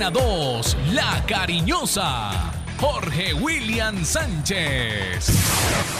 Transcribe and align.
Antena 0.00 0.10
2, 0.10 0.76
La 0.94 1.22
Cariñosa, 1.26 2.30
Jorge 2.78 3.34
William 3.34 4.02
Sánchez. 4.02 5.99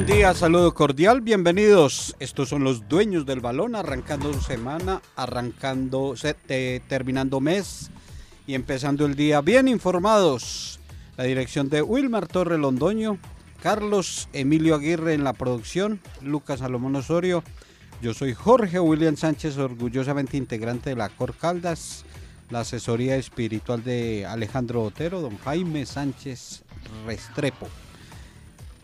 Buen 0.00 0.16
día, 0.16 0.32
saludo 0.32 0.72
cordial, 0.72 1.20
bienvenidos. 1.20 2.16
Estos 2.20 2.48
son 2.48 2.64
los 2.64 2.88
dueños 2.88 3.26
del 3.26 3.40
balón, 3.40 3.74
arrancando 3.74 4.32
semana, 4.40 5.02
arrancando, 5.14 6.14
terminando 6.88 7.38
mes 7.38 7.90
y 8.46 8.54
empezando 8.54 9.04
el 9.04 9.14
día 9.14 9.42
bien 9.42 9.68
informados. 9.68 10.80
La 11.18 11.24
dirección 11.24 11.68
de 11.68 11.82
Wilmar 11.82 12.28
Torre 12.28 12.56
Londoño, 12.56 13.18
Carlos 13.62 14.30
Emilio 14.32 14.74
Aguirre 14.74 15.12
en 15.12 15.22
la 15.22 15.34
producción, 15.34 16.00
Lucas 16.22 16.60
Salomón 16.60 16.96
Osorio. 16.96 17.44
Yo 18.00 18.14
soy 18.14 18.32
Jorge 18.32 18.80
William 18.80 19.18
Sánchez, 19.18 19.58
orgullosamente 19.58 20.38
integrante 20.38 20.88
de 20.88 20.96
la 20.96 21.10
Cor 21.10 21.34
Caldas, 21.34 22.06
la 22.48 22.60
asesoría 22.60 23.16
espiritual 23.16 23.84
de 23.84 24.24
Alejandro 24.24 24.82
Otero, 24.82 25.20
don 25.20 25.36
Jaime 25.36 25.84
Sánchez 25.84 26.62
Restrepo 27.04 27.68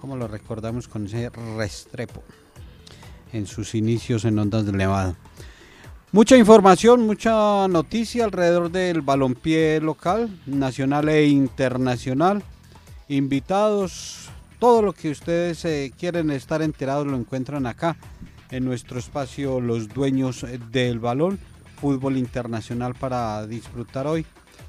como 0.01 0.17
lo 0.17 0.29
recordamos 0.29 0.89
con 0.89 1.07
ese 1.07 1.31
Restrepo 1.31 2.23
en 3.33 3.47
sus 3.47 3.75
inicios 3.75 4.25
en 4.25 4.39
Ondas 4.39 4.67
de 4.67 4.73
Levado. 4.73 5.17
Mucha 6.13 6.37
información, 6.37 7.05
mucha 7.07 7.69
noticia 7.69 8.25
alrededor 8.25 8.71
del 8.71 9.03
balompié 9.03 9.80
local, 9.80 10.30
nacional 10.47 11.09
e 11.09 11.27
internacional. 11.27 12.43
Invitados, 13.09 14.30
todo 14.59 14.83
lo 14.83 14.93
que 14.93 15.11
ustedes 15.11 15.65
eh, 15.65 15.93
quieren 15.99 16.31
estar 16.31 16.63
enterados 16.63 17.07
lo 17.07 17.16
encuentran 17.16 17.66
acá 17.66 17.97
en 18.51 18.65
nuestro 18.65 18.99
espacio 18.99 19.60
Los 19.60 19.88
Dueños 19.88 20.47
del 20.71 21.01
Balón, 21.01 21.38
fútbol 21.81 22.16
internacional 22.16 22.95
para 22.95 23.47
disfrutar 23.47 24.07
hoy. 24.07 24.25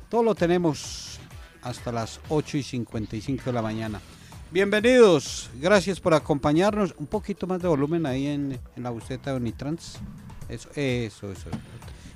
Todo 0.10 0.24
lo 0.24 0.36
tenemos 0.36 1.20
hasta 1.62 1.92
las 1.92 2.20
8 2.30 2.58
y 2.58 2.64
55 2.64 3.44
de 3.46 3.54
la 3.54 3.62
mañana. 3.62 4.02
Bienvenidos, 4.50 5.50
gracias 5.56 6.00
por 6.00 6.14
acompañarnos. 6.14 6.96
Un 6.98 7.08
poquito 7.08 7.48
más 7.48 7.62
de 7.62 7.68
volumen 7.68 8.06
ahí 8.06 8.28
en, 8.28 8.58
la 8.78 8.92
buceta 8.92 9.32
de 9.32 9.38
Unitrans. 9.38 10.00
Eso, 10.48 10.70
eso, 10.74 11.34
eso. 11.34 11.50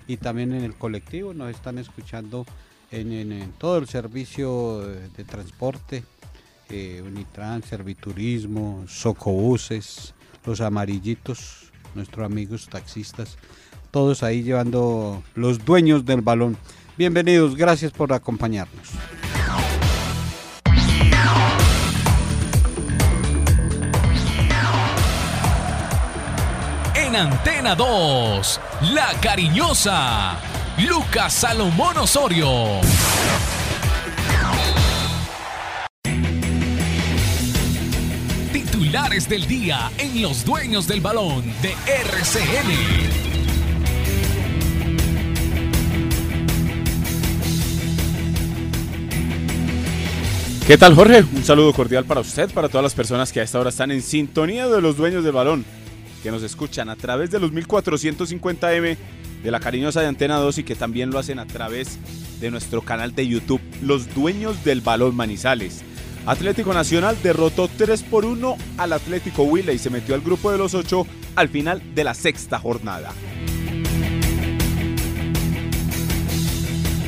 Y 0.08 0.16
también 0.16 0.54
en 0.54 0.64
el 0.64 0.74
colectivo, 0.74 1.34
nos 1.34 1.52
están 1.52 1.78
escuchando 1.78 2.46
en, 2.90 3.52
todo 3.58 3.80
el 3.80 3.88
servicio 3.90 4.80
de, 4.80 5.24
transporte, 5.26 6.06
eh, 6.70 7.04
Unitrans, 7.06 7.66
Serviturismo, 7.66 8.86
Socobuses, 8.88 10.14
los 10.46 10.62
amarillitos, 10.62 11.74
nuestros 11.96 12.26
amigos 12.26 12.70
taxistas, 12.70 13.38
todos 13.92 14.24
ahí 14.24 14.42
llevando 14.42 15.22
los 15.36 15.66
dueños 15.66 16.06
del 16.06 16.22
balón. 16.22 16.56
Bienvenidos, 16.98 17.58
gracias 17.58 17.92
por 17.92 18.14
acompañarnos. 18.14 18.88
Antena 27.16 27.76
2, 27.76 28.60
La 28.94 29.14
Cariñosa, 29.22 30.38
Lucas 30.88 31.34
Salomón 31.34 31.98
Osorio. 31.98 32.80
Titulares 38.54 39.28
del 39.28 39.46
día 39.46 39.92
en 39.98 40.22
Los 40.22 40.46
Dueños 40.46 40.88
del 40.88 41.02
Balón 41.02 41.44
de 41.62 41.76
RCN. 41.86 43.32
¿Qué 50.66 50.78
tal 50.78 50.96
Jorge? 50.96 51.26
Un 51.36 51.44
saludo 51.44 51.74
cordial 51.74 52.06
para 52.06 52.22
usted, 52.22 52.50
para 52.52 52.70
todas 52.70 52.84
las 52.84 52.94
personas 52.94 53.34
que 53.34 53.42
a 53.42 53.44
esta 53.44 53.60
hora 53.60 53.70
están 53.70 53.92
en 53.92 54.02
sintonía 54.02 54.68
de 54.68 54.82
los 54.82 54.96
dueños 54.96 55.24
del 55.26 55.34
balón 55.34 55.66
que 56.22 56.32
nos 56.32 56.44
escuchan 56.44 56.90
a 56.90 56.96
través 56.96 57.32
de 57.32 57.40
los 57.40 57.52
1450M 57.52 58.98
de 59.44 59.52
la 59.52 59.60
cariñosa 59.60 60.02
de 60.02 60.08
Antena 60.08 60.38
2 60.38 60.60
y 60.60 60.64
que 60.64 60.76
también 60.76 61.10
lo 61.10 61.20
hacen 61.20 61.40
a 61.40 61.48
través 61.48 61.98
de 62.40 62.52
nuestro 62.52 62.82
canal 62.82 63.14
de 63.16 63.28
YouTube, 63.28 63.62
Los 63.82 64.14
Dueños 64.14 64.64
del 64.64 64.82
Balón 64.82 65.16
Manizales. 65.16 65.84
Atlético 66.26 66.74
Nacional 66.74 67.18
derrotó 67.24 67.68
3 67.68 68.04
por 68.04 68.26
1 68.26 68.56
al 68.78 68.94
Atlético 68.94 69.44
Huila 69.44 69.74
y 69.74 69.80
se 69.80 69.90
metió 69.90 70.14
al 70.14 70.22
grupo 70.22 70.52
de 70.52 70.58
los 70.58 70.76
8 70.76 71.06
al 71.36 71.50
final 71.50 71.82
de 71.96 72.04
la 72.04 72.14
sexta 72.14 72.60
jornada. 72.60 73.12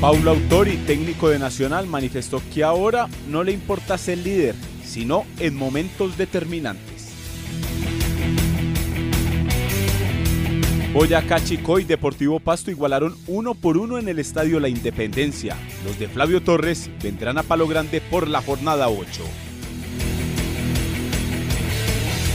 Paulo 0.02 0.32
Autori, 0.32 0.78
técnico 0.86 1.30
de 1.30 1.40
Nacional, 1.40 1.88
manifestó 1.88 2.42
que 2.54 2.64
ahora 2.64 3.08
no 3.30 3.44
le 3.44 3.54
importa 3.54 3.98
ser 3.98 4.18
líder, 4.18 4.56
sino 4.84 5.26
en 5.40 5.56
momentos 5.56 6.18
determinantes. 6.18 6.93
Boyacá 10.94 11.44
Chico 11.44 11.80
y 11.80 11.86
Deportivo 11.86 12.40
Pasto 12.40 12.70
igualaron 12.70 13.18
uno 13.26 13.56
por 13.56 13.78
uno 13.78 13.98
en 13.98 14.08
el 14.08 14.20
Estadio 14.20 14.60
La 14.60 14.70
Independencia. 14.70 15.58
Los 15.84 15.98
de 15.98 16.08
Flavio 16.08 16.44
Torres 16.44 16.92
vendrán 17.02 17.40
a 17.40 17.44
Palo 17.44 17.68
Grande 17.68 18.00
por 18.00 18.28
la 18.28 18.44
jornada 18.44 18.90
8. 18.90 19.24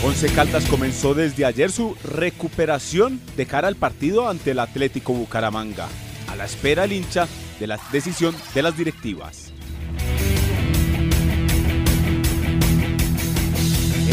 Once 0.05 0.29
Caldas 0.31 0.67
comenzó 0.67 1.15
desde 1.15 1.45
ayer 1.45 1.71
su 1.71 1.97
recuperación 2.03 3.21
de 3.37 3.47
cara 3.47 3.69
al 3.69 3.77
partido 3.77 4.29
ante 4.29 4.51
el 4.51 4.59
Atlético 4.59 5.13
Bucaramanga, 5.13 5.87
a 6.27 6.35
la 6.35 6.45
espera 6.45 6.83
el 6.83 6.93
hincha 6.93 7.29
de 7.61 7.69
la 7.69 7.79
decisión 7.93 8.35
de 8.55 8.63
las 8.63 8.77
directivas. 8.77 9.48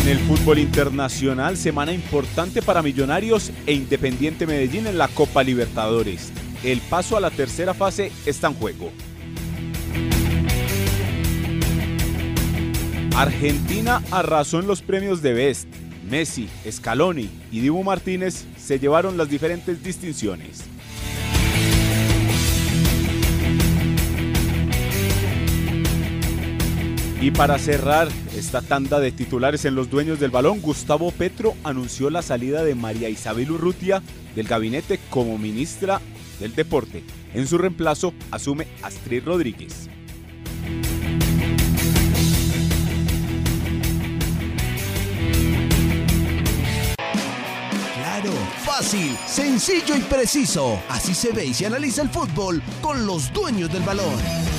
En 0.05 0.11
el 0.11 0.19
fútbol 0.19 0.59
internacional, 0.59 1.57
semana 1.57 1.91
importante 1.91 2.61
para 2.61 2.83
Millonarios 2.83 3.51
e 3.65 3.73
Independiente 3.73 4.45
Medellín 4.45 4.85
en 4.85 4.99
la 4.99 5.07
Copa 5.07 5.41
Libertadores. 5.41 6.31
El 6.63 6.79
paso 6.81 7.17
a 7.17 7.19
la 7.19 7.31
tercera 7.31 7.73
fase 7.73 8.11
está 8.27 8.49
en 8.49 8.53
juego. 8.53 8.91
Argentina 13.15 14.03
arrasó 14.11 14.59
en 14.59 14.67
los 14.67 14.83
premios 14.83 15.23
de 15.23 15.33
Best. 15.33 15.67
Messi, 16.07 16.49
Scaloni 16.69 17.27
y 17.51 17.61
Dibu 17.61 17.83
Martínez 17.83 18.45
se 18.59 18.77
llevaron 18.77 19.17
las 19.17 19.27
diferentes 19.27 19.83
distinciones. 19.83 20.65
Y 27.21 27.31
para 27.31 27.57
cerrar 27.57 28.07
esta 28.35 28.61
tanda 28.61 28.99
de 28.99 29.11
titulares 29.11 29.65
en 29.65 29.75
los 29.75 29.89
dueños 29.89 30.19
del 30.19 30.31
balón, 30.31 30.61
Gustavo 30.61 31.11
Petro 31.11 31.55
anunció 31.63 32.09
la 32.09 32.21
salida 32.21 32.63
de 32.63 32.75
María 32.75 33.09
Isabel 33.09 33.51
Urrutia 33.51 34.03
del 34.35 34.47
gabinete 34.47 34.99
como 35.09 35.37
ministra 35.37 36.01
del 36.39 36.53
Deporte. 36.53 37.03
En 37.33 37.47
su 37.47 37.57
reemplazo 37.57 38.13
asume 38.31 38.67
Astrid 38.83 39.23
Rodríguez. 39.23 39.89
Claro, 47.95 48.31
fácil, 48.65 49.15
sencillo 49.25 49.95
y 49.95 50.01
preciso. 50.01 50.79
Así 50.89 51.15
se 51.15 51.31
ve 51.31 51.45
y 51.45 51.53
se 51.53 51.65
analiza 51.65 52.01
el 52.01 52.09
fútbol 52.09 52.61
con 52.81 53.05
los 53.07 53.31
dueños 53.33 53.71
del 53.71 53.83
balón 53.83 54.54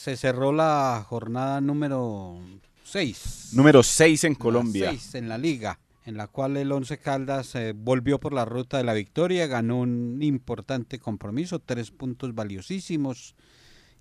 se 0.00 0.16
cerró 0.16 0.50
la 0.50 1.04
jornada 1.06 1.60
número 1.60 2.40
6. 2.84 3.50
Número 3.52 3.82
6 3.82 4.24
en 4.24 4.34
Colombia. 4.34 4.88
6 4.92 5.16
en 5.16 5.28
la 5.28 5.36
liga, 5.36 5.78
en 6.06 6.16
la 6.16 6.26
cual 6.26 6.56
el 6.56 6.72
Once 6.72 6.96
Caldas 6.96 7.54
eh, 7.54 7.74
volvió 7.76 8.18
por 8.18 8.32
la 8.32 8.46
ruta 8.46 8.78
de 8.78 8.84
la 8.84 8.94
victoria, 8.94 9.46
ganó 9.46 9.80
un 9.80 10.22
importante 10.22 10.98
compromiso, 10.98 11.58
tres 11.58 11.90
puntos 11.90 12.34
valiosísimos, 12.34 13.34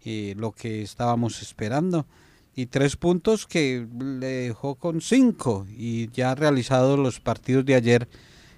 eh, 0.05 0.35
lo 0.37 0.53
que 0.53 0.83
estábamos 0.83 1.41
esperando, 1.41 2.07
y 2.55 2.67
tres 2.67 2.95
puntos 2.95 3.45
que 3.45 3.85
le 3.99 4.27
dejó 4.27 4.75
con 4.75 5.01
cinco, 5.01 5.67
y 5.69 6.09
ya 6.11 6.33
realizados 6.33 6.97
los 6.97 7.19
partidos 7.19 7.65
de 7.65 7.75
ayer, 7.75 8.07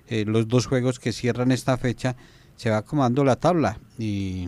eh, 0.10 0.26
los 0.28 0.48
dos 0.48 0.68
juegos 0.68 1.00
que 1.00 1.12
cierran 1.12 1.52
esta 1.52 1.76
fecha, 1.78 2.16
se 2.62 2.70
va 2.70 2.78
acomodando 2.78 3.24
la 3.24 3.38
tabla. 3.38 3.80
Y, 3.98 4.48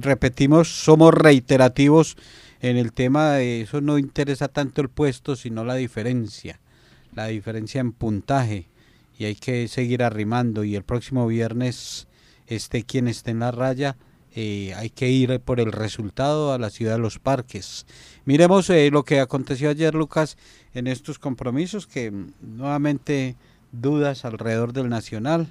repetimos, 0.00 0.68
somos 0.68 1.14
reiterativos 1.14 2.18
en 2.60 2.76
el 2.76 2.92
tema 2.92 3.32
de 3.32 3.62
eso 3.62 3.80
no 3.80 3.96
interesa 3.96 4.48
tanto 4.48 4.82
el 4.82 4.90
puesto, 4.90 5.34
sino 5.34 5.64
la 5.64 5.74
diferencia, 5.76 6.60
la 7.14 7.28
diferencia 7.28 7.80
en 7.80 7.92
puntaje. 7.92 8.66
Y 9.18 9.24
hay 9.24 9.34
que 9.34 9.66
seguir 9.68 10.02
arrimando. 10.02 10.62
Y 10.62 10.76
el 10.76 10.82
próximo 10.82 11.26
viernes 11.26 12.06
esté 12.48 12.82
quien 12.82 13.08
esté 13.08 13.30
en 13.30 13.38
la 13.38 13.50
raya, 13.50 13.96
eh, 14.34 14.74
hay 14.76 14.90
que 14.90 15.08
ir 15.08 15.40
por 15.40 15.58
el 15.58 15.72
resultado 15.72 16.52
a 16.52 16.58
la 16.58 16.68
ciudad 16.68 16.96
de 16.96 16.98
los 16.98 17.18
parques. 17.18 17.86
Miremos 18.26 18.68
eh, 18.68 18.90
lo 18.90 19.04
que 19.04 19.20
aconteció 19.20 19.70
ayer, 19.70 19.94
Lucas, 19.94 20.36
en 20.74 20.86
estos 20.86 21.18
compromisos, 21.18 21.86
que 21.86 22.10
mm, 22.10 22.32
nuevamente 22.42 23.36
dudas 23.72 24.26
alrededor 24.26 24.74
del 24.74 24.90
Nacional 24.90 25.48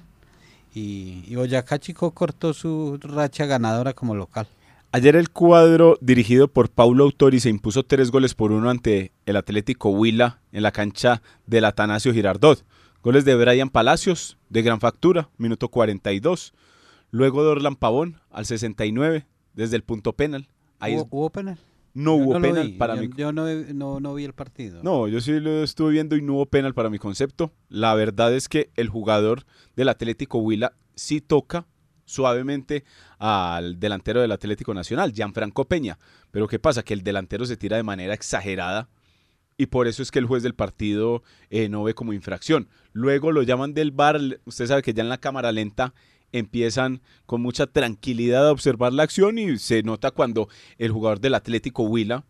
y, 0.74 1.24
y 1.26 1.36
Boyacá 1.36 1.78
Chico 1.78 2.10
cortó 2.10 2.52
su 2.52 2.98
racha 3.00 3.46
ganadora 3.46 3.92
como 3.92 4.14
local. 4.14 4.46
Ayer 4.94 5.16
el 5.16 5.30
cuadro 5.30 5.98
dirigido 6.00 6.46
por 6.46 6.70
Paulo 6.70 7.02
Autori 7.02 7.40
se 7.40 7.50
impuso 7.50 7.82
tres 7.82 8.12
goles 8.12 8.34
por 8.34 8.52
uno 8.52 8.70
ante 8.70 9.10
el 9.26 9.36
Atlético 9.36 9.90
Huila 9.90 10.40
en 10.52 10.62
la 10.62 10.70
cancha 10.70 11.20
del 11.46 11.64
Atanasio 11.64 12.12
Girardot. 12.12 12.64
Goles 13.02 13.24
de 13.24 13.34
Brian 13.34 13.70
Palacios, 13.70 14.38
de 14.50 14.62
gran 14.62 14.78
factura, 14.78 15.28
minuto 15.36 15.68
42. 15.68 16.54
Luego 17.10 17.42
de 17.42 17.48
Orlan 17.50 17.74
Pavón 17.74 18.20
al 18.30 18.46
69 18.46 19.26
desde 19.54 19.74
el 19.74 19.82
punto 19.82 20.12
penal. 20.12 20.46
Ahí 20.78 20.94
¿Hubo, 20.94 21.08
¿Hubo, 21.10 21.30
penal? 21.30 21.58
No 21.94 22.14
hubo 22.14 22.40
penal 22.40 22.74
para 22.76 22.96
yo, 22.96 23.02
mí. 23.02 23.10
Yo 23.16 23.32
no, 23.32 23.46
no, 23.46 24.00
no, 24.00 24.14
vi 24.14 24.24
el 24.24 24.32
partido. 24.32 24.82
No, 24.82 25.06
yo 25.06 25.20
sí 25.20 25.38
lo 25.38 25.62
estuve 25.62 25.92
viendo 25.92 26.16
y 26.16 26.22
no 26.22 26.34
hubo 26.34 26.46
penal 26.46 26.74
para 26.74 26.90
mi 26.90 26.98
concepto. 26.98 27.52
La 27.68 27.94
verdad 27.94 28.34
es 28.34 28.48
que 28.48 28.70
el 28.74 28.88
jugador 28.88 29.44
del 29.76 29.88
Atlético 29.88 30.38
Huila 30.38 30.74
sí 30.96 31.20
toca 31.20 31.66
suavemente 32.04 32.84
al 33.18 33.78
delantero 33.78 34.20
del 34.20 34.32
Atlético 34.32 34.74
Nacional, 34.74 35.12
Gianfranco 35.12 35.66
Peña. 35.66 35.98
Pero 36.32 36.48
¿qué 36.48 36.58
pasa? 36.58 36.82
Que 36.82 36.94
el 36.94 37.02
delantero 37.02 37.46
se 37.46 37.56
tira 37.56 37.76
de 37.76 37.84
manera 37.84 38.12
exagerada 38.12 38.88
y 39.56 39.66
por 39.66 39.86
eso 39.86 40.02
es 40.02 40.10
que 40.10 40.18
el 40.18 40.26
juez 40.26 40.42
del 40.42 40.54
partido 40.54 41.22
eh, 41.50 41.68
no 41.68 41.84
ve 41.84 41.94
como 41.94 42.12
infracción. 42.12 42.68
Luego 42.92 43.32
lo 43.32 43.42
llaman 43.42 43.74
del 43.74 43.92
bar, 43.92 44.18
usted 44.44 44.66
sabe 44.66 44.82
que 44.82 44.94
ya 44.94 45.02
en 45.02 45.08
la 45.08 45.18
cámara 45.18 45.52
lenta 45.52 45.94
empiezan 46.34 47.00
con 47.26 47.40
mucha 47.40 47.66
tranquilidad 47.66 48.48
a 48.48 48.52
observar 48.52 48.92
la 48.92 49.04
acción 49.04 49.38
y 49.38 49.58
se 49.58 49.82
nota 49.82 50.10
cuando 50.10 50.48
el 50.78 50.90
jugador 50.90 51.20
del 51.20 51.34
Atlético 51.34 51.84
Huila 51.84 52.24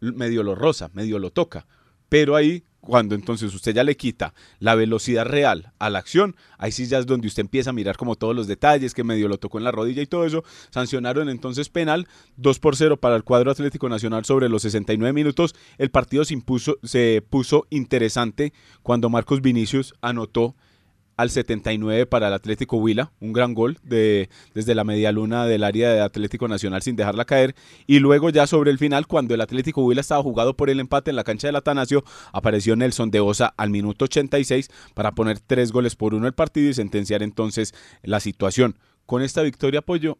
medio 0.00 0.42
lo 0.42 0.54
roza, 0.54 0.90
medio 0.94 1.18
lo 1.18 1.30
toca. 1.30 1.66
Pero 2.08 2.36
ahí, 2.36 2.62
cuando 2.80 3.16
entonces 3.16 3.52
usted 3.52 3.74
ya 3.74 3.84
le 3.84 3.96
quita 3.96 4.32
la 4.60 4.76
velocidad 4.76 5.26
real 5.26 5.72
a 5.80 5.90
la 5.90 5.98
acción, 5.98 6.36
ahí 6.56 6.70
sí 6.72 6.86
ya 6.86 6.98
es 6.98 7.06
donde 7.06 7.26
usted 7.26 7.42
empieza 7.42 7.70
a 7.70 7.72
mirar 7.72 7.96
como 7.96 8.14
todos 8.14 8.34
los 8.34 8.46
detalles, 8.46 8.94
que 8.94 9.04
medio 9.04 9.28
lo 9.28 9.38
tocó 9.38 9.58
en 9.58 9.64
la 9.64 9.72
rodilla 9.72 10.00
y 10.00 10.06
todo 10.06 10.24
eso. 10.24 10.44
Sancionaron 10.70 11.28
entonces 11.28 11.68
penal, 11.68 12.06
2 12.36 12.58
por 12.60 12.76
0 12.76 12.96
para 12.98 13.16
el 13.16 13.24
cuadro 13.24 13.50
Atlético 13.50 13.88
Nacional 13.88 14.24
sobre 14.24 14.48
los 14.48 14.62
69 14.62 15.12
minutos. 15.12 15.54
El 15.76 15.90
partido 15.90 16.24
se, 16.24 16.34
impuso, 16.34 16.78
se 16.84 17.22
puso 17.28 17.66
interesante 17.70 18.52
cuando 18.82 19.10
Marcos 19.10 19.42
Vinicius 19.42 19.94
anotó 20.00 20.54
al 21.18 21.30
79 21.30 22.06
para 22.06 22.28
el 22.28 22.32
Atlético 22.32 22.76
Huila, 22.76 23.10
un 23.18 23.32
gran 23.32 23.52
gol 23.52 23.76
de, 23.82 24.30
desde 24.54 24.76
la 24.76 24.84
media 24.84 25.10
luna 25.10 25.46
del 25.46 25.64
área 25.64 25.92
de 25.92 26.00
Atlético 26.00 26.46
Nacional 26.46 26.80
sin 26.80 26.94
dejarla 26.94 27.24
caer. 27.24 27.56
Y 27.88 27.98
luego 27.98 28.30
ya 28.30 28.46
sobre 28.46 28.70
el 28.70 28.78
final, 28.78 29.08
cuando 29.08 29.34
el 29.34 29.40
Atlético 29.40 29.82
Huila 29.82 30.00
estaba 30.00 30.22
jugado 30.22 30.56
por 30.56 30.70
el 30.70 30.78
empate 30.78 31.10
en 31.10 31.16
la 31.16 31.24
cancha 31.24 31.48
del 31.48 31.56
Atanasio, 31.56 32.04
apareció 32.32 32.76
Nelson 32.76 33.10
de 33.10 33.18
Osa 33.18 33.52
al 33.56 33.70
minuto 33.70 34.04
86 34.04 34.70
para 34.94 35.10
poner 35.10 35.40
tres 35.40 35.72
goles 35.72 35.96
por 35.96 36.14
uno 36.14 36.28
el 36.28 36.34
partido 36.34 36.70
y 36.70 36.74
sentenciar 36.74 37.24
entonces 37.24 37.74
la 38.04 38.20
situación. 38.20 38.78
Con 39.04 39.20
esta 39.20 39.42
victoria 39.42 39.80
apoyo 39.80 40.18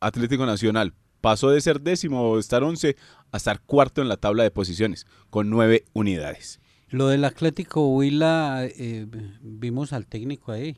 Atlético 0.00 0.44
Nacional 0.44 0.92
pasó 1.22 1.48
de 1.48 1.62
ser 1.62 1.80
décimo 1.80 2.28
o 2.28 2.38
estar 2.38 2.62
once 2.62 2.96
a 3.32 3.38
estar 3.38 3.62
cuarto 3.62 4.02
en 4.02 4.10
la 4.10 4.18
tabla 4.18 4.42
de 4.42 4.50
posiciones 4.50 5.06
con 5.30 5.48
nueve 5.48 5.86
unidades. 5.94 6.60
Lo 6.88 7.08
del 7.08 7.24
Atlético 7.24 7.88
Huila, 7.88 8.64
eh, 8.64 9.06
vimos 9.40 9.92
al 9.92 10.06
técnico 10.06 10.52
ahí 10.52 10.76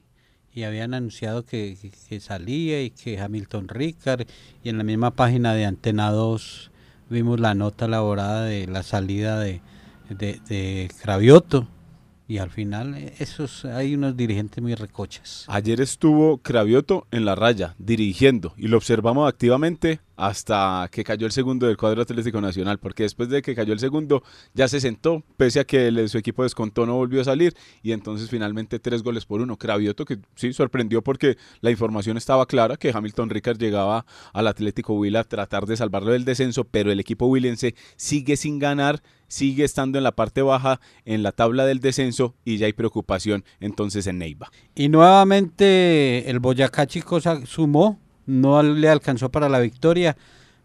y 0.54 0.62
habían 0.62 0.94
anunciado 0.94 1.44
que, 1.44 1.76
que, 2.08 2.20
salía 2.20 2.82
y 2.82 2.90
que 2.90 3.20
Hamilton 3.20 3.68
Ricard 3.68 4.26
y 4.64 4.70
en 4.70 4.78
la 4.78 4.84
misma 4.84 5.10
página 5.10 5.52
de 5.52 5.66
Antena 5.66 6.10
2 6.10 6.70
vimos 7.10 7.38
la 7.40 7.54
nota 7.54 7.84
elaborada 7.84 8.44
de 8.44 8.66
la 8.66 8.82
salida 8.82 9.38
de, 9.38 9.60
de, 10.08 10.40
de 10.48 10.90
Cravioto 11.02 11.68
y 12.26 12.38
al 12.38 12.50
final 12.50 12.94
esos 13.18 13.66
hay 13.66 13.94
unos 13.94 14.16
dirigentes 14.16 14.62
muy 14.62 14.74
recochas. 14.74 15.44
Ayer 15.48 15.80
estuvo 15.80 16.38
Cravioto 16.38 17.06
en 17.10 17.26
la 17.26 17.34
raya 17.34 17.74
dirigiendo 17.78 18.54
y 18.56 18.68
lo 18.68 18.78
observamos 18.78 19.28
activamente 19.28 20.00
hasta 20.18 20.88
que 20.90 21.04
cayó 21.04 21.26
el 21.26 21.32
segundo 21.32 21.68
del 21.68 21.76
cuadro 21.76 22.02
Atlético 22.02 22.40
Nacional, 22.40 22.78
porque 22.78 23.04
después 23.04 23.28
de 23.28 23.40
que 23.40 23.54
cayó 23.54 23.72
el 23.72 23.78
segundo 23.78 24.24
ya 24.52 24.66
se 24.66 24.80
sentó, 24.80 25.22
pese 25.36 25.60
a 25.60 25.64
que 25.64 26.08
su 26.08 26.18
equipo 26.18 26.42
descontó 26.42 26.86
no 26.86 26.96
volvió 26.96 27.20
a 27.20 27.24
salir 27.24 27.54
y 27.84 27.92
entonces 27.92 28.28
finalmente 28.28 28.80
tres 28.80 29.04
goles 29.04 29.24
por 29.24 29.40
uno. 29.40 29.56
Cravioto 29.56 30.04
que 30.04 30.18
sí 30.34 30.52
sorprendió 30.52 31.02
porque 31.02 31.36
la 31.60 31.70
información 31.70 32.16
estaba 32.16 32.46
clara 32.46 32.76
que 32.76 32.90
Hamilton 32.92 33.30
Ricard 33.30 33.58
llegaba 33.58 34.06
al 34.32 34.48
Atlético 34.48 34.94
Huila 34.94 35.20
a 35.20 35.24
tratar 35.24 35.66
de 35.66 35.76
salvarlo 35.76 36.10
del 36.10 36.24
descenso, 36.24 36.64
pero 36.64 36.90
el 36.90 36.98
equipo 36.98 37.26
huilense 37.26 37.76
sigue 37.94 38.36
sin 38.36 38.58
ganar, 38.58 39.00
sigue 39.28 39.62
estando 39.62 39.98
en 39.98 40.04
la 40.04 40.16
parte 40.16 40.42
baja 40.42 40.80
en 41.04 41.22
la 41.22 41.30
tabla 41.30 41.64
del 41.64 41.78
descenso 41.78 42.34
y 42.44 42.56
ya 42.56 42.66
hay 42.66 42.72
preocupación 42.72 43.44
entonces 43.60 44.08
en 44.08 44.18
Neiva. 44.18 44.50
Y 44.74 44.88
nuevamente 44.88 46.28
el 46.28 46.40
Boyacá 46.40 46.88
Chicos 46.88 47.22
sumó 47.44 48.00
no 48.28 48.62
le 48.62 48.88
alcanzó 48.88 49.30
para 49.30 49.48
la 49.48 49.58
victoria, 49.58 50.16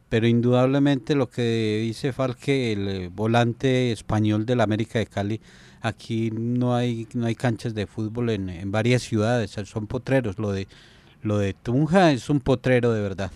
pero 0.10 0.28
indudablemente 0.28 1.16
lo 1.16 1.30
que 1.30 1.80
dice 1.82 2.14
Falque, 2.14 2.74
el 2.74 2.88
eh, 2.88 3.10
volante 3.12 3.92
español 3.92 4.46
del 4.46 4.62
América 4.62 5.00
de 5.00 5.08
Cali, 5.08 5.42
aquí 5.82 6.30
no 6.32 6.76
hay 6.76 7.08
no 7.14 7.26
hay 7.26 7.36
canchas 7.36 7.74
de 7.74 7.88
fútbol 7.88 8.30
en, 8.30 8.50
en, 8.50 8.72
varias 8.72 9.02
ciudades, 9.02 9.52
son 9.66 9.88
potreros, 9.88 10.38
lo 10.38 10.52
de 10.52 10.68
lo 11.22 11.38
de 11.38 11.54
Tunja 11.54 12.12
es 12.12 12.30
un 12.30 12.42
potrero 12.42 12.92
de 12.92 13.02
verdad. 13.02 13.32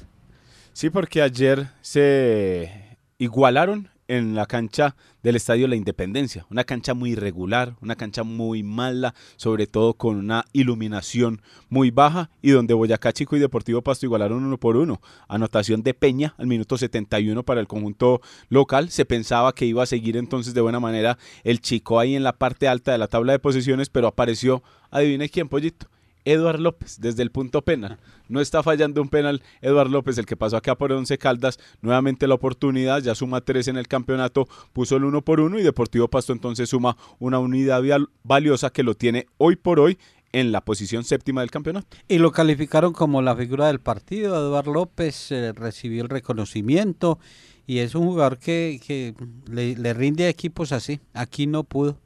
Sí, 0.74 0.90
porque 0.90 1.22
ayer 1.22 1.68
se 1.82 2.98
igualaron 3.18 3.90
en 4.08 4.36
la 4.36 4.46
cancha 4.46 4.96
del 5.24 5.36
Estadio 5.36 5.68
La 5.68 5.76
Independencia. 5.76 6.46
Una 6.50 6.64
cancha 6.64 6.94
muy 6.94 7.12
irregular, 7.12 7.76
una 7.82 7.96
cancha 7.96 8.24
muy 8.24 8.64
mala, 8.64 9.14
sobre 9.36 9.68
todo 9.68 9.94
con 9.94 10.16
una 10.18 10.46
iluminación 10.54 11.42
muy 11.70 11.92
baja 11.92 12.30
y 12.42 12.52
donde 12.52 12.74
Boyacá 12.74 13.12
Chico 13.14 13.36
y 13.36 13.40
Deportivo 13.40 13.82
Pasto 13.82 14.06
igualaron 14.06 14.44
uno 14.44 14.58
por 14.58 14.78
uno. 14.78 15.02
Anotación 15.28 15.84
de 15.84 15.94
Peña 15.94 16.36
al 16.38 16.48
minuto 16.48 16.78
71 16.78 17.44
para 17.44 17.60
el 17.60 17.68
conjunto 17.68 18.22
local. 18.50 18.90
Se 18.90 19.06
pensaba 19.06 19.54
que 19.54 19.66
iba 19.66 19.84
a 19.84 19.88
seguir 19.88 20.18
entonces 20.18 20.54
de 20.54 20.62
buena 20.62 20.80
manera 20.80 21.18
el 21.44 21.60
Chico 21.60 22.00
ahí 22.00 22.16
en 22.16 22.24
la 22.24 22.34
parte 22.34 22.68
alta 22.68 22.92
de 22.92 22.98
la 22.98 23.08
tabla 23.08 23.34
de 23.34 23.40
posiciones, 23.40 23.90
pero 23.90 24.08
apareció, 24.08 24.64
adivine 24.92 25.30
quién, 25.30 25.50
Pollito 25.50 25.88
Eduard 26.28 26.60
López 26.60 27.00
desde 27.00 27.24
el 27.24 27.32
punto 27.32 27.62
penal. 27.62 28.00
No 28.28 28.42
está 28.42 28.62
fallando 28.62 29.02
un 29.02 29.08
penal 29.08 29.42
Eduard 29.62 29.90
López, 29.90 30.18
el 30.18 30.26
que 30.26 30.36
pasó 30.36 30.58
acá 30.58 30.76
por 30.76 30.92
Once 30.92 31.18
Caldas. 31.18 31.58
Nuevamente 31.82 32.28
la 32.28 32.36
oportunidad, 32.36 33.02
ya 33.02 33.16
suma 33.16 33.40
tres 33.40 33.70
en 33.70 33.78
el 33.78 33.88
campeonato, 33.88 34.46
puso 34.74 34.98
el 34.98 35.06
uno 35.06 35.22
por 35.22 35.40
uno 35.40 35.58
y 35.58 35.64
Deportivo 35.64 36.10
Pasto 36.10 36.34
entonces 36.34 36.70
suma 36.70 36.98
una 37.20 37.40
unidad 37.40 37.82
valiosa 38.24 38.72
que 38.72 38.84
lo 38.84 38.96
tiene 38.96 39.28
hoy 39.38 39.56
por 39.56 39.80
hoy 39.80 39.98
en 40.34 40.52
la 40.52 40.60
posición 40.60 41.06
séptima 41.06 41.40
del 41.42 41.52
campeonato. 41.52 41.96
Y 42.10 42.18
lo 42.18 42.34
calificaron 42.34 42.92
como 42.92 43.22
la 43.22 43.34
figura 43.34 43.68
del 43.68 43.80
partido. 43.80 44.36
Eduard 44.36 44.68
López 44.68 45.32
eh, 45.32 45.54
recibió 45.54 46.04
el 46.04 46.10
reconocimiento 46.10 47.20
y 47.66 47.80
es 47.80 47.96
un 47.96 48.06
jugador 48.06 48.38
que, 48.38 48.82
que 48.86 49.16
le, 49.50 49.78
le 49.78 49.94
rinde 49.94 50.26
a 50.26 50.30
equipos 50.30 50.74
así. 50.74 51.00
Aquí 51.14 51.48
no 51.48 51.64
pudo 51.64 51.98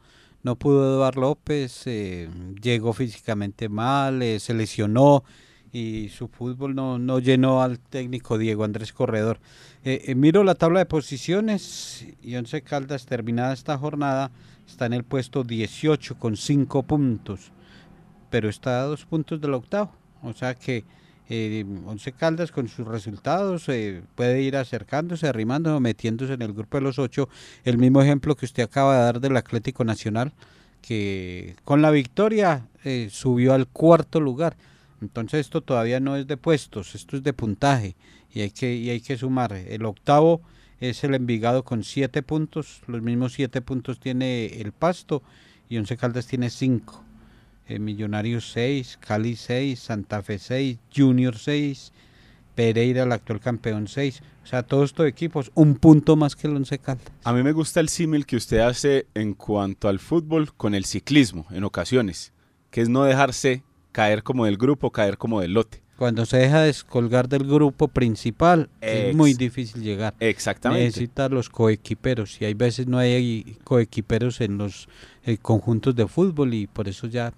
no 0.43 0.55
pudo 0.55 0.95
Eduardo 0.95 1.21
López, 1.21 1.83
eh, 1.85 2.29
llegó 2.61 2.93
físicamente 2.93 3.69
mal, 3.69 4.21
eh, 4.21 4.39
se 4.39 4.53
lesionó 4.53 5.23
y 5.71 6.09
su 6.09 6.27
fútbol 6.27 6.75
no, 6.75 6.99
no 6.99 7.19
llenó 7.19 7.61
al 7.61 7.79
técnico 7.79 8.37
Diego 8.37 8.63
Andrés 8.63 8.91
Corredor. 8.91 9.39
Eh, 9.83 10.13
miro 10.15 10.43
la 10.43 10.55
tabla 10.55 10.79
de 10.79 10.85
posiciones 10.85 12.05
y 12.21 12.35
Once 12.35 12.61
Caldas 12.61 13.05
terminada 13.05 13.53
esta 13.53 13.77
jornada 13.77 14.31
está 14.67 14.85
en 14.85 14.93
el 14.93 15.03
puesto 15.03 15.43
18 15.43 16.17
con 16.17 16.35
5 16.35 16.83
puntos, 16.83 17.51
pero 18.29 18.49
está 18.49 18.81
a 18.81 18.85
dos 18.85 19.05
puntos 19.05 19.39
del 19.39 19.53
octavo, 19.53 19.91
o 20.23 20.33
sea 20.33 20.55
que 20.55 20.83
eh, 21.33 21.65
Once 21.85 22.11
Caldas 22.11 22.51
con 22.51 22.67
sus 22.67 22.85
resultados 22.85 23.69
eh, 23.69 24.01
puede 24.15 24.41
ir 24.41 24.57
acercándose, 24.57 25.27
arrimando, 25.27 25.79
metiéndose 25.79 26.33
en 26.33 26.41
el 26.41 26.51
grupo 26.51 26.77
de 26.77 26.83
los 26.83 26.99
ocho. 26.99 27.29
El 27.63 27.77
mismo 27.77 28.01
ejemplo 28.01 28.35
que 28.35 28.43
usted 28.43 28.63
acaba 28.63 28.97
de 28.97 29.03
dar 29.03 29.21
del 29.21 29.37
Atlético 29.37 29.85
Nacional, 29.85 30.33
que 30.81 31.55
con 31.63 31.81
la 31.81 31.89
victoria 31.89 32.67
eh, 32.83 33.07
subió 33.09 33.53
al 33.53 33.67
cuarto 33.67 34.19
lugar. 34.19 34.57
Entonces 35.01 35.39
esto 35.39 35.61
todavía 35.61 36.01
no 36.01 36.17
es 36.17 36.27
de 36.27 36.35
puestos, 36.35 36.95
esto 36.95 37.15
es 37.15 37.23
de 37.23 37.31
puntaje 37.31 37.95
y 38.33 38.41
hay 38.41 38.51
que, 38.51 38.75
y 38.75 38.89
hay 38.89 38.99
que 38.99 39.17
sumar. 39.17 39.53
El 39.53 39.85
octavo 39.85 40.41
es 40.81 41.01
el 41.05 41.15
Envigado 41.15 41.63
con 41.63 41.85
siete 41.85 42.23
puntos, 42.23 42.81
los 42.87 43.01
mismos 43.01 43.33
siete 43.33 43.61
puntos 43.61 44.01
tiene 44.01 44.59
el 44.59 44.73
Pasto 44.73 45.23
y 45.69 45.77
Once 45.77 45.95
Caldas 45.95 46.27
tiene 46.27 46.49
cinco 46.49 47.05
eh, 47.71 47.79
Millonarios 47.79 48.51
6, 48.51 48.99
Cali 48.99 49.35
6, 49.35 49.79
Santa 49.79 50.21
Fe 50.21 50.39
6, 50.39 50.77
Junior 50.95 51.37
6, 51.37 51.93
Pereira, 52.55 53.03
el 53.03 53.11
actual 53.11 53.39
campeón 53.39 53.87
6. 53.87 54.21
O 54.43 54.47
sea, 54.47 54.63
todos 54.63 54.89
estos 54.89 55.07
equipos, 55.07 55.51
un 55.53 55.75
punto 55.75 56.15
más 56.15 56.35
que 56.35 56.47
el 56.47 56.55
Once 56.55 56.77
Caldas. 56.79 57.07
A 57.23 57.31
mí 57.31 57.43
me 57.43 57.53
gusta 57.53 57.79
el 57.79 57.89
símil 57.89 58.25
que 58.25 58.35
usted 58.35 58.59
hace 58.59 59.07
en 59.13 59.33
cuanto 59.35 59.87
al 59.87 59.99
fútbol 59.99 60.53
con 60.53 60.75
el 60.75 60.85
ciclismo, 60.85 61.45
en 61.51 61.63
ocasiones, 61.63 62.33
que 62.71 62.81
es 62.81 62.89
no 62.89 63.03
dejarse 63.03 63.63
caer 63.91 64.23
como 64.23 64.45
del 64.45 64.57
grupo, 64.57 64.91
caer 64.91 65.17
como 65.17 65.41
del 65.41 65.53
lote. 65.53 65.81
cuando 65.97 66.25
se 66.25 66.37
deja 66.37 66.61
descolgar 66.61 67.29
del 67.29 67.45
grupo 67.45 67.87
principal, 67.87 68.69
es 68.81 69.15
muy 69.15 69.33
difícil 69.35 69.83
llegar. 69.83 70.15
Exactamente. 70.19 70.85
Necesita 70.85 71.29
los 71.29 71.49
coequiperos 71.49 72.41
y 72.41 72.45
hay 72.45 72.55
veces 72.55 72.87
no 72.87 72.97
hay 72.97 73.57
coequiperos 73.63 74.41
en 74.41 74.57
los 74.57 74.89
eh, 75.25 75.37
conjuntos 75.37 75.95
de 75.95 76.07
fútbol 76.07 76.53
y 76.53 76.67
por 76.67 76.87
eso 76.87 77.07
ya 77.07 77.33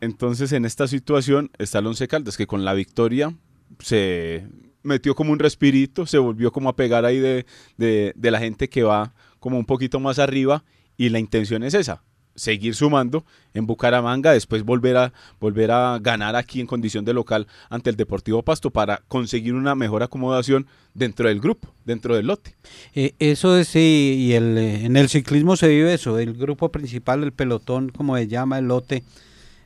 Entonces, 0.00 0.52
en 0.52 0.64
esta 0.64 0.86
situación 0.86 1.50
está 1.58 1.78
el 1.78 1.86
Once 1.86 2.06
Caldas, 2.06 2.36
que 2.36 2.46
con 2.46 2.64
la 2.64 2.74
victoria 2.74 3.34
se 3.78 4.46
metió 4.82 5.14
como 5.14 5.32
un 5.32 5.38
respirito, 5.38 6.06
se 6.06 6.18
volvió 6.18 6.52
como 6.52 6.68
a 6.68 6.76
pegar 6.76 7.04
ahí 7.04 7.18
de, 7.18 7.46
de- 7.76 8.12
de 8.14 8.30
la 8.30 8.38
gente 8.38 8.68
que 8.68 8.82
va 8.82 9.14
como 9.40 9.58
un 9.58 9.64
poquito 9.64 9.98
más 10.00 10.18
arriba 10.18 10.64
y 10.96 11.08
la 11.08 11.18
intención 11.18 11.62
es 11.62 11.74
esa, 11.74 12.02
seguir 12.36 12.74
sumando 12.74 13.24
en 13.54 13.66
Bucaramanga, 13.66 14.32
después 14.32 14.62
volver 14.62 14.96
a, 14.96 15.12
volver 15.40 15.70
a 15.70 15.98
ganar 15.98 16.36
aquí 16.36 16.60
en 16.60 16.66
condición 16.66 17.04
de 17.04 17.14
local 17.14 17.46
ante 17.70 17.90
el 17.90 17.96
Deportivo 17.96 18.42
Pasto 18.42 18.70
para 18.70 19.02
conseguir 19.08 19.54
una 19.54 19.74
mejor 19.74 20.02
acomodación 20.02 20.66
dentro 20.94 21.28
del 21.28 21.40
grupo, 21.40 21.74
dentro 21.84 22.14
del 22.14 22.26
lote. 22.26 22.54
Eh, 22.94 23.14
eso 23.18 23.56
es, 23.56 23.68
sí, 23.68 24.16
y 24.18 24.32
el, 24.34 24.56
eh, 24.58 24.84
en 24.84 24.96
el 24.96 25.08
ciclismo 25.08 25.56
se 25.56 25.68
vive 25.68 25.94
eso, 25.94 26.18
el 26.18 26.34
grupo 26.34 26.70
principal, 26.70 27.22
el 27.22 27.32
pelotón, 27.32 27.88
como 27.88 28.16
se 28.16 28.28
llama, 28.28 28.58
el 28.58 28.66
lote. 28.68 29.02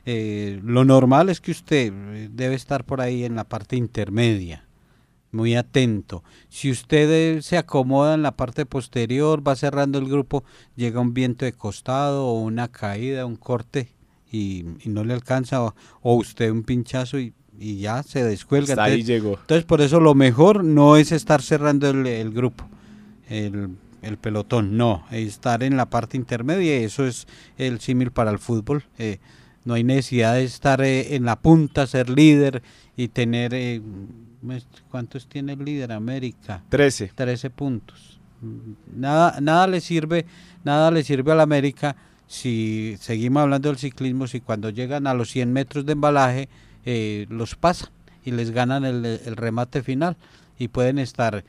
eh, 0.05 0.59
lo 0.63 0.83
normal 0.83 1.29
es 1.29 1.41
que 1.41 1.51
usted 1.51 1.93
eh, 1.93 2.29
debe 2.31 2.55
estar 2.55 2.85
por 2.85 3.01
ahí 3.01 3.23
en 3.23 3.35
la 3.35 3.43
parte 3.43 3.75
intermedia, 3.75 4.65
muy 5.31 5.55
atento. 5.55 6.23
Si 6.49 6.69
usted 6.69 7.09
eh, 7.37 7.41
se 7.41 7.57
acomoda 7.57 8.13
en 8.15 8.21
la 8.21 8.35
parte 8.35 8.65
posterior, 8.65 9.45
va 9.47 9.55
cerrando 9.55 9.97
el 9.99 10.07
grupo, 10.07 10.43
llega 10.75 10.99
un 10.99 11.13
viento 11.13 11.45
de 11.45 11.53
costado 11.53 12.25
o 12.25 12.41
una 12.41 12.67
caída, 12.69 13.25
un 13.25 13.37
corte 13.37 13.89
y, 14.31 14.65
y 14.83 14.89
no 14.89 15.03
le 15.03 15.13
alcanza, 15.13 15.63
o, 15.63 15.73
o 16.01 16.15
usted 16.15 16.51
un 16.51 16.63
pinchazo 16.63 17.19
y, 17.19 17.33
y 17.59 17.77
ya 17.79 18.03
se 18.03 18.23
descuelga. 18.23 18.73
Hasta 18.73 18.83
ahí 18.83 19.01
Entonces, 19.01 19.07
llegó. 19.07 19.37
entonces, 19.39 19.65
por 19.65 19.81
eso 19.81 19.99
lo 19.99 20.15
mejor 20.15 20.63
no 20.63 20.97
es 20.97 21.11
estar 21.11 21.41
cerrando 21.41 21.89
el, 21.89 22.05
el 22.07 22.31
grupo, 22.31 22.65
el, 23.29 23.69
el 24.01 24.17
pelotón, 24.17 24.75
no, 24.77 25.05
es 25.11 25.27
estar 25.29 25.63
en 25.63 25.77
la 25.77 25.89
parte 25.89 26.17
intermedia 26.17 26.75
eso 26.77 27.05
es 27.05 27.27
el 27.57 27.79
símil 27.79 28.11
para 28.11 28.31
el 28.31 28.39
fútbol. 28.39 28.83
eh, 28.97 29.19
no 29.63 29.75
hay 29.75 29.83
necesidad 29.83 30.33
de 30.33 30.43
estar 30.43 30.81
eh, 30.81 31.15
en 31.15 31.23
la 31.25 31.39
punta, 31.39 31.85
ser 31.87 32.09
líder 32.09 32.63
y 32.97 33.09
tener... 33.09 33.53
eh, 33.53 33.81
¿Cuántos 34.89 35.27
tiene 35.27 35.53
el 35.53 35.63
líder? 35.63 35.91
América. 35.91 36.63
13. 36.69 37.11
13 37.13 37.49
puntos. 37.49 38.19
Nada, 38.95 39.39
nada 39.39 39.67
le 39.67 39.81
sirve, 39.81 40.25
nada 40.63 40.89
le 40.89 41.03
sirve 41.03 41.31
a 41.31 41.35
la 41.35 41.43
América 41.43 41.95
si 42.27 42.95
seguimos 42.99 43.41
hablando 43.43 43.69
del 43.69 43.77
ciclismo, 43.77 44.25
si 44.25 44.39
cuando 44.39 44.69
llegan 44.69 45.05
a 45.05 45.13
los 45.13 45.29
100 45.31 45.51
metros 45.51 45.85
de 45.85 45.91
embalaje 45.91 46.49
eh, 46.85 47.27
los 47.29 47.55
pasan 47.55 47.89
y 48.23 48.31
les 48.31 48.51
ganan 48.51 48.85
el, 48.85 49.05
el 49.05 49.35
remate 49.35 49.83
final 49.83 50.15
y 50.57 50.69
pueden 50.69 50.97
estar 50.97 51.43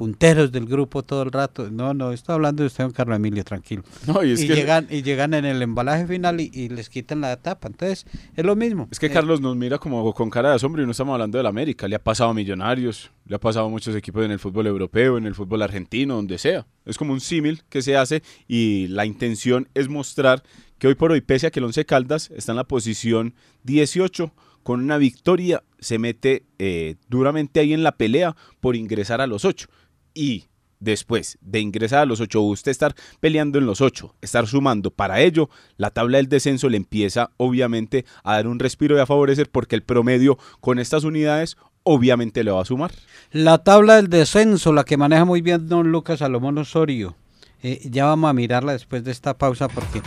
punteros 0.00 0.50
del 0.50 0.64
grupo 0.64 1.02
todo 1.02 1.22
el 1.24 1.30
rato. 1.30 1.70
No, 1.70 1.92
no, 1.92 2.10
estoy 2.12 2.32
hablando 2.34 2.62
de 2.62 2.68
usted, 2.68 2.84
don 2.84 2.92
Carlos 2.92 3.16
Emilio, 3.16 3.44
tranquilo. 3.44 3.82
No, 4.06 4.24
y 4.24 4.30
es 4.32 4.42
y, 4.42 4.48
que- 4.48 4.54
llegan, 4.54 4.86
y 4.88 5.02
llegan 5.02 5.34
en 5.34 5.44
el 5.44 5.60
embalaje 5.60 6.06
final 6.06 6.40
y, 6.40 6.50
y 6.54 6.70
les 6.70 6.88
quitan 6.88 7.20
la 7.20 7.34
etapa. 7.34 7.68
Entonces, 7.68 8.06
es 8.34 8.42
lo 8.46 8.56
mismo. 8.56 8.88
Es 8.90 8.98
que 8.98 9.06
Eh, 9.08 9.10
Carlos 9.10 9.42
nos 9.42 9.54
mira 9.56 9.76
como 9.76 10.14
con 10.14 10.30
cara 10.30 10.48
de 10.48 10.54
asombro 10.54 10.82
y 10.82 10.86
no 10.86 10.92
estamos 10.92 11.12
hablando 11.12 11.36
del 11.36 11.46
América. 11.46 11.86
Le 11.86 11.96
ha 11.96 12.02
pasado 12.02 12.30
a 12.30 12.34
Millonarios, 12.34 13.10
le 13.26 13.36
ha 13.36 13.38
pasado 13.38 13.66
a 13.66 13.68
muchos 13.68 13.94
equipos 13.94 14.24
en 14.24 14.30
el 14.30 14.38
fútbol 14.38 14.66
europeo, 14.68 15.18
en 15.18 15.26
el 15.26 15.34
fútbol 15.34 15.60
argentino, 15.60 16.14
donde 16.14 16.38
sea. 16.38 16.66
Es 16.86 16.96
como 16.96 17.12
un 17.12 17.20
símil 17.20 17.60
que 17.68 17.82
se 17.82 17.98
hace 17.98 18.22
y 18.48 18.86
la 18.86 19.04
intención 19.04 19.68
es 19.74 19.90
mostrar 19.90 20.42
que 20.78 20.86
hoy 20.88 20.94
por 20.94 21.12
hoy, 21.12 21.20
pese 21.20 21.46
a 21.48 21.50
que 21.50 21.60
el 21.60 21.66
Once 21.66 21.84
Caldas 21.84 22.30
está 22.34 22.52
en 22.52 22.56
la 22.56 22.64
posición 22.64 23.34
18, 23.64 24.32
con 24.62 24.80
una 24.80 24.96
victoria 24.96 25.62
se 25.78 25.98
mete 25.98 26.44
eh, 26.58 26.94
duramente 27.10 27.60
ahí 27.60 27.74
en 27.74 27.82
la 27.82 27.92
pelea 27.92 28.34
por 28.60 28.76
ingresar 28.76 29.20
a 29.20 29.26
los 29.26 29.44
8. 29.44 29.68
Y 30.14 30.46
después 30.80 31.38
de 31.40 31.60
ingresar 31.60 32.00
a 32.00 32.06
los 32.06 32.20
8, 32.20 32.40
usted 32.40 32.70
estar 32.70 32.94
peleando 33.20 33.58
en 33.58 33.66
los 33.66 33.80
8, 33.80 34.14
estar 34.20 34.46
sumando, 34.46 34.90
para 34.90 35.20
ello 35.20 35.50
la 35.76 35.90
tabla 35.90 36.16
del 36.16 36.28
descenso 36.28 36.68
le 36.68 36.78
empieza 36.78 37.30
obviamente 37.36 38.04
a 38.24 38.34
dar 38.34 38.46
un 38.46 38.58
respiro 38.58 38.96
y 38.96 39.00
a 39.00 39.06
favorecer 39.06 39.50
porque 39.50 39.76
el 39.76 39.82
promedio 39.82 40.38
con 40.60 40.78
estas 40.78 41.04
unidades 41.04 41.56
obviamente 41.82 42.42
le 42.42 42.50
va 42.50 42.62
a 42.62 42.64
sumar. 42.64 42.92
La 43.30 43.58
tabla 43.58 43.96
del 43.96 44.08
descenso, 44.08 44.72
la 44.72 44.84
que 44.84 44.96
maneja 44.96 45.24
muy 45.24 45.42
bien 45.42 45.68
don 45.68 45.92
Lucas 45.92 46.18
Salomón 46.18 46.58
Osorio. 46.58 47.14
Eh, 47.62 47.80
ya 47.90 48.06
vamos 48.06 48.30
a 48.30 48.32
mirarla 48.32 48.72
después 48.72 49.04
de 49.04 49.10
esta 49.10 49.36
pausa 49.36 49.68
porque 49.68 50.00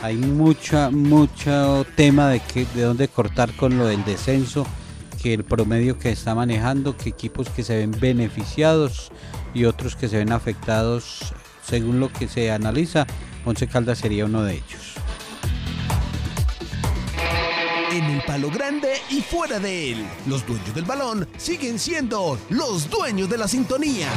hay 0.00 0.16
mucha, 0.16 0.90
mucho 0.90 1.86
tema 1.96 2.28
de 2.28 2.40
que, 2.40 2.66
de 2.74 2.82
dónde 2.82 3.08
cortar 3.08 3.50
con 3.56 3.78
lo 3.78 3.86
del 3.86 4.04
descenso, 4.04 4.66
que 5.22 5.34
el 5.34 5.44
promedio 5.44 5.98
que 5.98 6.10
está 6.10 6.34
manejando, 6.34 6.96
que 6.96 7.08
equipos 7.08 7.48
que 7.48 7.62
se 7.62 7.76
ven 7.76 7.92
beneficiados 7.98 9.10
y 9.54 9.64
otros 9.64 9.96
que 9.96 10.08
se 10.08 10.18
ven 10.18 10.32
afectados 10.32 11.34
según 11.62 12.00
lo 12.00 12.12
que 12.12 12.28
se 12.28 12.50
analiza. 12.50 13.06
Once 13.44 13.66
Caldas 13.66 13.98
sería 13.98 14.24
uno 14.24 14.42
de 14.42 14.54
ellos. 14.54 14.94
En 17.90 18.04
el 18.04 18.22
palo 18.22 18.50
grande 18.50 18.94
y 19.10 19.22
fuera 19.22 19.58
de 19.58 19.92
él, 19.92 20.06
los 20.26 20.46
dueños 20.46 20.74
del 20.74 20.84
balón 20.84 21.26
siguen 21.36 21.78
siendo 21.78 22.38
los 22.50 22.90
dueños 22.90 23.28
de 23.28 23.38
la 23.38 23.48
sintonía. 23.48 24.08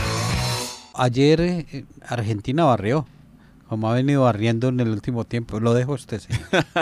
Ayer 0.94 1.42
eh, 1.42 1.86
Argentina 2.06 2.66
barrió, 2.66 3.08
como 3.72 3.90
ha 3.90 3.94
venido 3.94 4.24
barriendo 4.24 4.68
en 4.68 4.82
el 4.82 4.90
último 4.90 5.24
tiempo. 5.24 5.62
Lo 5.62 5.74
dejo 5.74 5.94
usted, 5.94 6.20
señor. 6.20 6.42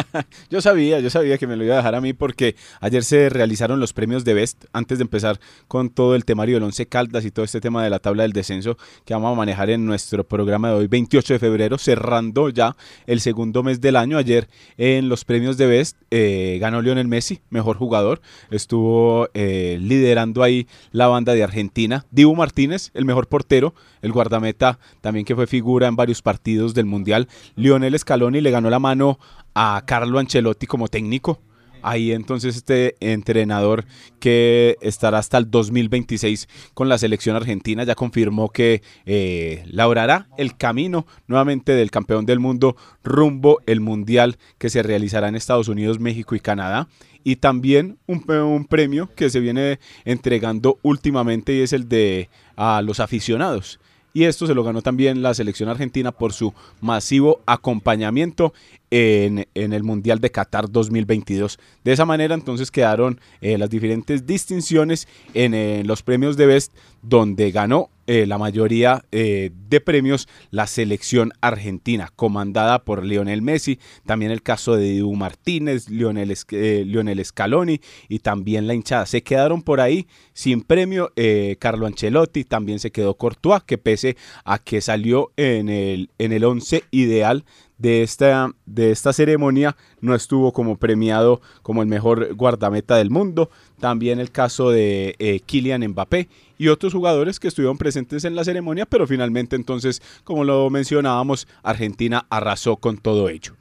Yo 0.49 0.59
sabía, 0.59 0.99
yo 0.99 1.11
sabía 1.11 1.37
que 1.37 1.45
me 1.45 1.55
lo 1.55 1.63
iba 1.63 1.75
a 1.75 1.77
dejar 1.77 1.93
a 1.93 2.01
mí 2.01 2.13
porque 2.13 2.55
ayer 2.81 3.03
se 3.03 3.29
realizaron 3.29 3.79
los 3.79 3.93
premios 3.93 4.25
de 4.25 4.33
Best 4.33 4.65
antes 4.73 4.97
de 4.97 5.03
empezar 5.03 5.39
con 5.67 5.91
todo 5.91 6.15
el 6.15 6.25
temario 6.25 6.55
del 6.55 6.63
Once 6.63 6.87
Caldas 6.87 7.25
y 7.25 7.29
todo 7.29 7.45
este 7.45 7.61
tema 7.61 7.83
de 7.83 7.91
la 7.91 7.99
tabla 7.99 8.23
del 8.23 8.33
descenso 8.33 8.75
que 9.05 9.13
vamos 9.13 9.33
a 9.33 9.35
manejar 9.35 9.69
en 9.69 9.85
nuestro 9.85 10.27
programa 10.27 10.69
de 10.69 10.73
hoy, 10.77 10.87
28 10.87 11.33
de 11.33 11.39
febrero, 11.39 11.77
cerrando 11.77 12.49
ya 12.49 12.75
el 13.05 13.19
segundo 13.19 13.61
mes 13.61 13.81
del 13.81 13.95
año. 13.95 14.17
Ayer 14.17 14.47
en 14.77 15.09
los 15.09 15.25
premios 15.25 15.57
de 15.57 15.67
Best 15.67 15.95
eh, 16.09 16.57
ganó 16.59 16.81
Lionel 16.81 17.07
Messi, 17.07 17.41
mejor 17.51 17.77
jugador, 17.77 18.19
estuvo 18.49 19.29
eh, 19.35 19.77
liderando 19.79 20.41
ahí 20.41 20.65
la 20.91 21.05
banda 21.05 21.33
de 21.33 21.43
Argentina. 21.43 22.07
Dibu 22.09 22.35
Martínez, 22.35 22.89
el 22.95 23.05
mejor 23.05 23.27
portero, 23.27 23.75
el 24.01 24.11
guardameta 24.11 24.79
también 25.01 25.23
que 25.23 25.35
fue 25.35 25.45
figura 25.45 25.87
en 25.87 25.95
varios 25.95 26.23
partidos 26.23 26.73
del 26.79 26.87
Mundial. 26.87 27.27
Lionel 27.55 27.97
Scaloni 27.97 28.41
le 28.41 28.51
ganó 28.51 28.69
la 28.69 28.79
mano 28.79 29.19
a 29.53 29.83
Carlo 29.85 30.19
Ancelotti 30.19 30.65
como 30.65 30.87
técnico. 30.87 31.39
Ahí 31.81 32.11
entonces 32.11 32.57
este 32.57 32.95
entrenador 32.99 33.85
que 34.19 34.77
estará 34.81 35.17
hasta 35.17 35.37
el 35.37 35.49
2026 35.49 36.49
con 36.73 36.89
la 36.89 36.97
selección 36.97 37.35
argentina 37.35 37.83
ya 37.83 37.95
confirmó 37.95 38.49
que 38.49 38.81
eh, 39.05 39.63
labrará 39.65 40.27
el 40.37 40.57
camino 40.57 41.07
nuevamente 41.27 41.71
del 41.73 41.91
campeón 41.91 42.25
del 42.25 42.39
mundo 42.39 42.75
rumbo 43.03 43.61
el 43.65 43.79
mundial 43.79 44.37
que 44.57 44.69
se 44.69 44.83
realizará 44.83 45.29
en 45.29 45.35
Estados 45.35 45.69
Unidos, 45.69 45.99
México 45.99 46.35
y 46.35 46.39
Canadá. 46.39 46.89
Y 47.23 47.37
también 47.37 47.97
un, 48.07 48.29
un 48.29 48.65
premio 48.65 49.09
que 49.15 49.29
se 49.29 49.39
viene 49.39 49.79
entregando 50.05 50.79
últimamente 50.83 51.53
y 51.53 51.61
es 51.61 51.73
el 51.73 51.87
de 51.87 52.29
a 52.55 52.81
los 52.81 52.99
aficionados. 52.99 53.79
Y 54.13 54.23
esto 54.23 54.47
se 54.47 54.55
lo 54.55 54.63
ganó 54.63 54.81
también 54.81 55.21
la 55.21 55.33
selección 55.33 55.69
argentina 55.69 56.11
por 56.11 56.33
su 56.33 56.53
masivo 56.81 57.41
acompañamiento 57.45 58.53
en, 58.91 59.47
en 59.53 59.73
el 59.73 59.83
Mundial 59.83 60.19
de 60.19 60.31
Qatar 60.31 60.71
2022. 60.71 61.59
De 61.83 61.91
esa 61.91 62.05
manera 62.05 62.33
entonces 62.33 62.71
quedaron 62.71 63.19
eh, 63.41 63.57
las 63.57 63.69
diferentes 63.69 64.25
distinciones 64.25 65.07
en 65.33 65.53
eh, 65.53 65.83
los 65.85 66.01
premios 66.01 66.37
de 66.37 66.47
Best, 66.47 66.73
donde 67.01 67.51
ganó 67.51 67.89
eh, 68.11 68.25
la 68.25 68.39
mayoría 68.39 69.05
eh, 69.11 69.51
de 69.69 69.81
premios 69.81 70.27
la 70.49 70.65
selección 70.65 71.31
argentina, 71.41 72.11
comandada 72.15 72.83
por 72.83 73.05
Lionel 73.05 73.43
Messi, 73.43 73.77
también 74.03 74.31
el 74.31 74.41
caso 74.41 74.75
de 74.75 74.85
Dibu 74.85 75.15
Martínez, 75.15 75.89
Lionel, 75.89 76.35
eh, 76.49 76.83
Lionel 76.87 77.23
Scaloni 77.23 77.81
y 78.07 78.17
también 78.17 78.65
la 78.65 78.73
hinchada. 78.73 79.05
Se 79.05 79.21
quedaron 79.21 79.61
por 79.61 79.79
ahí 79.79 80.07
sin 80.33 80.63
premio 80.63 81.13
Carlo 81.59 81.85
Ancelotti, 81.85 82.45
también 82.45 82.79
se 82.79 82.91
quedó 82.91 83.13
Courtois, 83.15 83.61
que 83.61 83.77
pese 83.77 84.17
a 84.43 84.57
que 84.57 84.81
salió 84.81 85.31
en 85.37 85.69
el, 85.69 86.09
en 86.17 86.31
el 86.31 86.45
once 86.45 86.85
ideal 86.89 87.45
de 87.79 88.03
esta, 88.03 88.51
de 88.65 88.91
esta 88.91 89.11
ceremonia 89.13 89.75
no 90.01 90.13
estuvo 90.13 90.53
como 90.53 90.77
premiado 90.77 91.41
como 91.63 91.81
el 91.81 91.87
mejor 91.87 92.35
guardameta 92.35 92.97
del 92.97 93.09
mundo. 93.09 93.49
También 93.79 94.19
el 94.19 94.31
caso 94.31 94.69
de 94.69 95.15
eh, 95.17 95.39
Kylian 95.45 95.87
Mbappé 95.87 96.29
y 96.57 96.67
otros 96.67 96.93
jugadores 96.93 97.39
que 97.39 97.47
estuvieron 97.47 97.77
presentes 97.77 98.25
en 98.25 98.35
la 98.35 98.43
ceremonia, 98.43 98.85
pero 98.85 99.07
finalmente 99.07 99.55
entonces, 99.55 100.01
como 100.23 100.43
lo 100.43 100.69
mencionábamos, 100.69 101.47
Argentina 101.63 102.27
arrasó 102.29 102.75
con 102.75 102.97
todo 102.97 103.29
ello. 103.29 103.55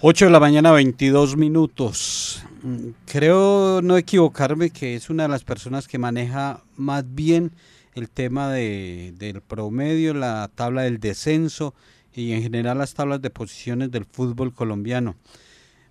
8 0.00 0.26
de 0.26 0.30
la 0.30 0.38
mañana, 0.38 0.70
22 0.70 1.36
minutos. 1.36 2.44
Creo 3.06 3.80
no 3.82 3.96
equivocarme 3.96 4.70
que 4.70 4.94
es 4.94 5.10
una 5.10 5.24
de 5.24 5.30
las 5.30 5.42
personas 5.42 5.88
que 5.88 5.98
maneja 5.98 6.62
más 6.76 7.04
bien 7.06 7.52
el 7.94 8.08
tema 8.08 8.52
de, 8.52 9.12
del 9.16 9.40
promedio, 9.40 10.14
la 10.14 10.50
tabla 10.54 10.82
del 10.82 11.00
descenso 11.00 11.74
y 12.18 12.32
en 12.32 12.42
general 12.42 12.78
las 12.78 12.94
tablas 12.94 13.22
de 13.22 13.30
posiciones 13.30 13.90
del 13.90 14.04
fútbol 14.04 14.52
colombiano. 14.52 15.14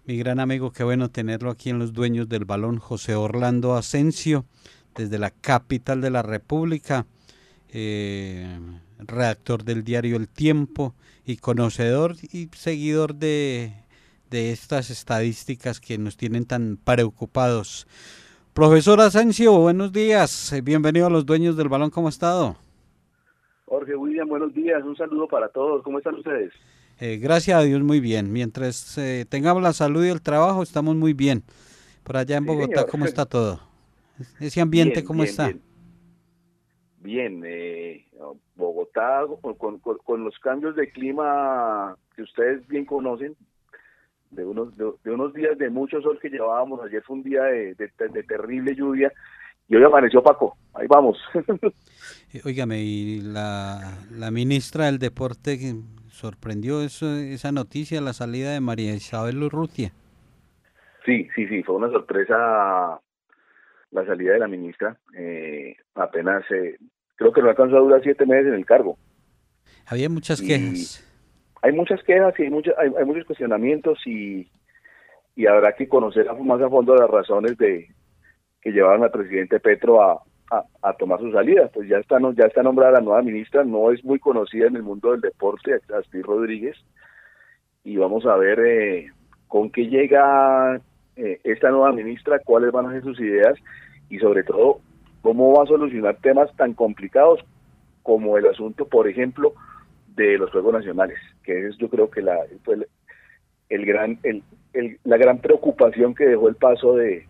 Mi 0.06 0.18
gran 0.18 0.40
amigo, 0.40 0.72
qué 0.72 0.84
bueno 0.84 1.10
tenerlo 1.10 1.50
aquí 1.50 1.70
en 1.70 1.80
los 1.80 1.94
dueños 1.94 2.28
del 2.28 2.46
balón, 2.46 2.80
José 2.80 3.16
Orlando 3.16 3.76
Asensio, 3.76 4.46
desde 4.96 5.20
la 5.20 5.32
capital 5.32 6.02
de 6.02 6.10
la 6.10 6.24
República, 6.24 7.06
eh, 7.70 8.60
redactor 9.00 9.64
del 9.64 9.84
diario 9.84 10.18
El 10.18 10.28
Tiempo 10.28 10.96
y 11.26 11.38
conocedor 11.38 12.16
y 12.22 12.50
seguidor 12.56 13.16
de, 13.16 13.74
de 14.30 14.52
estas 14.52 14.90
estadísticas 14.90 15.80
que 15.80 15.98
nos 15.98 16.18
tienen 16.18 16.46
tan 16.46 16.78
preocupados. 16.84 17.88
Profesor 18.54 19.00
Asensio, 19.02 19.58
buenos 19.58 19.94
días. 19.94 20.54
Bienvenido 20.64 21.08
a 21.08 21.10
los 21.10 21.26
dueños 21.26 21.56
del 21.56 21.70
balón. 21.70 21.90
¿Cómo 21.90 22.08
ha 22.08 22.10
estado? 22.10 22.58
Jorge 23.68 23.98
William, 23.98 24.30
buenos 24.30 24.54
días. 24.54 24.82
Un 24.84 24.96
saludo 24.96 25.28
para 25.28 25.50
todos. 25.50 25.84
¿Cómo 25.84 25.98
están 25.98 26.16
ustedes? 26.16 26.54
Eh, 27.02 27.18
gracias 27.18 27.60
a 27.60 27.64
Dios, 27.64 27.82
muy 27.82 28.00
bien. 28.00 28.32
Mientras 28.32 28.98
eh, 28.98 29.26
tengamos 29.30 29.62
la 29.62 29.74
salud 29.74 30.06
y 30.06 30.10
el 30.10 30.22
trabajo, 30.22 30.64
estamos 30.64 30.96
muy 30.96 31.12
bien. 31.12 31.44
Por 32.04 32.16
allá 32.16 32.38
en 32.38 32.46
Bogotá, 32.46 32.88
¿cómo 32.88 33.04
está 33.04 33.26
todo? 33.26 33.60
Ese 34.40 34.62
ambiente, 34.62 35.04
¿cómo 35.04 35.24
está? 35.24 35.52
Bien, 37.00 37.44
eh, 37.46 38.06
Bogotá, 38.56 39.26
con, 39.58 39.80
con, 39.80 40.24
los 40.24 40.40
cambios 40.40 40.78
de 40.78 40.90
clima 40.90 41.98
que 42.16 42.22
ustedes 42.22 42.66
bien 42.70 42.86
conocen, 42.86 43.36
de 44.32 44.46
unos, 44.46 44.76
de, 44.78 45.12
unos 45.12 45.34
días 45.34 45.58
de 45.58 45.70
mucho 45.70 46.02
sol 46.02 46.18
que 46.22 46.30
llevábamos. 46.30 46.82
Ayer 46.86 47.04
fue 47.04 47.18
un 47.18 47.24
día 47.24 47.44
de, 47.44 47.76
terrible 48.28 48.76
lluvia 48.76 49.12
y 49.68 49.76
hoy 49.76 49.84
amaneció 49.84 50.22
Paco. 50.22 50.58
Ahí 50.74 50.88
vamos. 50.88 51.18
Óigame, 52.46 52.82
y 52.82 53.22
la, 53.22 53.98
la 54.12 54.32
ministra 54.32 54.86
del 54.86 55.00
Deporte 55.00 55.58
sorprendió 56.10 56.82
eso, 56.82 57.16
esa 57.16 57.52
noticia, 57.52 58.02
la 58.02 58.14
salida 58.14 58.52
de 58.52 58.60
María 58.60 58.94
Isabel 58.94 59.42
Urrutia. 59.42 59.92
Sí, 61.06 61.28
sí, 61.36 61.48
sí, 61.48 61.64
fue 61.64 61.76
una 61.76 61.90
sorpresa 61.90 63.00
la 63.92 64.06
salida 64.06 64.34
de 64.34 64.40
la 64.40 64.48
ministra. 64.48 64.98
Eh, 65.18 65.76
apenas, 65.96 66.44
eh, 66.52 66.78
creo 67.16 67.32
que 67.32 67.42
no 67.42 67.50
alcanzó 67.50 67.78
a 67.78 67.82
durar 67.82 68.02
siete 68.04 68.26
meses 68.26 68.48
en 68.48 68.56
el 68.56 68.66
cargo. 68.66 68.98
Había 69.86 70.10
muchas 70.10 70.42
quejas 70.42 71.08
hay 71.62 71.72
muchas 71.72 72.04
quejas 72.04 72.34
y 72.40 72.44
hay, 72.44 72.92
hay, 72.98 73.06
muchos 73.06 73.26
cuestionamientos 73.26 74.00
y, 74.06 74.50
y 75.36 75.48
habrá 75.48 75.76
que 75.76 75.88
conocer 75.88 76.28
más 76.42 76.62
a 76.62 76.70
fondo 76.70 76.96
las 76.96 77.10
razones 77.10 77.58
de 77.58 77.90
que 78.68 78.74
llevaron 78.74 79.06
al 79.06 79.12
presidente 79.12 79.62
Petro 79.62 80.02
a, 80.02 80.22
a, 80.82 80.94
tomar 80.98 81.22
su 81.22 81.32
salida. 81.32 81.70
Pues 81.74 81.88
ya 81.88 82.00
está, 82.00 82.18
ya 82.36 82.48
está 82.48 82.64
nombrada 82.64 83.00
la 83.00 83.00
nueva 83.00 83.22
ministra, 83.22 83.64
no 83.64 83.94
es 83.94 84.04
muy 84.04 84.20
conocida 84.20 84.68
en 84.68 84.76
el 84.76 84.84
mundo 84.84 85.12
del 85.12 85.22
deporte, 85.22 85.80
Astrid 85.98 86.24
Rodríguez, 86.24 86.76
y 87.86 87.96
vamos 87.96 88.26
a 88.26 88.36
ver 88.36 88.60
eh, 88.60 89.08
con 89.48 89.70
qué 89.70 89.88
llega 89.88 90.82
eh, 91.16 91.40
esta 91.46 91.70
nueva 91.70 91.94
ministra, 91.94 92.40
cuáles 92.44 92.74
van 92.74 92.88
a 92.88 92.92
ser 92.92 93.04
sus 93.04 93.18
ideas 93.22 93.58
y 94.10 94.20
sobre 94.20 94.44
todo 94.44 94.82
cómo 95.22 95.54
va 95.54 95.64
a 95.64 95.68
solucionar 95.68 96.18
temas 96.18 96.54
tan 96.58 96.74
complicados 96.74 97.40
como 98.04 98.38
el 98.38 98.48
asunto, 98.48 98.86
por 98.86 99.08
ejemplo, 99.08 99.54
de 100.14 100.38
los 100.38 100.52
Juegos 100.52 100.74
Nacionales, 100.74 101.20
que 101.44 101.68
es 101.68 101.78
yo 101.78 101.88
creo 101.88 102.10
que 102.10 102.22
la, 102.22 102.38
el, 103.70 103.86
gran, 103.86 104.20
el, 104.24 104.44
la 105.06 105.16
gran 105.16 105.38
preocupación 105.38 106.14
que 106.14 106.26
dejó 106.26 106.50
el 106.50 106.56
paso 106.56 106.98
de, 106.98 107.26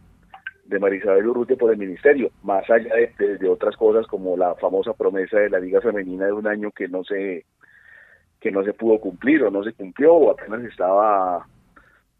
de 0.68 0.80
Marisabel 0.80 1.28
Urrutia 1.28 1.56
por 1.56 1.72
el 1.72 1.78
ministerio, 1.78 2.30
más 2.44 2.70
allá 2.70 2.94
de, 3.18 3.50
otras 3.50 3.76
cosas 3.78 4.06
como 4.08 4.36
la 4.36 4.56
famosa 4.56 4.94
promesa 4.94 5.40
de 5.40 5.50
la 5.50 5.60
Liga 5.60 5.82
Femenina 5.82 6.26
de 6.26 6.34
un 6.34 6.48
año 6.48 6.72
que 6.72 6.88
no 6.88 7.04
se 7.04 7.46
que 8.40 8.52
no 8.52 8.64
se 8.64 8.74
pudo 8.74 9.00
cumplir 9.00 9.44
o 9.44 9.50
no 9.50 9.64
se 9.64 9.74
cumplió 9.74 10.14
o 10.14 10.32
apenas 10.32 10.64
estaba 10.64 11.48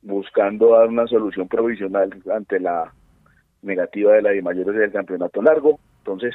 buscando 0.02 0.72
dar 0.72 0.88
una 0.88 1.06
solución 1.06 1.48
provisional 1.48 2.10
ante 2.34 2.60
la 2.60 2.92
negativa 3.62 4.14
de 4.14 4.22
la 4.24 4.32
de 4.32 4.42
mayores 4.42 4.76
del 4.76 4.92
campeonato 4.92 5.42
largo. 5.42 5.80
Entonces, 6.00 6.34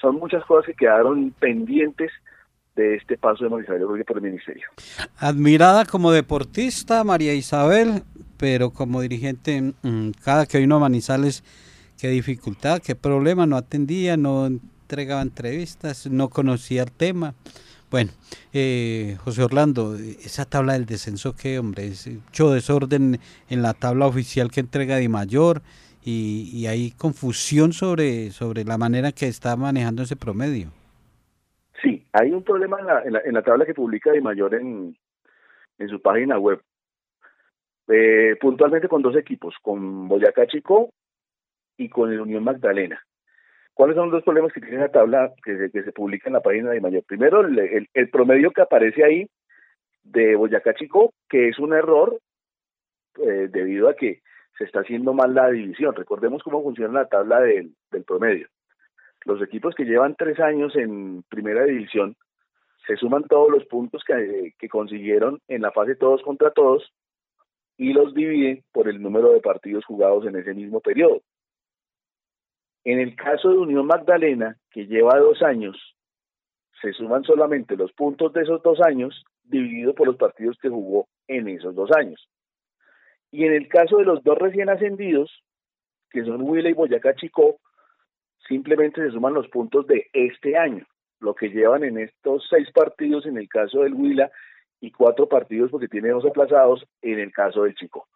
son 0.00 0.16
muchas 0.16 0.44
cosas 0.44 0.66
que 0.66 0.74
quedaron 0.74 1.30
pendientes 1.32 2.10
de 2.74 2.94
este 2.94 3.18
paso 3.18 3.44
de 3.44 3.50
María 3.50 3.64
Isabel 3.64 4.04
por 4.04 4.16
el 4.16 4.22
ministerio. 4.22 4.68
Admirada 5.18 5.84
como 5.84 6.12
deportista, 6.12 7.04
María 7.04 7.34
Isabel, 7.34 8.02
pero 8.38 8.70
como 8.70 9.00
dirigente, 9.00 9.74
mm, 9.82 10.10
cada 10.24 10.46
que 10.46 10.58
vino 10.58 10.76
a 10.76 10.80
Manizales, 10.80 11.44
qué 12.00 12.08
dificultad, 12.08 12.80
qué 12.80 12.94
problema, 12.94 13.46
no 13.46 13.56
atendía, 13.56 14.16
no 14.16 14.46
entregaba 14.46 15.20
entrevistas, 15.20 16.06
no 16.06 16.28
conocía 16.28 16.84
el 16.84 16.92
tema. 16.92 17.34
Bueno, 17.90 18.10
eh, 18.52 19.16
José 19.24 19.42
Orlando, 19.42 19.96
esa 19.96 20.44
tabla 20.44 20.74
del 20.74 20.86
descenso, 20.86 21.34
¿qué 21.34 21.58
hombre? 21.58 21.86
Es 21.86 22.06
mucho 22.06 22.50
desorden 22.52 23.18
en 23.48 23.62
la 23.62 23.74
tabla 23.74 24.06
oficial 24.06 24.50
que 24.50 24.60
entrega 24.60 24.96
Di 24.96 25.08
Mayor 25.08 25.62
y, 26.04 26.50
y 26.52 26.66
hay 26.66 26.90
confusión 26.92 27.72
sobre, 27.72 28.30
sobre 28.30 28.64
la 28.64 28.78
manera 28.78 29.12
que 29.12 29.26
está 29.26 29.56
manejando 29.56 30.02
ese 30.02 30.16
promedio. 30.16 30.70
Sí, 31.82 32.06
hay 32.12 32.32
un 32.32 32.42
problema 32.42 32.78
en 32.80 33.12
la, 33.12 33.20
en 33.24 33.34
la, 33.34 33.42
tabla 33.42 33.64
que 33.64 33.74
publica 33.74 34.12
Di 34.12 34.20
Mayor 34.20 34.54
en, 34.54 34.96
en 35.78 35.88
su 35.88 36.00
página 36.02 36.38
web. 36.38 36.60
Eh, 37.88 38.36
puntualmente 38.40 38.88
con 38.88 39.02
dos 39.02 39.16
equipos, 39.16 39.54
con 39.62 40.08
Boyacá 40.08 40.46
Chico 40.46 40.90
y 41.76 41.88
con 41.88 42.12
el 42.12 42.20
Unión 42.20 42.44
Magdalena. 42.44 43.02
¿Cuáles 43.72 43.96
son 43.96 44.06
los 44.06 44.14
dos 44.14 44.24
problemas 44.24 44.52
que 44.52 44.60
tiene 44.60 44.78
la 44.78 44.90
tabla 44.90 45.32
que 45.42 45.56
se, 45.56 45.70
que 45.70 45.82
se 45.82 45.92
publica 45.92 46.28
en 46.28 46.34
la 46.34 46.40
página 46.40 46.70
de 46.70 46.80
Mayor? 46.80 47.04
Primero, 47.04 47.40
el, 47.40 48.10
promedio 48.10 48.50
que 48.50 48.62
aparece 48.62 49.04
ahí 49.04 49.28
de 50.02 50.36
Boyacá 50.36 50.74
Chico, 50.74 51.12
que 51.28 51.48
es 51.48 51.58
un 51.58 51.72
error 51.72 52.18
eh, 53.22 53.48
debido 53.50 53.88
a 53.88 53.94
que 53.94 54.20
se 54.58 54.64
está 54.64 54.80
haciendo 54.80 55.14
mal 55.14 55.34
la 55.34 55.48
división. 55.48 55.94
Recordemos 55.94 56.42
cómo 56.42 56.62
funciona 56.62 57.00
la 57.00 57.08
tabla 57.08 57.40
del 57.40 57.72
promedio 58.04 58.48
los 59.28 59.42
equipos 59.42 59.74
que 59.74 59.84
llevan 59.84 60.16
tres 60.16 60.40
años 60.40 60.74
en 60.74 61.22
primera 61.28 61.64
división 61.64 62.16
se 62.86 62.96
suman 62.96 63.24
todos 63.24 63.50
los 63.50 63.66
puntos 63.66 64.02
que, 64.04 64.68
consiguieron 64.70 65.40
en 65.48 65.62
la 65.62 65.70
fase 65.70 65.94
todos 65.94 66.22
contra 66.22 66.50
todos 66.50 66.90
y 67.78 67.92
los 67.92 68.12
dividen 68.12 68.64
por 68.72 68.88
el 68.88 69.00
número 69.00 69.32
de 69.32 69.40
partidos 69.40 69.84
jugados 69.84 70.26
en 70.26 70.36
ese 70.36 70.52
mismo 70.52 70.80
periodo. 70.80 71.22
En 72.84 72.98
el 72.98 73.14
caso 73.14 73.50
de 73.50 73.58
Unión 73.58 73.86
Magdalena, 73.86 74.56
que 74.70 74.86
lleva 74.86 75.18
dos 75.18 75.42
años, 75.42 75.76
se 76.82 76.92
suman 76.92 77.22
solamente 77.22 77.76
los 77.76 77.92
puntos 77.92 78.32
de 78.32 78.42
esos 78.42 78.62
dos 78.62 78.80
años 78.80 79.24
dividido 79.44 79.94
por 79.94 80.08
los 80.08 80.16
partidos 80.16 80.58
que 80.60 80.68
jugó 80.68 81.08
en 81.28 81.48
esos 81.48 81.74
dos 81.74 81.90
años. 81.96 82.28
Y 83.30 83.44
en 83.44 83.52
el 83.52 83.68
caso 83.68 83.98
de 83.98 84.04
los 84.04 84.22
dos 84.24 84.36
recién 84.38 84.68
ascendidos, 84.68 85.44
que 86.10 86.24
son 86.24 86.42
Huila 86.42 86.70
y 86.70 86.72
Boyacá 86.72 87.14
Chicó, 87.14 87.60
simplemente 88.48 89.02
se 89.02 89.12
suman 89.12 89.34
los 89.34 89.48
puntos 89.48 89.86
de 89.86 90.08
este 90.12 90.56
año, 90.56 90.84
lo 91.20 91.34
que 91.34 91.50
llevan 91.50 91.84
en 91.84 91.98
estos 91.98 92.46
seis 92.50 92.70
partidos 92.72 93.26
en 93.26 93.36
el 93.36 93.48
caso 93.48 93.82
del 93.82 93.94
Huila 93.94 94.30
y 94.80 94.90
cuatro 94.92 95.28
partidos 95.28 95.70
porque 95.70 95.88
tiene 95.88 96.10
dos 96.10 96.24
aplazados 96.24 96.84
en 97.02 97.18
el 97.18 97.32
caso 97.32 97.64
del 97.64 97.74
Chico. 97.74 98.06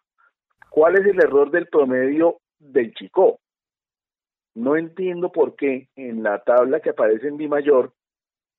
¿Cuál 0.69 0.95
es 0.95 1.05
el 1.05 1.21
error 1.21 1.51
del 1.51 1.67
promedio 1.67 2.37
del 2.59 2.93
Chico? 2.93 3.39
No 4.55 4.75
entiendo 4.77 5.31
por 5.31 5.55
qué 5.55 5.89
en 5.95 6.23
la 6.23 6.39
tabla 6.43 6.79
que 6.79 6.91
aparece 6.91 7.27
en 7.27 7.37
Di 7.37 7.47
Mayor, 7.47 7.93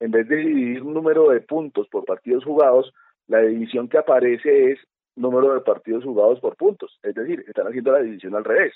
en 0.00 0.10
vez 0.10 0.28
de 0.28 0.36
dividir 0.36 0.82
un 0.82 0.92
número 0.92 1.30
de 1.30 1.40
puntos 1.40 1.88
por 1.88 2.04
partidos 2.04 2.44
jugados, 2.44 2.92
la 3.26 3.40
división 3.40 3.88
que 3.88 3.98
aparece 3.98 4.72
es 4.72 4.78
número 5.16 5.54
de 5.54 5.60
partidos 5.60 6.04
jugados 6.04 6.40
por 6.40 6.56
puntos. 6.56 6.98
Es 7.02 7.14
decir, 7.14 7.44
están 7.46 7.68
haciendo 7.68 7.92
la 7.92 8.02
división 8.02 8.34
al 8.34 8.44
revés. 8.44 8.74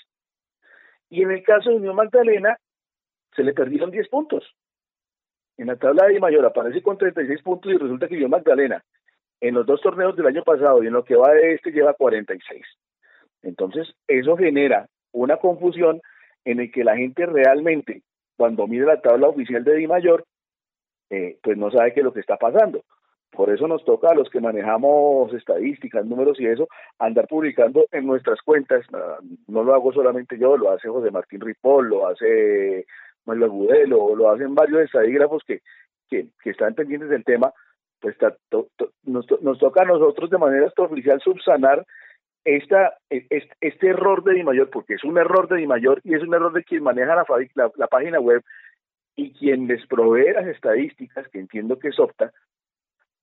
Y 1.09 1.23
en 1.23 1.31
el 1.31 1.43
caso 1.43 1.69
de 1.69 1.75
Unión 1.75 1.95
Magdalena, 1.95 2.57
se 3.35 3.43
le 3.43 3.53
perdieron 3.53 3.91
10 3.91 4.07
puntos. 4.09 4.43
En 5.57 5.67
la 5.67 5.75
tabla 5.75 6.07
de 6.07 6.19
mayor 6.19 6.45
aparece 6.45 6.81
con 6.81 6.97
36 6.97 7.41
puntos 7.41 7.71
y 7.71 7.77
resulta 7.77 8.07
que 8.07 8.15
vio 8.15 8.29
Magdalena 8.29 8.83
en 9.41 9.55
los 9.55 9.65
dos 9.65 9.81
torneos 9.81 10.15
del 10.15 10.27
año 10.27 10.43
pasado 10.43 10.83
y 10.83 10.87
en 10.87 10.93
lo 10.93 11.03
que 11.03 11.15
va 11.15 11.31
de 11.33 11.53
este 11.53 11.71
lleva 11.71 11.93
46. 11.93 12.61
Entonces, 13.41 13.93
eso 14.07 14.35
genera 14.35 14.87
una 15.11 15.37
confusión 15.37 16.01
en 16.45 16.59
el 16.59 16.71
que 16.71 16.83
la 16.83 16.97
gente 16.97 17.25
realmente, 17.25 18.01
cuando 18.37 18.67
mire 18.67 18.85
la 18.85 19.01
tabla 19.01 19.27
oficial 19.27 19.63
de 19.63 19.75
Di 19.75 19.87
Mayor, 19.87 20.25
eh, 21.09 21.37
pues 21.41 21.57
no 21.57 21.71
sabe 21.71 21.93
qué 21.93 22.01
es 22.01 22.03
lo 22.03 22.13
que 22.13 22.19
está 22.19 22.37
pasando. 22.37 22.83
Por 23.31 23.51
eso 23.51 23.67
nos 23.67 23.85
toca 23.85 24.09
a 24.09 24.15
los 24.15 24.29
que 24.29 24.41
manejamos 24.41 25.31
estadísticas, 25.33 26.05
números 26.05 26.39
y 26.39 26.47
eso, 26.47 26.67
andar 26.97 27.27
publicando 27.27 27.85
en 27.91 28.07
nuestras 28.07 28.41
cuentas. 28.41 28.85
No 29.47 29.63
lo 29.63 29.73
hago 29.73 29.93
solamente 29.93 30.37
yo, 30.37 30.57
lo 30.57 30.71
hace 30.71 30.89
José 30.89 31.11
Martín 31.11 31.41
Ripoll, 31.41 31.89
lo 31.89 32.07
hace 32.07 32.85
Mario 33.25 33.45
Agudelo, 33.45 34.15
lo 34.15 34.31
hacen 34.31 34.55
varios 34.55 34.81
estadígrafos 34.81 35.43
que, 35.45 35.61
que, 36.09 36.27
están 36.43 36.73
pendientes 36.73 37.09
del 37.09 37.23
tema, 37.23 37.53
pues 37.99 38.15
nos, 39.03 39.25
nos, 39.41 39.59
toca 39.59 39.81
a 39.81 39.85
nosotros 39.85 40.29
de 40.29 40.37
manera 40.37 40.71
oficial 40.77 41.19
subsanar 41.21 41.85
esta, 42.45 42.97
este, 43.09 43.49
este, 43.59 43.87
error 43.87 44.23
de 44.23 44.33
Di 44.33 44.43
Mayor, 44.43 44.69
porque 44.69 44.93
es 44.93 45.03
un 45.03 45.17
error 45.17 45.47
de 45.47 45.57
Di 45.57 45.67
Mayor 45.67 46.01
y 46.03 46.15
es 46.15 46.23
un 46.23 46.33
error 46.33 46.53
de 46.53 46.63
quien 46.63 46.83
maneja 46.83 47.15
la, 47.15 47.71
la, 47.75 47.87
página 47.87 48.19
web 48.19 48.43
y 49.15 49.33
quien 49.33 49.67
les 49.67 49.85
provee 49.87 50.33
las 50.33 50.47
estadísticas, 50.47 51.27
que 51.27 51.39
entiendo 51.39 51.77
que 51.77 51.89
es 51.89 51.99
opta, 51.99 52.31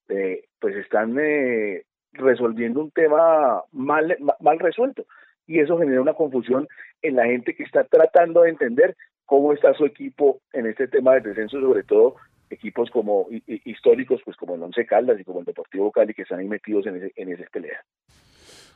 eh, 0.09 0.45
pues 0.61 0.77
están 0.77 1.19
eh, 1.19 1.85
resolviendo 2.13 2.81
un 2.81 2.91
tema 2.91 3.63
mal, 3.73 4.17
mal 4.41 4.59
resuelto. 4.59 5.07
Y 5.47 5.61
eso 5.61 5.79
genera 5.79 6.01
una 6.01 6.15
confusión 6.15 6.69
en 7.03 7.17
la 7.17 7.27
gente 7.27 7.55
que 7.55 7.63
está 7.63 7.85
tratando 7.85 8.43
de 8.43 8.51
entender 8.51 8.97
cómo 9.25 9.53
está 9.53 9.73
su 9.75 9.85
equipo 9.85 10.41
en 10.53 10.67
este 10.67 10.89
tema 10.89 11.15
de 11.15 11.21
descenso, 11.21 11.61
sobre 11.61 11.83
todo 11.83 12.17
equipos 12.51 12.91
como 12.91 13.27
históricos, 13.65 14.21
pues 14.25 14.37
como 14.37 14.55
el 14.55 14.63
Once 14.63 14.85
Caldas 14.87 15.21
y 15.21 15.25
como 15.25 15.41
el 15.41 15.45
Deportivo 15.45 15.91
Cali, 15.91 16.15
que 16.15 16.23
están 16.23 16.41
ahí 16.41 16.49
metidos 16.49 16.87
en, 16.87 16.97
ese, 16.97 17.13
en 17.17 17.33
esa 17.33 17.45
pelea. 17.53 17.85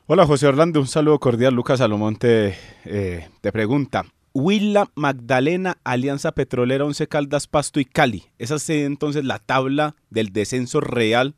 Hola 0.06 0.26
José 0.26 0.48
Orlando, 0.48 0.80
un 0.80 0.86
saludo 0.86 1.18
cordial. 1.20 1.54
Lucas 1.54 1.78
Salomón 1.78 2.16
te, 2.16 2.54
eh, 2.84 3.28
te 3.40 3.52
pregunta. 3.52 4.04
Huila, 4.32 4.86
Magdalena, 4.94 5.76
Alianza 5.84 6.32
Petrolera, 6.32 6.84
Once 6.84 7.06
Caldas, 7.06 7.46
Pasto 7.46 7.80
y 7.80 7.84
Cali. 7.84 8.24
Esa 8.38 8.56
es 8.56 8.70
entonces 8.70 9.24
la 9.24 9.38
tabla 9.38 9.94
del 10.08 10.32
descenso 10.32 10.80
real. 10.80 11.34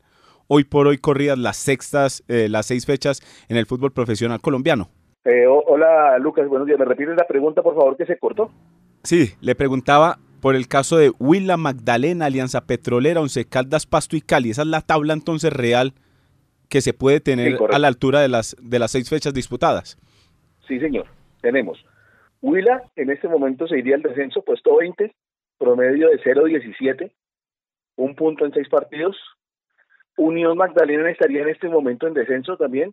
Hoy 0.47 0.63
por 0.63 0.87
hoy 0.87 0.97
corridas 0.97 1.37
las 1.37 1.57
sextas, 1.57 2.23
eh, 2.27 2.47
las 2.49 2.67
seis 2.67 2.85
fechas 2.85 3.21
en 3.47 3.57
el 3.57 3.65
fútbol 3.65 3.91
profesional 3.91 4.41
colombiano. 4.41 4.89
Eh, 5.25 5.45
hola 5.47 6.17
Lucas, 6.19 6.47
buenos 6.47 6.67
días. 6.67 6.77
¿Me 6.77 6.85
repites 6.85 7.15
la 7.15 7.27
pregunta, 7.27 7.61
por 7.61 7.75
favor, 7.75 7.95
que 7.95 8.05
se 8.05 8.17
cortó? 8.17 8.51
Sí, 9.03 9.33
le 9.41 9.55
preguntaba 9.55 10.19
por 10.43 10.57
el 10.57 10.67
caso 10.67 10.97
de 10.97 11.09
Huila, 11.19 11.55
Magdalena, 11.55 12.25
Alianza 12.25 12.67
Petrolera, 12.67 13.21
Once 13.21 13.45
Caldas, 13.45 13.85
Pasto 13.85 14.17
y 14.17 14.21
Cali. 14.21 14.49
Esa 14.49 14.63
es 14.63 14.67
la 14.67 14.81
tabla 14.81 15.13
entonces 15.13 15.53
real 15.53 15.93
que 16.69 16.81
se 16.81 16.93
puede 16.93 17.21
tener 17.21 17.57
a 17.71 17.79
la 17.79 17.87
altura 17.87 18.19
de 18.19 18.27
las, 18.27 18.57
de 18.61 18.77
las 18.77 18.91
seis 18.91 19.09
fechas 19.09 19.33
disputadas. 19.33 19.97
Sí, 20.67 20.81
señor. 20.81 21.07
Tenemos 21.39 21.85
Huila 22.41 22.83
en 22.97 23.09
este 23.09 23.29
momento 23.29 23.67
se 23.69 23.79
iría 23.79 23.95
al 23.95 24.01
descenso, 24.01 24.41
puesto 24.41 24.75
20, 24.75 25.15
promedio 25.57 26.09
de 26.09 26.19
0.17, 26.19 27.13
un 27.95 28.13
punto 28.13 28.45
en 28.45 28.51
seis 28.51 28.67
partidos. 28.67 29.15
Unión 30.17 30.57
Magdalena 30.57 31.09
estaría 31.09 31.43
en 31.43 31.49
este 31.49 31.69
momento 31.69 32.05
en 32.05 32.15
descenso 32.15 32.57
también, 32.57 32.91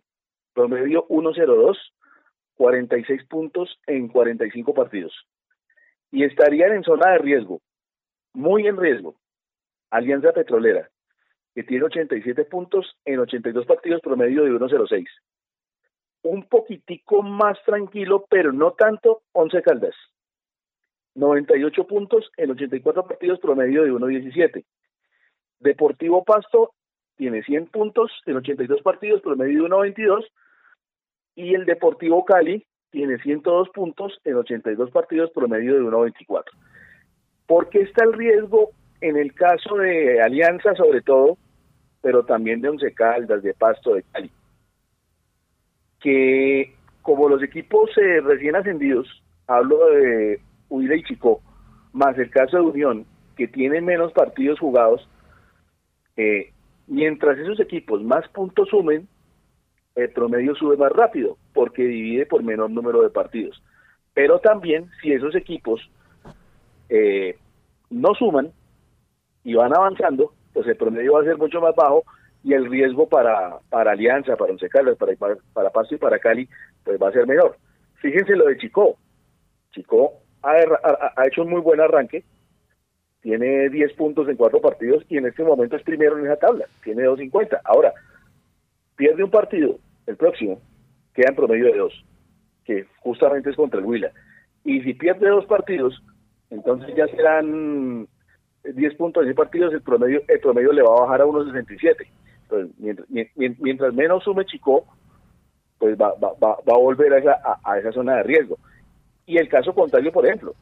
promedio 0.53 1.05
1.02, 1.09 1.77
46 2.55 3.25
puntos 3.25 3.77
en 3.87 4.07
45 4.07 4.73
partidos. 4.73 5.13
Y 6.11 6.23
estarían 6.23 6.73
en 6.73 6.83
zona 6.83 7.11
de 7.11 7.17
riesgo, 7.19 7.61
muy 8.33 8.67
en 8.67 8.77
riesgo. 8.77 9.15
Alianza 9.89 10.31
Petrolera, 10.33 10.89
que 11.55 11.63
tiene 11.63 11.85
87 11.85 12.45
puntos 12.45 12.97
en 13.05 13.19
82 13.19 13.65
partidos, 13.65 14.01
promedio 14.01 14.43
de 14.43 14.51
1.06 14.51 15.07
un 16.23 16.43
poquitico 16.43 17.23
más 17.23 17.57
tranquilo, 17.65 18.25
pero 18.29 18.51
no 18.51 18.71
tanto, 18.71 19.23
11 19.33 19.61
Caldas. 19.61 19.95
98 21.15 21.87
puntos 21.87 22.31
en 22.37 22.51
84 22.51 23.05
partidos, 23.05 23.39
promedio 23.39 23.83
de 23.83 23.91
1.17. 23.91 24.63
Deportivo 25.59 26.23
Pasto 26.23 26.73
tiene 27.17 27.43
100 27.43 27.67
puntos 27.67 28.11
en 28.25 28.37
82 28.37 28.81
partidos, 28.81 29.21
promedio 29.21 29.63
de 29.63 29.69
1.22. 29.69 30.25
Y 31.35 31.55
el 31.55 31.65
Deportivo 31.65 32.23
Cali 32.25 32.65
tiene 32.91 33.17
102 33.17 33.69
puntos 33.69 34.19
en 34.23 34.35
82 34.35 34.91
partidos, 34.91 35.31
promedio 35.31 35.75
de 35.75 35.81
1.24. 35.81 36.43
¿Por 37.47 37.69
qué 37.69 37.81
está 37.81 38.03
el 38.05 38.13
riesgo 38.13 38.71
en 39.01 39.17
el 39.17 39.33
caso 39.33 39.77
de 39.77 40.21
Alianza, 40.21 40.75
sobre 40.75 41.01
todo, 41.01 41.37
pero 42.01 42.23
también 42.23 42.61
de 42.61 42.69
Once 42.69 42.93
Caldas, 42.93 43.41
de 43.43 43.53
Pasto, 43.53 43.95
de 43.95 44.03
Cali? 44.03 44.31
que 46.01 46.73
como 47.01 47.29
los 47.29 47.41
equipos 47.41 47.89
eh, 47.97 48.21
recién 48.21 48.55
ascendidos, 48.55 49.07
hablo 49.47 49.85
de 49.91 50.41
Huila 50.69 50.95
y 50.95 51.03
Chico, 51.03 51.41
más 51.93 52.17
el 52.17 52.29
caso 52.29 52.57
de 52.57 52.63
Unión, 52.63 53.05
que 53.37 53.47
tiene 53.47 53.81
menos 53.81 54.11
partidos 54.11 54.59
jugados, 54.59 55.07
eh, 56.17 56.51
mientras 56.87 57.37
esos 57.39 57.59
equipos 57.59 58.03
más 58.03 58.27
puntos 58.29 58.69
sumen, 58.69 59.07
el 59.95 60.09
promedio 60.11 60.55
sube 60.55 60.77
más 60.77 60.91
rápido, 60.91 61.37
porque 61.53 61.83
divide 61.83 62.25
por 62.25 62.43
menor 62.43 62.69
número 62.69 63.01
de 63.01 63.09
partidos. 63.09 63.61
Pero 64.13 64.39
también, 64.39 64.89
si 65.01 65.11
esos 65.13 65.35
equipos 65.35 65.89
eh, 66.89 67.37
no 67.89 68.13
suman 68.15 68.51
y 69.43 69.53
van 69.53 69.75
avanzando, 69.75 70.33
pues 70.53 70.67
el 70.67 70.75
promedio 70.75 71.13
va 71.13 71.21
a 71.21 71.25
ser 71.25 71.37
mucho 71.37 71.61
más 71.61 71.75
bajo 71.75 72.03
y 72.43 72.53
el 72.53 72.69
riesgo 72.69 73.07
para, 73.07 73.59
para 73.69 73.91
Alianza, 73.91 74.35
para 74.35 74.51
Once 74.51 74.67
Caldas, 74.69 74.97
para, 74.97 75.13
para, 75.53 75.69
Pasto 75.69 75.95
y 75.95 75.97
para 75.97 76.19
Cali, 76.19 76.47
pues 76.83 77.01
va 77.01 77.09
a 77.09 77.13
ser 77.13 77.27
menor. 77.27 77.57
Fíjense 77.95 78.35
lo 78.35 78.47
de 78.47 78.57
Chico. 78.57 78.97
Chico 79.71 80.13
ha, 80.41 80.55
ha, 81.15 81.27
hecho 81.27 81.43
un 81.43 81.49
muy 81.49 81.61
buen 81.61 81.79
arranque, 81.79 82.23
tiene 83.21 83.69
10 83.69 83.93
puntos 83.93 84.27
en 84.27 84.35
cuatro 84.35 84.59
partidos 84.59 85.03
y 85.07 85.17
en 85.17 85.27
este 85.27 85.43
momento 85.43 85.75
es 85.75 85.83
primero 85.83 86.17
en 86.17 86.25
esa 86.25 86.37
tabla, 86.37 86.65
tiene 86.83 87.03
2.50. 87.03 87.61
Ahora, 87.63 87.93
pierde 88.95 89.23
un 89.23 89.31
partido, 89.31 89.77
el 90.07 90.17
próximo, 90.17 90.61
queda 91.13 91.29
en 91.29 91.35
promedio 91.35 91.65
de 91.65 91.77
dos, 91.77 92.05
que 92.65 92.85
justamente 92.99 93.49
es 93.49 93.55
contra 93.55 93.79
el 93.79 93.85
Huila. 93.85 94.11
Y 94.63 94.81
si 94.81 94.93
pierde 94.93 95.29
dos 95.29 95.45
partidos, 95.45 96.03
entonces 96.49 96.93
ya 96.95 97.07
serán 97.07 98.07
10 98.63 98.95
puntos 98.95 99.25
en 99.25 99.33
partidos, 99.33 99.73
el 99.73 99.81
promedio, 99.81 100.21
el 100.27 100.39
promedio 100.39 100.71
le 100.71 100.83
va 100.83 100.95
a 100.95 101.01
bajar 101.01 101.21
a 101.21 101.25
1.67 101.25 102.07
mientras, 102.77 103.93
menos 103.93 104.23
sume 104.23 104.45
Chico, 104.45 104.85
pues 105.77 105.97
va, 105.99 106.13
va, 106.15 106.33
va, 106.41 106.53
a 106.53 106.77
volver 106.77 107.13
a 107.13 107.17
esa, 107.19 107.59
a, 107.63 107.79
esa 107.79 107.91
zona 107.91 108.17
de 108.17 108.23
riesgo. 108.23 108.57
Y 109.25 109.37
el 109.37 109.49
caso 109.49 109.73
contrario, 109.73 110.11
por 110.11 110.25
ejemplo, 110.25 110.53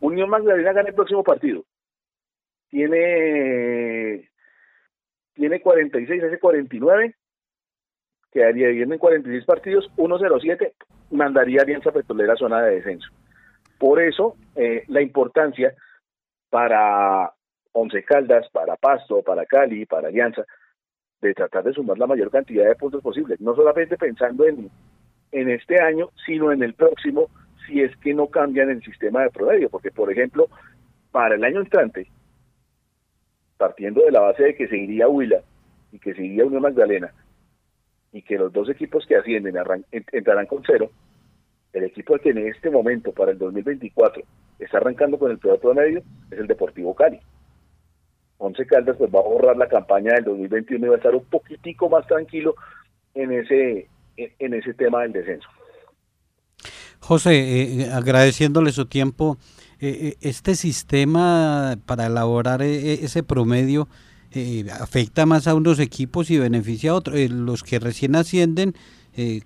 Unión 0.00 0.28
Magdalena 0.28 0.72
gana 0.72 0.88
el 0.88 0.94
próximo 0.94 1.22
partido. 1.22 1.64
Tiene, 2.68 4.28
tiene 5.36 5.60
46, 5.60 6.24
hace 6.24 6.38
49, 6.38 7.14
quedaría 8.32 8.68
viviendo 8.68 8.94
en 8.94 8.98
46 8.98 9.44
partidos, 9.44 9.90
1-0-7, 9.96 10.72
mandaría 11.10 11.62
Alianza 11.62 11.92
Petrolera 11.92 12.32
a 12.32 12.36
zona 12.36 12.62
de 12.62 12.76
descenso. 12.76 13.08
Por 13.78 14.00
eso, 14.00 14.36
eh, 14.56 14.84
la 14.88 15.02
importancia 15.02 15.74
para 16.48 17.32
Once 17.72 18.02
Caldas, 18.02 18.48
para 18.50 18.76
Pasto, 18.76 19.22
para 19.22 19.44
Cali, 19.44 19.84
para 19.84 20.08
Alianza, 20.08 20.42
de 21.20 21.34
tratar 21.34 21.64
de 21.64 21.74
sumar 21.74 21.98
la 21.98 22.06
mayor 22.06 22.30
cantidad 22.30 22.66
de 22.66 22.74
puntos 22.76 23.02
posibles, 23.02 23.38
no 23.40 23.54
solamente 23.54 23.98
pensando 23.98 24.46
en, 24.46 24.70
en 25.32 25.50
este 25.50 25.82
año, 25.82 26.10
sino 26.24 26.50
en 26.50 26.62
el 26.62 26.72
próximo, 26.72 27.28
si 27.66 27.82
es 27.82 27.94
que 27.98 28.14
no 28.14 28.28
cambian 28.28 28.70
el 28.70 28.82
sistema 28.82 29.22
de 29.22 29.30
promedio, 29.30 29.68
porque 29.68 29.90
por 29.90 30.10
ejemplo, 30.10 30.48
para 31.10 31.34
el 31.34 31.44
año 31.44 31.60
entrante, 31.60 32.10
partiendo 33.56 34.04
de 34.04 34.10
la 34.10 34.20
base 34.20 34.42
de 34.42 34.54
que 34.54 34.68
seguiría 34.68 35.08
Huila 35.08 35.40
y 35.92 35.98
que 35.98 36.14
seguiría 36.14 36.44
Unión 36.44 36.62
Magdalena, 36.62 37.12
y 38.12 38.22
que 38.22 38.38
los 38.38 38.52
dos 38.52 38.68
equipos 38.70 39.04
que 39.06 39.16
ascienden 39.16 39.54
entrarán 40.12 40.46
con 40.46 40.62
cero, 40.66 40.90
el 41.72 41.84
equipo 41.84 42.16
que 42.18 42.30
en 42.30 42.38
este 42.38 42.70
momento, 42.70 43.12
para 43.12 43.32
el 43.32 43.38
2024, 43.38 44.22
está 44.58 44.78
arrancando 44.78 45.18
con 45.18 45.30
el 45.30 45.38
peor 45.38 45.60
promedio, 45.60 46.02
es 46.30 46.38
el 46.38 46.46
Deportivo 46.46 46.94
Cali. 46.94 47.20
Once 48.38 48.64
Caldas 48.66 48.96
pues 48.96 49.10
va 49.14 49.20
a 49.20 49.22
borrar 49.22 49.56
la 49.56 49.68
campaña 49.68 50.14
del 50.14 50.24
2021 50.24 50.86
y 50.86 50.88
va 50.88 50.94
a 50.94 50.98
estar 50.98 51.14
un 51.14 51.24
poquitico 51.24 51.88
más 51.88 52.06
tranquilo 52.06 52.54
en 53.14 53.32
ese, 53.32 53.88
en, 54.16 54.54
ese 54.54 54.74
tema 54.74 55.02
del 55.02 55.12
descenso. 55.12 55.48
José, 57.00 57.34
eh, 57.34 57.82
eh, 57.82 57.90
agradeciéndole 57.92 58.72
su 58.72 58.86
tiempo, 58.86 59.38
este 59.78 60.54
sistema 60.54 61.76
para 61.86 62.06
elaborar 62.06 62.62
ese 62.62 63.22
promedio 63.22 63.88
afecta 64.80 65.26
más 65.26 65.46
a 65.46 65.54
unos 65.54 65.78
equipos 65.78 66.30
y 66.30 66.38
beneficia 66.38 66.90
a 66.90 66.94
otros. 66.94 67.18
los 67.30 67.62
que 67.62 67.78
recién 67.78 68.16
ascienden 68.16 68.74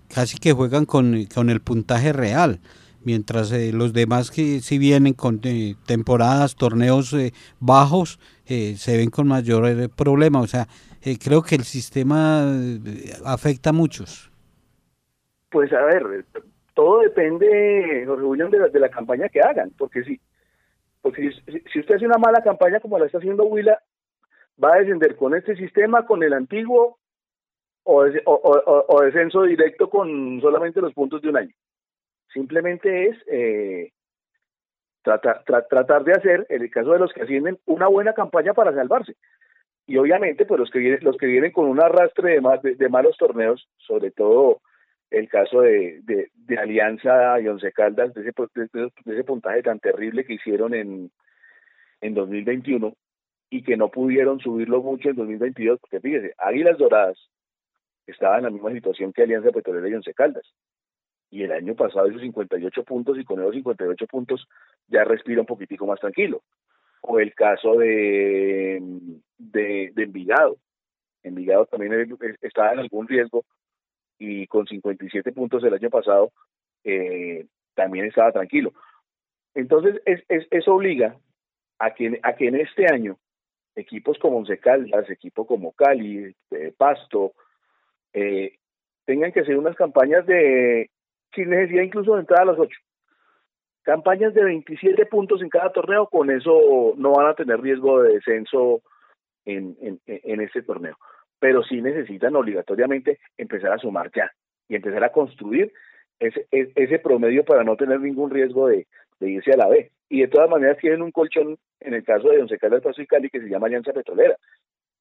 casi 0.08 0.38
que 0.38 0.52
juegan 0.52 0.84
con, 0.84 1.24
con 1.26 1.50
el 1.50 1.60
puntaje 1.60 2.12
real 2.12 2.60
mientras 3.02 3.52
los 3.72 3.92
demás 3.92 4.30
que 4.30 4.60
si 4.60 4.78
vienen 4.78 5.14
con 5.14 5.40
temporadas, 5.86 6.54
torneos 6.56 7.16
bajos, 7.58 8.18
se 8.46 8.96
ven 8.96 9.10
con 9.10 9.28
mayor 9.28 9.66
eh, 9.66 9.88
problema. 9.88 10.40
O 10.40 10.46
sea, 10.46 10.66
eh, 11.02 11.18
creo 11.18 11.42
que 11.42 11.54
el 11.54 11.64
sistema 11.64 12.42
eh, 12.44 13.14
afecta 13.24 13.70
a 13.70 13.72
muchos. 13.72 14.30
Pues 15.50 15.72
a 15.72 15.82
ver, 15.84 16.26
todo 16.74 17.00
depende, 17.00 18.04
Jorge 18.06 18.24
William, 18.24 18.50
de 18.50 18.58
la, 18.58 18.68
de 18.68 18.80
la 18.80 18.88
campaña 18.88 19.28
que 19.28 19.40
hagan, 19.40 19.70
porque 19.76 20.02
si, 20.04 20.20
porque 21.02 21.30
si, 21.72 21.80
usted 21.80 21.96
hace 21.96 22.06
una 22.06 22.18
mala 22.18 22.42
campaña 22.42 22.80
como 22.80 22.98
la 22.98 23.06
está 23.06 23.18
haciendo 23.18 23.44
Huila, 23.44 23.80
va 24.62 24.74
a 24.74 24.78
descender 24.78 25.16
con 25.16 25.34
este 25.34 25.56
sistema, 25.56 26.06
con 26.06 26.22
el 26.22 26.32
antiguo, 26.32 26.98
o, 27.84 29.00
descenso 29.02 29.42
directo 29.42 29.88
con 29.88 30.40
solamente 30.40 30.80
los 30.80 30.92
puntos 30.92 31.22
de 31.22 31.28
un 31.28 31.36
año. 31.38 31.54
Simplemente 32.32 33.08
es 33.08 33.16
eh, 33.26 33.92
tratar, 35.02 35.42
tratar 35.44 36.04
de 36.04 36.12
hacer, 36.12 36.46
en 36.48 36.62
el 36.62 36.70
caso 36.70 36.92
de 36.92 36.98
los 36.98 37.12
que 37.12 37.22
ascienden, 37.22 37.58
una 37.66 37.88
buena 37.88 38.12
campaña 38.12 38.54
para 38.54 38.72
salvarse. 38.72 39.16
Y 39.86 39.96
obviamente, 39.96 40.44
pues 40.44 40.60
los 40.60 40.70
que 40.70 40.78
vienen, 40.78 41.00
los 41.02 41.16
que 41.16 41.26
vienen 41.26 41.50
con 41.50 41.66
un 41.66 41.82
arrastre 41.82 42.38
de, 42.40 42.74
de, 42.76 42.88
malos 42.88 43.16
torneos, 43.16 43.68
sobre 43.78 44.12
todo 44.12 44.60
el 45.10 45.28
caso 45.28 45.62
de, 45.62 46.00
de, 46.04 46.58
Alianza 46.58 47.40
y 47.40 47.48
Once 47.48 47.72
Caldas, 47.72 48.14
de 48.14 48.22
ese, 48.22 48.32
de, 48.72 48.90
ese 49.04 49.24
puntaje 49.24 49.62
tan 49.62 49.80
terrible 49.80 50.24
que 50.24 50.34
hicieron 50.34 50.74
en, 50.74 51.10
en 52.00 52.14
2021 52.14 52.94
y 53.50 53.62
que 53.62 53.76
no 53.76 53.90
pudieron 53.90 54.38
subirlo 54.40 54.82
mucho 54.82 55.10
en 55.10 55.16
2022, 55.16 55.80
porque 55.80 56.00
fíjese, 56.00 56.34
Águilas 56.38 56.78
Doradas, 56.78 57.18
estaba 58.06 58.38
en 58.38 58.44
la 58.44 58.50
misma 58.50 58.72
situación 58.72 59.12
que 59.12 59.22
Alianza 59.22 59.50
Petrolera 59.50 59.88
y 59.88 59.94
Once 59.94 60.14
Caldas. 60.14 60.46
Y 61.30 61.42
el 61.42 61.52
año 61.52 61.74
pasado 61.74 62.08
hizo 62.08 62.18
58 62.18 62.84
puntos 62.84 63.18
y 63.18 63.24
con 63.24 63.40
esos 63.40 63.54
58 63.54 64.06
puntos 64.06 64.48
ya 64.88 65.04
respira 65.04 65.40
un 65.40 65.46
poquitico 65.46 65.86
más 65.86 66.00
tranquilo. 66.00 66.42
O 67.02 67.20
el 67.20 67.34
caso 67.34 67.76
de, 67.76 68.82
de, 69.38 69.92
de 69.94 70.02
Envigado. 70.02 70.58
Envigado 71.22 71.66
también 71.66 72.18
estaba 72.40 72.72
en 72.72 72.80
algún 72.80 73.06
riesgo 73.06 73.44
y 74.20 74.46
con 74.46 74.66
57 74.66 75.32
puntos 75.32 75.64
el 75.64 75.74
año 75.74 75.90
pasado 75.90 76.30
eh, 76.84 77.46
también 77.74 78.04
estaba 78.04 78.30
tranquilo. 78.30 78.72
Entonces, 79.54 80.00
es, 80.04 80.22
es, 80.28 80.46
eso 80.50 80.74
obliga 80.74 81.16
a 81.78 81.94
que, 81.94 82.20
a 82.22 82.34
que 82.34 82.48
en 82.48 82.56
este 82.56 82.86
año 82.86 83.16
equipos 83.74 84.18
como 84.18 84.36
Once 84.36 84.58
Caldas, 84.58 85.08
equipos 85.08 85.46
como 85.46 85.72
Cali, 85.72 86.36
eh, 86.50 86.74
Pasto, 86.76 87.32
eh, 88.12 88.58
tengan 89.06 89.32
que 89.32 89.40
hacer 89.40 89.56
unas 89.56 89.74
campañas 89.74 90.26
de, 90.26 90.90
sin 91.34 91.48
necesidad 91.48 91.82
incluso 91.82 92.14
de 92.14 92.20
entrar 92.20 92.42
a 92.42 92.44
los 92.44 92.58
ocho. 92.58 92.78
Campañas 93.82 94.34
de 94.34 94.44
27 94.44 95.06
puntos 95.06 95.40
en 95.40 95.48
cada 95.48 95.72
torneo, 95.72 96.06
con 96.06 96.30
eso 96.30 96.92
no 96.96 97.12
van 97.12 97.28
a 97.28 97.34
tener 97.34 97.58
riesgo 97.60 98.02
de 98.02 98.14
descenso 98.14 98.82
en, 99.46 99.74
en, 99.80 100.00
en 100.06 100.40
este 100.42 100.62
torneo. 100.62 100.96
Pero 101.40 101.64
sí 101.64 101.82
necesitan 101.82 102.36
obligatoriamente 102.36 103.18
empezar 103.36 103.72
a 103.72 103.78
sumar 103.78 104.10
ya 104.14 104.30
y 104.68 104.76
empezar 104.76 105.02
a 105.02 105.12
construir 105.12 105.72
ese, 106.20 106.46
ese 106.50 106.98
promedio 106.98 107.44
para 107.44 107.64
no 107.64 107.76
tener 107.76 108.00
ningún 108.00 108.30
riesgo 108.30 108.68
de, 108.68 108.86
de 109.18 109.30
irse 109.30 109.52
a 109.52 109.56
la 109.56 109.68
B. 109.68 109.90
Y 110.08 110.20
de 110.20 110.28
todas 110.28 110.50
maneras 110.50 110.78
tienen 110.78 111.02
un 111.02 111.12
colchón, 111.12 111.56
en 111.80 111.94
el 111.94 112.04
caso 112.04 112.28
de 112.28 112.40
Once 112.40 112.58
Caldas 112.58 112.82
Paso 112.82 113.00
y 113.00 113.06
Cali, 113.06 113.30
que 113.30 113.40
se 113.40 113.48
llama 113.48 113.66
Alianza 113.66 113.92
Petrolera. 113.92 114.36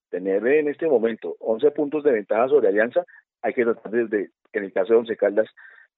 Tener 0.09 0.45
en 0.47 0.69
este 0.69 0.87
momento 0.87 1.35
11 1.39 1.71
puntos 1.71 2.03
de 2.03 2.11
ventaja 2.11 2.47
sobre 2.47 2.67
Alianza, 2.67 3.03
hay 3.41 3.53
que 3.53 3.63
tratar 3.63 3.91
desde, 3.91 4.29
en 4.53 4.63
el 4.63 4.73
caso 4.73 4.93
de 4.93 4.99
Once 4.99 5.17
Caldas, 5.17 5.47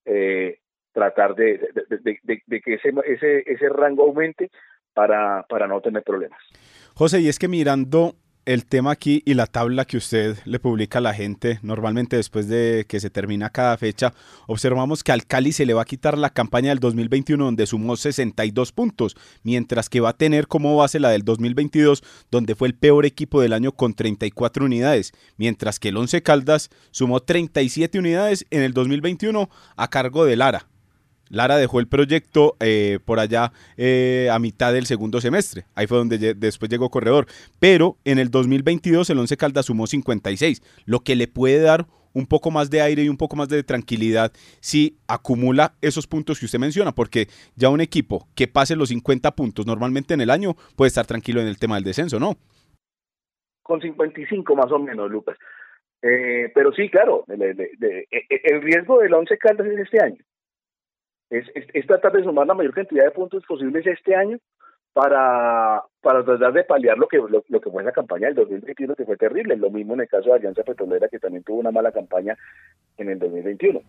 eh, 0.06 0.60
tratar 0.93 1.36
de, 1.36 1.60
de, 1.88 2.62
que 2.62 2.73
ese, 2.73 2.93
ese, 3.06 3.43
ese 3.45 3.69
rango 3.69 4.04
aumente 4.04 4.49
para, 4.93 5.45
para 5.47 5.67
no 5.67 5.82
tener 5.82 6.04
problemas. 6.04 6.39
José, 6.93 7.21
y 7.21 7.30
es 7.30 7.39
que 7.39 7.47
mirando 7.47 8.15
el 8.45 8.65
tema 8.65 8.91
aquí 8.91 9.21
y 9.25 9.36
la 9.36 9.45
tabla 9.45 9.86
que 9.86 9.97
usted 9.97 10.38
le 10.45 10.60
publica 10.60 10.97
a 10.97 11.01
la 11.01 11.13
gente, 11.13 11.60
normalmente 11.62 12.15
después 12.15 12.47
de 12.47 12.86
que 12.88 12.99
se 12.99 13.10
termina 13.10 13.49
cada 13.49 13.77
fecha, 13.77 14.13
observamos 14.47 15.04
que 15.04 15.12
al 15.12 15.25
Cali 15.25 15.51
se 15.51 15.65
le 15.65 15.73
va 15.73 15.84
a 15.84 15.86
quitar 15.86 16.17
la 16.17 16.32
campaña 16.32 16.69
del 16.69 16.80
2021 16.80 17.45
donde 17.45 17.67
sumó 17.67 17.95
62 17.95 18.71
puntos, 18.71 19.15
mientras 19.43 19.89
que 19.89 19.99
va 19.99 20.10
a 20.10 20.17
tener 20.17 20.47
como 20.47 20.75
base 20.75 20.99
la 20.99 21.10
del 21.10 21.23
2022 21.23 22.04
donde 22.32 22.56
fue 22.56 22.67
el 22.67 22.75
peor 22.75 23.06
equipo 23.06 23.41
del 23.41 23.54
año 23.54 23.73
con 23.73 23.93
34 23.93 24.65
unidades, 24.65 25.12
mientras 25.38 25.80
que 25.80 25.89
el 25.89 25.97
11 25.97 26.23
Caldas 26.23 26.69
sumó 26.91 27.19
37 27.19 27.99
unidades 27.99 28.45
en 28.49 28.63
el 28.63 28.73
2021 28.73 29.49
a 29.75 29.88
cargo 29.89 30.25
de 30.25 30.36
Lara. 30.36 30.70
Lara 31.32 31.58
dejó 31.58 31.80
el 31.80 31.88
proyecto 31.88 32.58
eh, 32.60 33.00
por 33.06 33.20
allá 33.20 33.54
eh, 33.78 34.30
a 34.32 34.38
mitad 34.38 34.74
del 34.74 34.86
segundo 34.86 35.22
semestre. 35.22 35.63
Ahí 35.76 35.88
fue 35.88 35.98
donde 35.98 36.34
después 36.36 36.70
llegó 36.70 36.89
Corredor. 36.89 37.26
Pero 37.60 37.98
en 38.04 38.20
el 38.20 38.30
2022 38.30 39.10
el 39.10 39.17
Once 39.17 39.38
Caldas 39.38 39.67
sumó 39.67 39.88
56, 39.88 40.62
lo 40.86 41.00
que 41.00 41.15
le 41.15 41.28
puede 41.28 41.62
dar 41.62 41.88
un 42.13 42.28
poco 42.28 42.52
más 42.52 42.70
de 42.70 42.82
aire 42.82 43.04
y 43.04 43.10
un 43.10 43.15
poco 43.15 43.38
más 43.38 43.48
de 43.48 43.63
tranquilidad 43.63 44.34
si 44.60 44.98
acumula 45.08 45.76
esos 45.82 46.08
puntos 46.08 46.38
que 46.38 46.46
usted 46.46 46.60
menciona, 46.60 46.91
porque 46.91 47.28
ya 47.56 47.70
un 47.70 47.80
equipo 47.80 48.28
que 48.36 48.50
pase 48.50 48.76
los 48.76 48.89
50 48.89 49.32
puntos 49.32 49.65
normalmente 49.65 50.13
en 50.13 50.20
el 50.20 50.30
año 50.30 50.56
puede 50.76 50.89
estar 50.89 51.06
tranquilo 51.06 51.39
en 51.39 51.48
el 51.48 51.58
tema 51.58 51.76
del 51.76 51.86
descenso, 51.86 52.20
¿no? 52.20 52.36
Con 53.63 53.80
55 53.80 54.56
más 54.56 54.70
o 54.74 54.80
menos, 54.80 55.10
Lucas. 55.10 55.38
Eh, 56.02 56.52
pero 56.54 56.74
sí, 56.74 56.89
claro, 56.89 57.24
el 57.30 58.62
riesgo 58.62 59.00
del 59.00 59.13
Once 59.13 59.38
Caldas 59.38 59.67
es 59.67 59.80
este 59.80 60.04
año 60.04 60.17
es, 61.32 61.88
tratar 61.88 62.12
de 62.12 62.24
sumar 62.24 62.46
la 62.46 62.54
mayor 62.54 62.74
cantidad 62.74 63.06
de 63.06 63.12
puntos 63.12 63.44
posibles 63.46 63.88
este 63.88 64.15
año 64.15 64.38
para, 64.94 65.82
para 66.02 66.24
tratar 66.26 66.52
de 66.52 66.65
paliar 66.65 66.98
lo 66.98 67.08
que, 67.08 67.17
lo, 67.17 67.62
que 67.62 67.70
fue 67.70 67.84
la 67.84 67.94
campaña 67.94 68.28
del 68.28 68.36
2021, 68.36 68.96
que 68.96 69.06
fue 69.06 69.15
terrible. 69.15 69.56
Lo 69.56 69.70
mismo 69.70 69.94
en 69.94 70.02
el 70.02 70.10
caso 70.10 70.30
de 70.30 70.36
Alianza 70.36 70.63
Petrolera, 70.63 71.08
que 71.08 71.20
también 71.20 71.44
tuvo 71.44 71.60
una 71.60 71.72
mala 71.72 71.91
campaña 71.91 72.38
en 72.98 73.10
el 73.10 73.20
2021. 73.20 73.82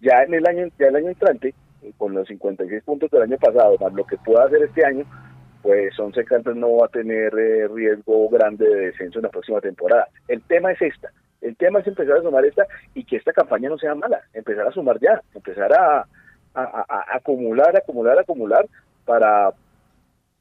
Ya 0.00 0.22
en 0.22 0.34
el 0.34 0.46
año, 0.46 0.66
ya 0.78 0.88
el 0.88 0.96
año 0.96 1.08
entrante, 1.08 1.54
eh, 1.82 1.92
con 1.96 2.12
los 2.12 2.28
56 2.28 2.82
puntos 2.84 3.10
del 3.10 3.22
año 3.22 3.38
pasado, 3.38 3.78
más 3.80 3.92
lo 3.94 4.04
que 4.04 4.18
pueda 4.18 4.44
hacer 4.44 4.62
este 4.62 4.84
año, 4.84 5.06
pues 5.62 5.98
Once 5.98 6.22
Caldas 6.24 6.56
no 6.56 6.76
va 6.76 6.86
a 6.86 6.90
tener 6.90 7.32
eh, 7.38 7.68
riesgo 7.68 8.28
grande 8.28 8.68
de 8.68 8.86
descenso 8.86 9.18
en 9.20 9.22
la 9.22 9.30
próxima 9.30 9.60
temporada. 9.62 10.08
El 10.28 10.42
tema 10.42 10.72
es 10.72 10.82
esta, 10.82 11.10
el 11.40 11.56
tema 11.56 11.78
es 11.78 11.86
empezar 11.86 12.18
a 12.18 12.22
sumar 12.22 12.44
esta 12.44 12.66
y 12.94 13.04
que 13.04 13.16
esta 13.16 13.32
campaña 13.32 13.70
no 13.70 13.78
sea 13.78 13.94
mala, 13.94 14.20
empezar 14.34 14.66
a 14.66 14.72
sumar 14.72 14.98
ya, 15.00 15.22
empezar 15.34 15.72
a, 15.72 16.06
a, 16.54 17.16
acumular, 17.16 17.76
acumular, 17.76 18.18
acumular 18.18 18.66
para 19.04 19.52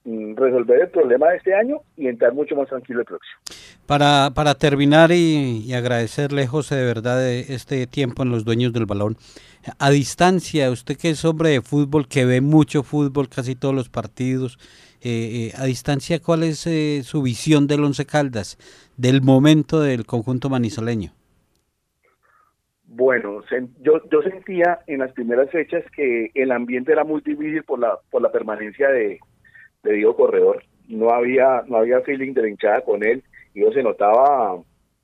mm, 0.04 0.36
resolver 0.36 0.82
el 0.82 0.89
problema 0.89 1.30
de 1.30 1.38
este 1.38 1.56
año 1.56 1.78
y 1.97 2.08
entrar 2.08 2.34
mucho 2.34 2.56
más 2.56 2.67
tranquilo 2.67 3.00
el 3.00 3.06
próximo. 3.06 3.39
Para, 3.86 4.32
para 4.34 4.56
terminar 4.56 5.12
y, 5.12 5.74
agradecerle, 5.74 6.47
José, 6.47 6.76
de 6.76 6.86
verdad 6.86 7.28
este 7.28 7.88
tiempo 7.88 8.24
en 8.24 8.30
los 8.30 8.45
dueños 8.45 8.74
del 8.74 8.86
balón. 8.86 9.17
A 9.78 9.89
distancia, 9.89 10.71
usted 10.71 10.97
que 10.97 11.12
es 11.12 11.26
hombre 11.26 11.50
de 11.50 11.62
fútbol, 11.62 12.08
que 12.08 12.26
ve 12.26 12.41
mucho 12.41 12.84
fútbol, 12.84 13.30
casi 13.30 13.56
todos 13.56 13.76
los 13.76 13.89
partidos, 13.89 14.58
eh, 15.02 15.52
eh, 15.52 15.54
a 15.58 15.65
distancia, 15.65 16.19
¿cuál 16.19 16.43
es 16.43 16.65
eh, 16.67 17.02
su 17.04 17.21
visión 17.21 17.67
del 17.67 17.84
Once 17.84 18.06
Caldas, 18.06 18.58
del 18.97 19.21
momento 19.21 19.82
del 19.82 20.06
conjunto 20.06 20.50
manizoleño? 20.50 21.13
Bueno, 23.02 23.42
yo, 23.80 24.00
yo 24.12 24.22
sentía 24.22 24.82
en 24.86 25.00
las 25.00 25.12
primeras 25.14 25.50
fechas 25.50 25.84
que 25.96 26.30
el 26.36 26.52
ambiente 26.52 26.92
era 26.92 27.04
muy 27.04 27.20
difícil 27.22 27.64
por 27.64 27.80
la, 27.80 27.98
por 28.12 28.22
la 28.22 28.32
permanencia 28.32 28.90
de, 28.90 29.20
de 29.82 29.94
Diego 29.94 30.16
Corredor. 30.16 30.64
No 30.88 31.10
había, 31.10 31.64
no 31.66 31.78
había 31.78 32.02
feeling 32.02 32.34
de 32.36 32.44
la 32.44 32.50
hinchada 32.50 32.82
con 32.82 33.04
él, 33.04 33.24
y 33.56 33.64
eso 33.64 33.72
se 33.74 33.82
notaba, 33.82 34.62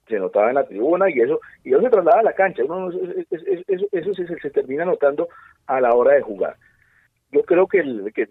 se 0.07 0.19
notaba 0.19 0.49
en 0.49 0.55
la 0.55 0.67
tribuna 0.67 1.09
y 1.09 1.21
eso, 1.21 1.39
y 1.63 1.73
eso 1.73 1.81
se 1.81 1.89
traslada 1.89 2.19
a 2.19 2.23
la 2.23 2.33
cancha, 2.33 2.63
Uno, 2.65 2.91
eso, 2.91 3.87
eso, 3.91 4.13
se, 4.13 4.27
se, 4.27 4.49
termina 4.51 4.85
notando 4.85 5.27
a 5.65 5.81
la 5.81 5.95
hora 5.95 6.13
de 6.13 6.21
jugar. 6.21 6.55
Yo 7.31 7.41
creo 7.41 7.65
que, 7.65 7.79
el, 7.79 8.13
que 8.13 8.27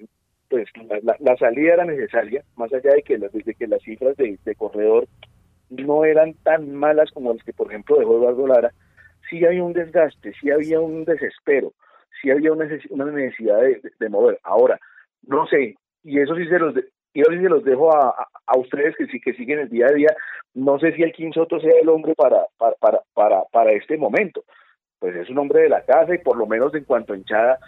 pues 0.49 0.69
la, 1.03 1.17
la, 1.19 1.37
salida 1.39 1.75
era 1.75 1.85
necesaria, 1.85 2.45
más 2.55 2.73
allá 2.73 2.93
de 2.93 3.03
que, 3.03 3.19
de 3.19 3.55
que 3.59 3.67
las 3.67 3.83
cifras 3.83 4.17
de 4.17 4.55
corredor 4.57 5.09
no 5.71 6.05
eran 6.05 6.35
tan 6.45 6.73
malas 6.73 7.11
como 7.11 7.35
las 7.35 7.43
que, 7.43 7.53
por 7.53 7.67
ejemplo, 7.67 7.99
dejó 7.99 8.19
Eduardo 8.19 8.47
Lara, 8.47 8.73
sí 9.29 9.45
había 9.45 9.63
un 9.63 9.73
desgaste, 9.73 10.33
sí 10.41 10.51
había 10.51 10.81
un 10.81 11.05
desespero, 11.05 11.73
sí 12.21 12.31
había 12.31 12.53
una, 12.53 12.67
necesidad 12.67 13.61
de, 13.61 14.09
mover. 14.09 14.39
Ahora, 14.43 14.79
no 15.27 15.47
sé, 15.47 15.77
y 16.03 16.21
eso 16.21 16.35
sí 16.37 16.47
se 16.47 16.59
los, 16.59 16.75
y 17.13 17.23
sí 17.23 17.37
se 17.43 17.49
los 17.49 17.65
dejo 17.65 17.95
a, 17.95 18.15
ustedes 18.57 18.97
que 18.97 19.07
sí 19.07 19.21
que 19.21 19.35
siguen 19.35 19.61
el 19.61 19.69
día 19.69 19.87
a 19.87 19.95
día, 19.95 20.15
no 20.55 20.79
sé 20.79 20.93
si 20.93 21.03
el 21.03 21.13
Quinsoto 21.13 21.61
sea 21.61 21.73
el 21.81 21.89
hombre 21.89 22.15
para, 22.15 22.47
para, 22.57 22.77
para, 22.77 23.01
para, 23.15 23.43
para 23.53 23.73
este 23.73 23.97
momento. 23.97 24.45
Pues 24.99 25.15
es 25.15 25.29
un 25.29 25.39
hombre 25.39 25.63
de 25.63 25.69
la 25.69 25.85
casa 25.85 26.15
y 26.15 26.19
por 26.19 26.37
lo 26.37 26.47
menos 26.47 26.75
en 26.75 26.85
cuanto 26.85 27.15
hinchada 27.15 27.59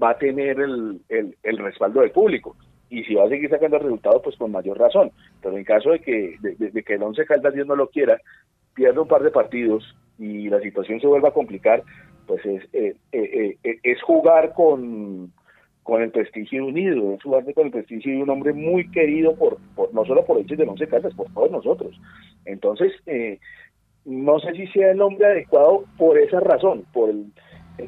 va 0.00 0.10
a 0.10 0.18
tener 0.18 0.60
el, 0.60 1.00
el, 1.08 1.36
el 1.42 1.58
respaldo 1.58 2.00
del 2.00 2.12
público 2.12 2.56
y 2.90 3.04
si 3.04 3.14
va 3.14 3.24
a 3.24 3.28
seguir 3.28 3.50
sacando 3.50 3.78
resultados, 3.78 4.22
pues 4.22 4.36
con 4.36 4.52
mayor 4.52 4.78
razón. 4.78 5.10
Pero 5.42 5.56
en 5.56 5.64
caso 5.64 5.90
de 5.90 6.00
que, 6.00 6.36
de, 6.40 6.82
que 6.82 6.94
el 6.94 7.02
Once 7.02 7.24
Caldas 7.26 7.54
Dios 7.54 7.66
no 7.66 7.76
lo 7.76 7.88
quiera, 7.90 8.18
pierda 8.74 9.02
un 9.02 9.08
par 9.08 9.22
de 9.22 9.30
partidos 9.30 9.96
y 10.18 10.48
la 10.48 10.60
situación 10.60 11.00
se 11.00 11.06
vuelva 11.06 11.28
a 11.28 11.34
complicar, 11.34 11.82
pues 12.26 12.44
es, 12.44 12.62
eh, 12.72 12.96
eh, 13.12 13.56
eh, 13.62 13.78
es 13.82 14.02
jugar 14.02 14.52
con, 14.52 15.32
con 15.82 16.02
el 16.02 16.10
prestigio 16.10 16.66
unido, 16.66 17.14
es 17.14 17.22
jugar 17.22 17.44
con 17.54 17.66
el 17.66 17.72
prestigio 17.72 18.12
de 18.12 18.22
un 18.22 18.30
hombre 18.30 18.52
muy 18.52 18.90
querido 18.90 19.34
por, 19.36 19.58
por 19.74 19.94
no 19.94 20.04
solo 20.04 20.24
por 20.24 20.38
ellos 20.38 20.58
de 20.58 20.64
Once 20.64 20.86
Caldas, 20.86 21.14
por 21.14 21.32
todos 21.32 21.50
nosotros. 21.50 21.98
Entonces, 22.44 22.92
no 24.04 24.38
sé 24.40 24.52
si 24.52 24.66
sea 24.68 24.90
el 24.90 25.00
hombre 25.00 25.26
adecuado 25.26 25.84
por 25.96 26.18
esa 26.18 26.40
razón, 26.40 26.84
por 26.92 27.10
el, 27.10 27.32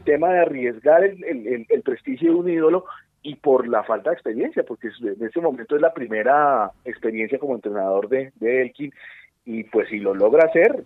tema 0.04 0.32
de 0.32 0.38
arriesgar 0.38 1.02
el, 1.02 1.24
el, 1.24 1.66
el, 1.68 1.82
prestigio 1.82 2.32
de 2.32 2.38
un 2.38 2.48
ídolo 2.48 2.84
y 3.22 3.34
por 3.34 3.66
la 3.66 3.82
falta 3.82 4.10
de 4.10 4.14
experiencia, 4.14 4.62
porque 4.62 4.88
en 5.02 5.26
este 5.26 5.40
momento 5.40 5.74
es 5.74 5.82
la 5.82 5.92
primera 5.92 6.70
experiencia 6.84 7.40
como 7.40 7.56
entrenador 7.56 8.08
de, 8.08 8.32
de 8.36 8.62
Elkin, 8.62 8.92
y 9.44 9.64
pues 9.64 9.88
si 9.88 9.98
lo 9.98 10.14
logra 10.14 10.46
hacer, 10.46 10.84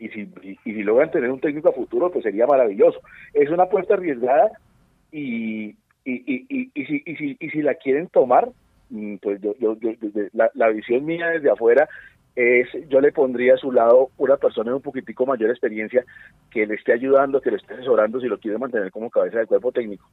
y 0.00 0.08
si, 0.08 0.32
y, 0.42 0.56
si 0.64 0.82
logran 0.82 1.10
tener 1.10 1.30
un 1.30 1.40
técnico 1.40 1.68
a 1.68 1.74
futuro, 1.74 2.10
pues 2.10 2.24
sería 2.24 2.46
maravilloso. 2.46 3.00
Es 3.34 3.50
una 3.50 3.64
apuesta 3.64 3.94
arriesgada 3.94 4.50
y, 5.12 5.76
y, 6.04 6.70
y, 6.74 6.84
si, 6.86 7.02
y, 7.04 7.16
si, 7.16 7.36
y 7.38 7.50
si 7.50 7.62
la 7.62 7.74
quieren 7.74 8.08
tomar, 8.08 8.48
mm, 8.88 9.16
pues 9.16 9.40
yo, 9.42 9.54
yo, 9.58 9.76
la, 10.32 10.50
la, 10.54 10.68
visión 10.68 11.04
mía 11.04 11.28
desde 11.28 11.50
afuera 11.50 11.86
es, 12.34 12.68
yo 12.88 13.00
le 13.02 13.12
pondría 13.12 13.54
a 13.54 13.58
su 13.58 13.70
lado 13.70 14.08
una 14.16 14.38
persona 14.38 14.70
de 14.70 14.76
un 14.76 14.82
poquitico 14.82 15.26
mayor 15.26 15.50
experiencia 15.50 16.04
que 16.50 16.66
le 16.66 16.76
esté 16.76 16.94
ayudando, 16.94 17.42
que 17.42 17.50
le 17.50 17.58
esté 17.58 17.74
asesorando 17.74 18.20
si 18.20 18.26
lo 18.26 18.38
quiere 18.38 18.56
mantener 18.56 18.90
como 18.90 19.10
cabeza 19.10 19.38
del 19.38 19.48
cuerpo 19.48 19.70
técnico. 19.70 20.08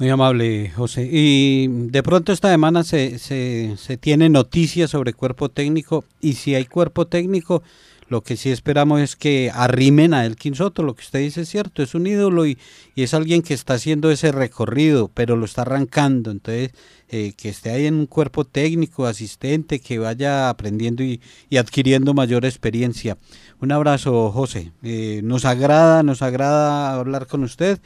Muy 0.00 0.08
amable, 0.08 0.70
José. 0.74 1.08
Y 1.12 1.68
de 1.68 2.02
pronto 2.02 2.32
esta 2.32 2.50
semana 2.50 2.84
se, 2.84 3.18
se, 3.18 3.76
se 3.76 3.98
tiene 3.98 4.30
noticias 4.30 4.90
sobre 4.90 5.12
cuerpo 5.12 5.50
técnico 5.50 6.04
y 6.22 6.32
si 6.34 6.54
hay 6.54 6.64
cuerpo 6.64 7.06
técnico, 7.06 7.62
Lo 8.10 8.22
que 8.22 8.36
sí 8.36 8.50
esperamos 8.50 9.00
es 9.00 9.14
que 9.14 9.52
arrimen 9.54 10.14
a 10.14 10.26
Elkin 10.26 10.56
Soto, 10.56 10.82
lo 10.82 10.94
que 10.96 11.02
usted 11.02 11.20
dice 11.20 11.42
es 11.42 11.48
cierto, 11.48 11.80
es 11.80 11.94
un 11.94 12.08
ídolo 12.08 12.44
y, 12.44 12.58
y 12.96 13.04
es 13.04 13.14
alguien 13.14 13.40
que 13.40 13.54
está 13.54 13.74
haciendo 13.74 14.10
ese 14.10 14.32
recorrido, 14.32 15.08
pero 15.14 15.36
lo 15.36 15.44
está 15.44 15.62
arrancando, 15.62 16.32
entonces 16.32 16.72
eh, 17.08 17.34
que 17.36 17.48
esté 17.50 17.70
ahí 17.70 17.86
en 17.86 17.94
un 17.94 18.06
cuerpo 18.06 18.44
técnico, 18.44 19.06
asistente, 19.06 19.78
que 19.78 20.00
vaya 20.00 20.48
aprendiendo 20.50 21.04
y, 21.04 21.20
y 21.50 21.58
adquiriendo 21.58 22.12
mayor 22.12 22.44
experiencia. 22.46 23.16
Un 23.60 23.70
abrazo, 23.70 24.32
José. 24.32 24.72
Eh, 24.82 25.20
nos 25.22 25.44
agrada, 25.44 26.02
nos 26.02 26.20
agrada 26.22 26.96
hablar 26.96 27.28
con 27.28 27.44
usted 27.44 27.78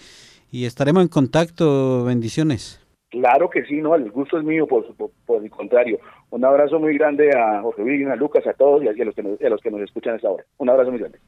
y 0.54 0.66
estaremos 0.66 1.02
en 1.02 1.08
contacto. 1.08 2.04
Bendiciones. 2.04 2.80
Claro 3.10 3.50
que 3.50 3.64
sí, 3.64 3.80
no, 3.80 3.96
el 3.96 4.08
gusto 4.12 4.38
es 4.38 4.44
mío, 4.44 4.68
por, 4.68 4.94
por, 4.94 5.10
por 5.26 5.42
el 5.42 5.50
contrario. 5.50 5.98
Un 6.30 6.44
abrazo 6.44 6.78
muy 6.78 6.96
grande 6.96 7.30
a 7.36 7.60
Jorge 7.60 7.82
Virgen, 7.82 8.12
a 8.12 8.16
Lucas, 8.16 8.46
a 8.46 8.52
todos 8.52 8.80
y 8.84 8.88
a 8.88 9.04
los 9.04 9.16
que 9.16 9.22
nos, 9.24 9.40
a 9.40 9.48
los 9.48 9.60
que 9.60 9.70
nos 9.72 9.80
escuchan 9.80 10.12
a 10.12 10.16
esta 10.16 10.30
hora. 10.30 10.44
Un 10.58 10.70
abrazo 10.70 10.92
muy 10.92 11.00
grande. 11.00 11.18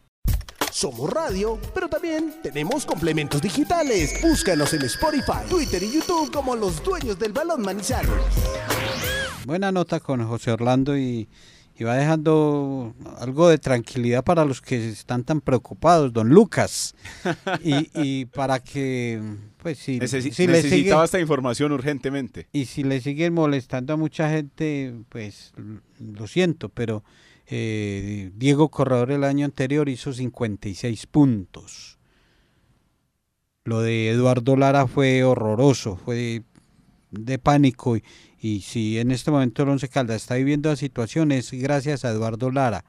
Somos 0.71 1.13
radio, 1.13 1.59
pero 1.75 1.89
también 1.89 2.35
tenemos 2.41 2.87
complementos 2.87 3.43
digitales. 3.43 4.23
Búscanos 4.23 4.73
en 4.75 4.83
Spotify, 4.83 5.49
Twitter 5.51 5.83
y 5.83 5.95
YouTube 5.95 6.31
como 6.33 6.55
los 6.55 6.85
dueños 6.85 7.19
del 7.19 7.33
balón 7.33 7.63
Manizales. 7.63 8.13
Buena 9.45 9.73
nota 9.73 9.99
con 9.99 10.25
José 10.25 10.53
Orlando 10.53 10.97
y, 10.97 11.29
y 11.79 11.85
va 11.85 11.95
dejando 11.97 12.95
algo 13.19 13.49
de 13.49 13.59
tranquilidad 13.59 14.25
para 14.25 14.45
los 14.47 14.63
que 14.63 14.89
están 14.89 15.25
tan 15.25 15.41
preocupados, 15.43 16.13
don 16.13 16.31
Lucas. 16.31 16.95
Y, 17.63 17.91
y 17.95 18.25
para 18.27 18.61
que, 18.61 19.21
pues 19.59 19.79
si, 19.79 19.99
Necesi- 19.99 20.33
si 20.33 20.47
le 20.47 20.55
necesitaba 20.55 21.03
sigue- 21.03 21.05
esta 21.05 21.21
información 21.21 21.73
urgentemente. 21.73 22.49
y 22.53 22.65
si 22.65 22.83
le 22.83 23.01
siguen 23.01 23.35
molestando 23.35 23.93
a 23.93 23.97
mucha 23.97 24.31
gente, 24.31 24.95
pues 25.11 25.53
lo 26.01 26.27
siento, 26.27 26.71
pero 26.71 27.05
eh, 27.47 28.31
Diego 28.35 28.71
Corredor 28.71 29.13
el 29.13 29.25
año 29.25 29.45
anterior 29.45 29.89
hizo 29.91 30.13
56 30.15 31.07
puntos. 31.07 31.99
Lo 33.65 33.81
de 33.81 34.11
Eduardo 34.11 34.57
Lara 34.57 34.87
fue 34.87 35.25
horroroso, 35.25 35.97
fue 35.97 36.15
de, 36.15 36.43
de 37.11 37.39
pánico. 37.39 37.97
Y, 37.97 38.05
y 38.41 38.61
si 38.61 38.99
en 38.99 39.11
este 39.11 39.31
momento 39.31 39.63
el 39.63 39.71
Once 39.71 39.89
Caldas 39.89 40.17
está 40.17 40.35
viviendo 40.35 40.69
la 40.69 40.77
situación 40.77 41.33
es 41.33 41.51
gracias 41.53 42.05
a 42.05 42.11
Eduardo 42.11 42.51
Lara. 42.51 42.85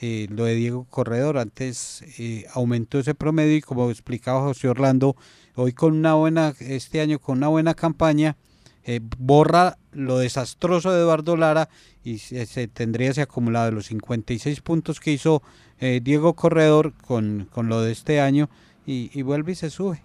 Eh, 0.00 0.26
lo 0.30 0.46
de 0.46 0.54
Diego 0.54 0.84
Corredor 0.90 1.38
antes 1.38 2.04
eh, 2.18 2.46
aumentó 2.54 2.98
ese 2.98 3.14
promedio 3.14 3.56
y 3.56 3.60
como 3.60 3.88
explicaba 3.88 4.40
José 4.40 4.68
Orlando, 4.68 5.16
hoy 5.54 5.72
con 5.72 5.96
una 5.96 6.14
buena, 6.14 6.54
este 6.58 7.00
año 7.00 7.20
con 7.20 7.38
una 7.38 7.48
buena 7.48 7.74
campaña, 7.74 8.36
eh, 8.84 9.00
borra 9.18 9.78
lo 9.92 10.18
desastroso 10.18 10.90
de 10.90 11.00
Eduardo 11.00 11.36
Lara 11.36 11.68
y 12.02 12.18
se, 12.18 12.66
tendría 12.66 13.10
ese 13.10 13.22
acumulado 13.22 13.66
de 13.66 13.72
los 13.72 13.86
56 13.86 14.60
puntos 14.60 14.98
que 14.98 15.12
hizo 15.12 15.42
eh, 15.78 16.00
Diego 16.02 16.34
Corredor 16.34 16.94
con, 16.94 17.48
con 17.52 17.68
lo 17.68 17.80
de 17.80 17.92
este 17.92 18.20
año 18.20 18.50
y, 18.84 19.10
y 19.16 19.22
vuelve 19.22 19.52
y 19.52 19.54
se 19.54 19.70
sube. 19.70 20.02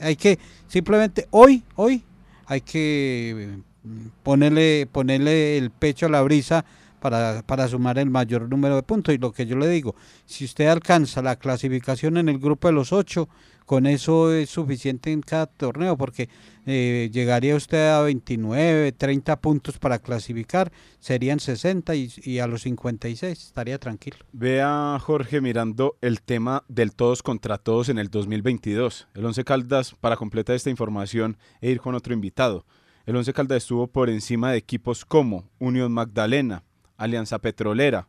Hay 0.00 0.16
que 0.16 0.38
simplemente 0.68 1.28
hoy, 1.30 1.64
hoy, 1.76 2.02
hay 2.46 2.62
que 2.62 3.58
ponerle, 4.22 4.88
ponerle 4.90 5.58
el 5.58 5.70
pecho 5.70 6.06
a 6.06 6.10
la 6.10 6.22
brisa 6.22 6.64
para, 7.00 7.42
para 7.42 7.68
sumar 7.68 7.98
el 7.98 8.10
mayor 8.10 8.48
número 8.48 8.76
de 8.76 8.82
puntos. 8.82 9.14
Y 9.14 9.18
lo 9.18 9.32
que 9.32 9.46
yo 9.46 9.56
le 9.56 9.68
digo, 9.68 9.94
si 10.24 10.44
usted 10.44 10.66
alcanza 10.68 11.22
la 11.22 11.36
clasificación 11.36 12.16
en 12.16 12.28
el 12.28 12.38
grupo 12.38 12.68
de 12.68 12.74
los 12.74 12.92
ocho, 12.92 13.28
con 13.66 13.86
eso 13.86 14.32
es 14.32 14.50
suficiente 14.50 15.10
en 15.12 15.22
cada 15.22 15.46
torneo, 15.46 15.96
porque 15.96 16.28
eh, 16.66 17.10
llegaría 17.12 17.56
usted 17.56 17.90
a 17.90 18.02
29, 18.02 18.92
30 18.92 19.40
puntos 19.40 19.78
para 19.78 19.98
clasificar, 19.98 20.70
serían 20.98 21.40
60 21.40 21.94
y, 21.94 22.12
y 22.22 22.38
a 22.38 22.46
los 22.46 22.62
56 22.62 23.38
estaría 23.38 23.78
tranquilo. 23.78 24.18
Vea, 24.32 24.98
Jorge, 25.00 25.40
mirando 25.40 25.96
el 26.00 26.20
tema 26.20 26.64
del 26.68 26.94
todos 26.94 27.22
contra 27.22 27.58
todos 27.58 27.88
en 27.88 27.98
el 27.98 28.10
2022. 28.10 29.08
El 29.14 29.24
Once 29.24 29.44
Caldas, 29.44 29.94
para 30.00 30.16
completar 30.16 30.56
esta 30.56 30.70
información 30.70 31.36
e 31.60 31.70
ir 31.70 31.80
con 31.80 31.94
otro 31.94 32.12
invitado, 32.12 32.64
el 33.06 33.16
Once 33.16 33.32
Caldas 33.32 33.58
estuvo 33.58 33.86
por 33.86 34.08
encima 34.08 34.50
de 34.52 34.58
equipos 34.58 35.04
como 35.04 35.50
Unión 35.58 35.92
Magdalena, 35.92 36.64
Alianza 36.96 37.38
Petrolera, 37.38 38.08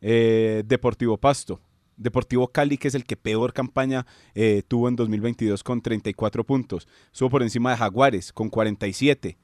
eh, 0.00 0.62
Deportivo 0.66 1.18
Pasto, 1.18 1.60
Deportivo 1.96 2.48
Cali, 2.48 2.78
que 2.78 2.88
es 2.88 2.94
el 2.94 3.04
que 3.04 3.16
peor 3.16 3.52
campaña 3.52 4.06
eh, 4.34 4.62
tuvo 4.66 4.88
en 4.88 4.96
2022 4.96 5.62
con 5.62 5.82
34 5.82 6.44
puntos. 6.44 6.88
Estuvo 7.12 7.28
por 7.28 7.42
encima 7.42 7.72
de 7.72 7.76
Jaguares 7.76 8.32
con 8.32 8.48
47. 8.48 9.36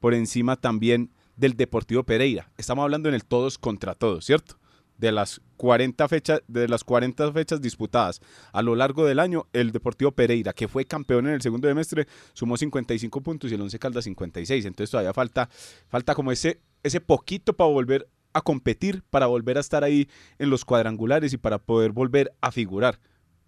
Por 0.00 0.12
encima 0.12 0.56
también 0.56 1.10
del 1.36 1.54
Deportivo 1.56 2.04
Pereira. 2.04 2.52
Estamos 2.58 2.82
hablando 2.82 3.08
en 3.08 3.14
el 3.14 3.24
todos 3.24 3.56
contra 3.56 3.94
todos, 3.94 4.26
¿cierto? 4.26 4.58
De 4.96 5.10
las 5.12 5.40
40 5.56 6.08
fechas, 6.08 6.42
de 6.46 6.68
las 6.68 6.84
40 6.84 7.32
fechas 7.32 7.60
disputadas 7.60 8.20
a 8.52 8.62
lo 8.62 8.76
largo 8.76 9.04
del 9.04 9.18
año, 9.18 9.46
el 9.52 9.72
Deportivo 9.72 10.12
Pereira, 10.12 10.52
que 10.52 10.68
fue 10.68 10.84
campeón 10.84 11.26
en 11.26 11.34
el 11.34 11.42
segundo 11.42 11.68
semestre, 11.68 12.06
sumó 12.32 12.56
55 12.56 13.20
puntos 13.20 13.50
y 13.50 13.54
el 13.54 13.60
Once 13.60 13.78
Caldas 13.78 14.04
56. 14.04 14.64
Entonces 14.64 14.90
todavía 14.90 15.12
falta, 15.12 15.48
falta 15.88 16.14
como 16.14 16.32
ese, 16.32 16.60
ese 16.82 17.00
poquito 17.00 17.54
para 17.54 17.70
volver 17.70 18.08
a 18.34 18.40
competir, 18.40 19.02
para 19.10 19.26
volver 19.26 19.56
a 19.56 19.60
estar 19.60 19.84
ahí 19.84 20.08
en 20.38 20.50
los 20.50 20.64
cuadrangulares 20.64 21.32
y 21.32 21.38
para 21.38 21.58
poder 21.58 21.92
volver 21.92 22.32
a 22.40 22.52
figurar. 22.52 23.00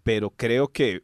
Pero 0.03 0.31
creo 0.31 0.69
que 0.69 1.03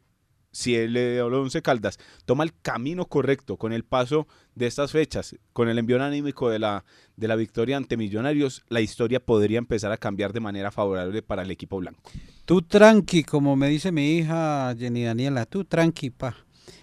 si 0.53 0.75
el 0.75 0.95
eh, 0.95 1.21
Once 1.21 1.61
Caldas 1.61 1.99
toma 2.25 2.45
el 2.45 2.53
camino 2.61 3.07
correcto 3.07 3.57
con 3.57 3.73
el 3.73 3.83
paso 3.83 4.27
de 4.55 4.67
estas 4.67 4.93
fechas, 4.93 5.35
con 5.51 5.67
el 5.67 5.77
envío 5.77 6.01
anímico 6.01 6.49
de 6.49 6.59
la, 6.59 6.85
de 7.17 7.27
la 7.27 7.35
victoria 7.35 7.75
ante 7.75 7.97
Millonarios, 7.97 8.63
la 8.69 8.79
historia 8.79 9.19
podría 9.19 9.57
empezar 9.57 9.91
a 9.91 9.97
cambiar 9.97 10.31
de 10.31 10.39
manera 10.39 10.71
favorable 10.71 11.21
para 11.21 11.41
el 11.41 11.51
equipo 11.51 11.79
blanco. 11.79 12.09
Tú 12.45 12.61
tranqui, 12.61 13.23
como 13.23 13.57
me 13.57 13.67
dice 13.67 13.91
mi 13.91 14.17
hija 14.17 14.73
Jenny 14.77 15.03
Daniela, 15.03 15.45
tú 15.45 15.65
tranqui, 15.65 16.11
pa. 16.11 16.35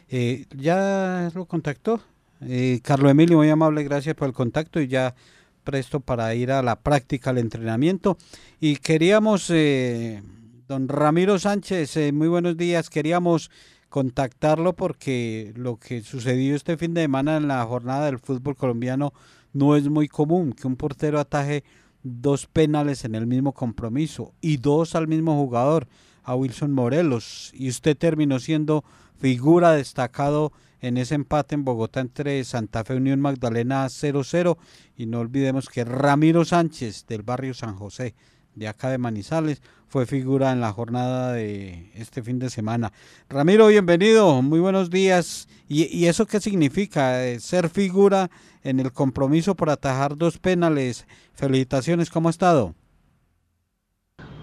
Eh, 0.09 0.45
¿Ya 0.57 1.31
lo 1.35 1.47
contactó? 1.47 2.03
Eh, 2.41 2.81
Carlos 2.83 3.13
Emilio, 3.13 3.37
muy 3.39 3.51
amable, 3.51 3.85
gracias 3.85 4.15
por 4.17 4.27
el 4.27 4.35
contacto 4.35 4.81
y 4.81 4.89
ya 4.89 5.15
presto 5.63 6.01
para 6.01 6.35
ir 6.35 6.51
a 6.51 6.63
la 6.63 6.81
práctica, 6.81 7.31
al 7.31 7.39
entrenamiento. 7.39 8.17
Y 8.61 8.77
queríamos, 8.77 9.51
eh, 9.51 10.23
don 10.71 10.87
Ramiro 10.87 11.37
Sánchez, 11.37 11.97
eh, 11.97 12.13
muy 12.13 12.29
buenos 12.29 12.57
días, 12.57 12.91
queríamos 12.91 13.51
contactarlo 13.89 14.73
porque 14.73 15.53
lo 15.57 15.79
que 15.79 16.01
sucedió 16.01 16.55
este 16.55 16.77
fin 16.77 16.95
de 16.95 17.01
semana 17.01 17.39
en 17.39 17.49
la 17.49 17.65
jornada 17.65 18.07
del 18.07 18.21
fútbol 18.21 18.55
colombiano 18.55 19.13
no 19.53 19.75
es 19.75 19.89
muy 19.89 20.07
común, 20.07 20.53
que 20.53 20.69
un 20.69 20.77
portero 20.77 21.19
ataje 21.19 21.65
dos 22.05 22.47
penales 22.47 23.05
en 23.05 23.17
el 23.17 23.27
mismo 23.27 23.53
compromiso 23.53 24.33
y 24.41 24.59
dos 24.59 24.95
al 24.95 25.09
mismo 25.09 25.35
jugador, 25.35 25.89
a 26.23 26.37
Wilson 26.37 26.71
Morelos, 26.71 27.51
y 27.53 27.69
usted 27.69 27.97
terminó 27.97 28.39
siendo 28.39 28.85
figura 29.19 29.73
destacado 29.73 30.53
en 30.81 30.99
ese 30.99 31.17
empate 31.17 31.57
en 31.57 31.65
Bogotá 31.65 31.99
entre 31.99 32.45
Santa 32.45 32.85
Fe 32.85 32.95
Unión 32.95 33.21
Magdalena 33.21 33.87
0-0 33.87 34.57
y 34.97 35.07
no 35.07 35.19
olvidemos 35.19 35.69
que 35.69 35.85
Ramiro 35.85 36.45
Sánchez 36.45 37.07
del 37.09 37.23
barrio 37.23 37.55
San 37.55 37.75
José 37.75 38.15
de 38.55 38.69
acá 38.69 38.91
de 38.91 38.99
Manizales 38.99 39.63
fue 39.89 40.07
figura 40.07 40.53
en 40.53 40.61
la 40.61 40.73
jornada 40.73 41.33
de 41.33 41.91
este 41.95 42.23
fin 42.23 42.39
de 42.39 42.49
semana. 42.49 42.93
Ramiro, 43.29 43.67
bienvenido, 43.67 44.41
muy 44.41 44.61
buenos 44.61 44.89
días. 44.89 45.49
¿Y, 45.69 45.85
y 45.87 46.07
eso 46.07 46.27
qué 46.27 46.41
significa? 46.41 47.25
Eh, 47.27 47.41
ser 47.41 47.69
figura 47.69 48.31
en 48.63 48.79
el 48.79 48.93
compromiso 48.93 49.57
por 49.57 49.69
atajar 49.69 50.17
dos 50.17 50.39
penales. 50.39 51.07
Felicitaciones, 51.35 52.09
¿cómo 52.09 52.29
ha 52.29 52.31
estado? 52.31 52.75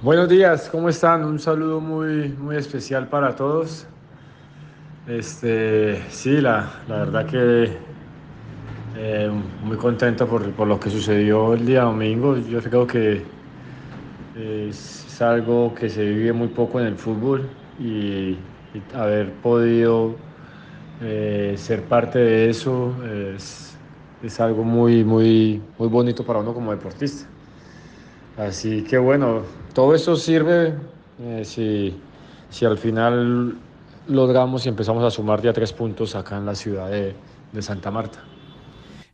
Buenos 0.02 0.28
días, 0.28 0.70
¿cómo 0.70 0.90
están? 0.90 1.24
Un 1.24 1.40
saludo 1.40 1.80
muy, 1.80 2.30
muy 2.30 2.58
especial 2.58 3.08
para 3.08 3.36
todos. 3.36 3.88
Este, 5.08 6.04
sí, 6.10 6.42
la, 6.42 6.82
la 6.90 6.98
verdad 6.98 7.26
que 7.26 7.78
eh, 8.98 9.32
muy 9.64 9.78
contento 9.78 10.28
por, 10.28 10.52
por 10.52 10.68
lo 10.68 10.78
que 10.80 10.90
sucedió 10.90 11.54
el 11.54 11.66
día 11.66 11.84
domingo. 11.84 12.38
Yo 12.38 12.62
creo 12.62 12.86
que 12.86 13.37
es, 14.38 15.22
algo 15.22 15.74
que 15.74 15.90
se 15.90 16.06
vive 16.06 16.32
muy 16.32 16.48
poco 16.50 16.80
en 16.80 16.86
el 16.86 16.96
fútbol 16.96 17.50
y, 17.80 17.84
y 17.88 18.38
haber 18.94 19.32
podido 19.34 20.16
eh, 21.02 21.54
ser 21.58 21.84
parte 21.84 22.18
de 22.20 22.50
eso 22.50 22.96
es, 23.36 23.76
es 24.24 24.40
algo 24.40 24.64
muy, 24.64 25.04
muy, 25.04 25.62
muy 25.78 25.88
bonito 25.88 26.24
para 26.24 26.40
uno 26.40 26.54
como 26.54 26.72
deportista. 26.72 27.28
Así 28.38 28.84
que 28.84 28.98
bueno, 28.98 29.42
todo 29.74 29.96
eso 29.96 30.16
sirve 30.16 30.74
eh, 31.20 31.44
si, 31.44 32.00
si 32.50 32.66
al 32.66 32.78
final 32.78 33.56
logramos 34.08 34.66
y 34.66 34.70
empezamos 34.70 35.04
a 35.04 35.12
sumar 35.12 35.42
ya 35.42 35.54
tres 35.54 35.74
puntos 35.74 36.16
acá 36.16 36.38
en 36.38 36.46
la 36.46 36.56
ciudad 36.56 36.90
de, 36.90 37.14
de 37.52 37.62
Santa 37.62 37.92
Marta. 37.92 38.24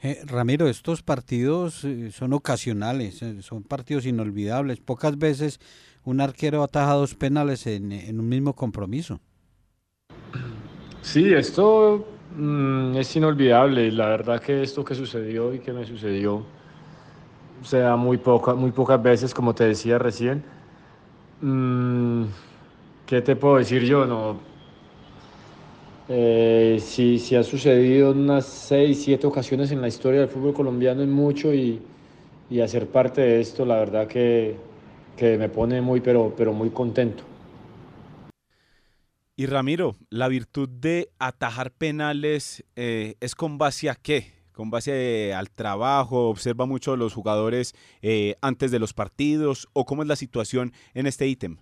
Eh, 0.05 0.21
Ramiro, 0.25 0.67
estos 0.67 1.01
partidos 1.01 1.85
eh, 1.85 2.11
son 2.11 2.33
ocasionales, 2.33 3.21
eh, 3.21 3.41
son 3.41 3.63
partidos 3.63 4.05
inolvidables. 4.05 4.81
Pocas 4.81 5.17
veces 5.17 5.61
un 6.03 6.19
arquero 6.19 6.61
ataja 6.61 6.91
dos 6.95 7.15
penales 7.15 7.65
en, 7.67 8.19
un 8.19 8.27
mismo 8.27 8.53
compromiso. 8.53 9.21
Sí, 11.01 11.33
esto 11.33 12.05
mm, 12.35 12.97
es 12.97 13.15
inolvidable. 13.15 13.89
La 13.93 14.07
verdad 14.07 14.41
que 14.41 14.61
esto 14.61 14.83
que 14.83 14.93
sucedió 14.93 15.53
y 15.53 15.59
que 15.59 15.71
me 15.71 15.85
sucedió 15.85 16.45
se 17.63 17.77
da 17.77 17.95
muy, 17.95 18.17
poca, 18.17 18.55
muy 18.55 18.71
pocas 18.71 19.01
veces, 19.01 19.33
como 19.33 19.55
te 19.55 19.63
decía 19.63 19.97
recién. 19.97 20.43
Mm, 21.39 22.25
¿Qué 23.05 23.21
te 23.21 23.37
puedo 23.37 23.55
decir 23.55 23.83
yo? 23.83 24.05
No, 24.05 24.37
eh, 26.09 26.79
si, 26.81 27.17
si, 27.17 27.35
ha 27.35 27.43
sucedido 27.43 28.11
unas 28.11 28.45
6, 28.45 29.03
7 29.03 29.25
ocasiones 29.25 29.71
en 29.71 29.79
la 29.79 29.87
historia 29.87 30.19
del 30.19 30.29
fútbol 30.29 30.53
colombiano 30.53 31.01
es 31.01 31.07
mucho 31.07 31.53
y, 31.53 31.81
y 32.49 32.59
hacer 32.59 32.87
parte 32.87 33.21
de 33.21 33.39
esto 33.39 33.65
la 33.65 33.77
verdad 33.77 34.07
que, 34.07 34.57
que, 35.15 35.37
me 35.37 35.47
pone 35.47 35.81
muy 35.81 36.01
pero, 36.01 36.33
pero 36.35 36.51
muy 36.51 36.71
contento. 36.71 37.23
Y 39.35 39.45
Ramiro, 39.45 39.95
la 40.09 40.27
virtud 40.27 40.69
de 40.69 41.09
atajar 41.19 41.71
penales 41.71 42.63
eh, 42.75 43.15
es 43.19 43.33
con 43.33 43.57
base 43.57 43.89
a 43.89 43.95
qué? 43.95 44.33
Con 44.51 44.69
base 44.69 45.33
al 45.33 45.49
trabajo, 45.49 46.29
observa 46.29 46.65
mucho 46.67 46.93
a 46.93 46.97
los 46.97 47.13
jugadores 47.13 47.73
eh, 48.01 48.35
antes 48.41 48.69
de 48.69 48.77
los 48.77 48.93
partidos 48.93 49.67
o 49.73 49.85
cómo 49.85 50.03
es 50.03 50.07
la 50.07 50.15
situación 50.15 50.73
en 50.93 51.07
este 51.07 51.27
ítem. 51.27 51.57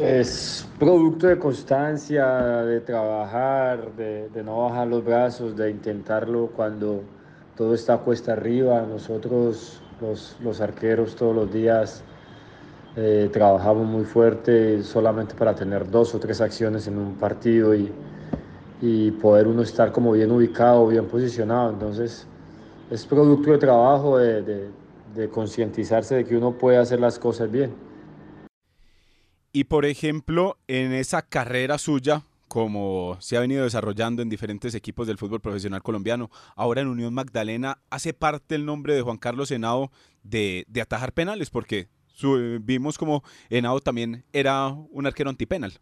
Es 0.00 0.66
producto 0.78 1.26
de 1.26 1.38
constancia, 1.38 2.26
de 2.62 2.80
trabajar, 2.80 3.92
de, 3.96 4.30
no 4.42 4.62
bajar 4.62 4.86
los 4.86 5.04
brazos, 5.04 5.54
de 5.54 5.70
intentarlo 5.70 6.46
cuando 6.56 7.02
todo 7.54 7.74
está 7.74 7.98
cuesta 7.98 8.32
arriba. 8.32 8.80
Nosotros, 8.80 9.82
los, 10.00 10.60
arqueros, 10.62 11.14
todos 11.16 11.36
los 11.36 11.52
días 11.52 12.02
eh, 12.96 13.28
trabajamos 13.30 13.86
muy 13.86 14.04
fuerte 14.06 14.82
solamente 14.82 15.34
para 15.34 15.54
tener 15.54 15.90
dos 15.90 16.14
o 16.14 16.18
tres 16.18 16.40
acciones 16.40 16.86
en 16.86 16.96
un 16.96 17.16
partido 17.16 17.74
y, 17.74 17.92
poder 19.20 19.48
uno 19.48 19.60
estar 19.60 19.92
como 19.92 20.12
bien 20.12 20.30
ubicado, 20.30 20.86
bien 20.86 21.08
posicionado. 21.08 21.72
Entonces, 21.74 22.26
es 22.90 23.04
producto 23.04 23.50
de 23.50 23.58
trabajo, 23.58 24.16
de, 24.16 24.70
de 25.14 25.28
concientizarse 25.28 26.14
de 26.14 26.24
que 26.24 26.38
uno 26.38 26.52
puede 26.52 26.78
hacer 26.78 27.00
las 27.00 27.18
cosas 27.18 27.50
bien. 27.50 27.89
Y 29.52 29.64
por 29.64 29.84
ejemplo, 29.84 30.58
en 30.68 30.92
esa 30.92 31.22
carrera 31.22 31.78
suya, 31.78 32.22
como 32.46 33.16
se 33.20 33.36
ha 33.36 33.40
venido 33.40 33.64
desarrollando 33.64 34.22
en 34.22 34.28
diferentes 34.28 34.74
equipos 34.76 35.08
del 35.08 35.18
fútbol 35.18 35.40
profesional 35.40 35.82
colombiano, 35.82 36.30
ahora 36.54 36.82
en 36.82 36.88
Unión 36.88 37.12
Magdalena, 37.14 37.78
¿hace 37.90 38.14
parte 38.14 38.54
el 38.54 38.64
nombre 38.64 38.94
de 38.94 39.02
Juan 39.02 39.18
Carlos 39.18 39.50
Henao 39.50 39.90
de, 40.22 40.64
atajar 40.80 41.12
penales? 41.12 41.50
Porque 41.50 41.88
vimos 42.60 42.96
como 42.96 43.24
Henao 43.48 43.80
también 43.80 44.24
era 44.32 44.68
un 44.68 45.06
arquero 45.06 45.30
antipenal. 45.30 45.72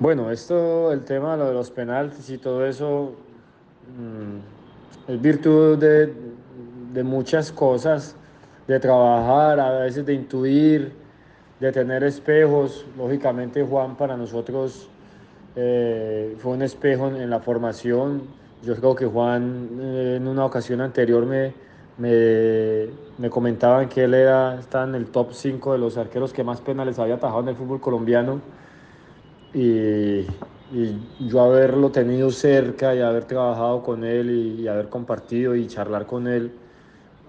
Bueno, 0.00 0.30
esto, 0.32 0.92
el 0.92 1.04
tema 1.04 1.36
lo 1.36 1.46
de 1.46 1.54
los 1.54 1.70
penaltis 1.70 2.30
y 2.30 2.38
todo 2.38 2.66
eso, 2.66 3.14
mmm, 3.96 5.12
es 5.12 5.20
virtud 5.20 5.78
de, 5.78 6.12
de 6.92 7.02
muchas 7.04 7.52
cosas, 7.52 8.16
de 8.66 8.80
trabajar, 8.80 9.60
a 9.60 9.70
veces 9.80 10.04
de 10.04 10.14
intuir, 10.14 11.05
de 11.60 11.72
tener 11.72 12.04
espejos. 12.04 12.84
Lógicamente 12.96 13.62
Juan 13.62 13.96
para 13.96 14.16
nosotros 14.16 14.88
eh, 15.54 16.36
fue 16.38 16.52
un 16.52 16.62
espejo 16.62 17.08
en, 17.08 17.30
la 17.30 17.40
formación. 17.40 18.22
Yo 18.62 18.76
creo 18.76 18.94
que 18.94 19.06
Juan 19.06 19.68
eh, 19.80 20.14
en 20.16 20.28
una 20.28 20.44
ocasión 20.44 20.80
anterior 20.80 21.24
me, 21.24 21.54
me, 21.98 22.88
me, 23.18 23.30
comentaban 23.30 23.88
que 23.88 24.04
él 24.04 24.14
era, 24.14 24.58
está 24.58 24.84
en 24.84 24.94
el 24.94 25.06
top 25.06 25.32
5 25.32 25.72
de 25.72 25.78
los 25.78 25.96
arqueros 25.96 26.32
que 26.32 26.44
más 26.44 26.60
penales 26.60 26.98
había 26.98 27.14
atajado 27.14 27.40
en 27.40 27.48
el 27.48 27.56
fútbol 27.56 27.80
colombiano. 27.80 28.40
Y, 29.54 30.26
y, 30.72 31.00
yo 31.20 31.40
haberlo 31.40 31.90
tenido 31.90 32.30
cerca 32.30 32.94
y 32.94 33.00
haber 33.00 33.24
trabajado 33.24 33.82
con 33.82 34.04
él 34.04 34.30
y, 34.30 34.62
y, 34.62 34.68
haber 34.68 34.88
compartido 34.88 35.54
y 35.54 35.66
charlar 35.66 36.06
con 36.06 36.26
él, 36.26 36.52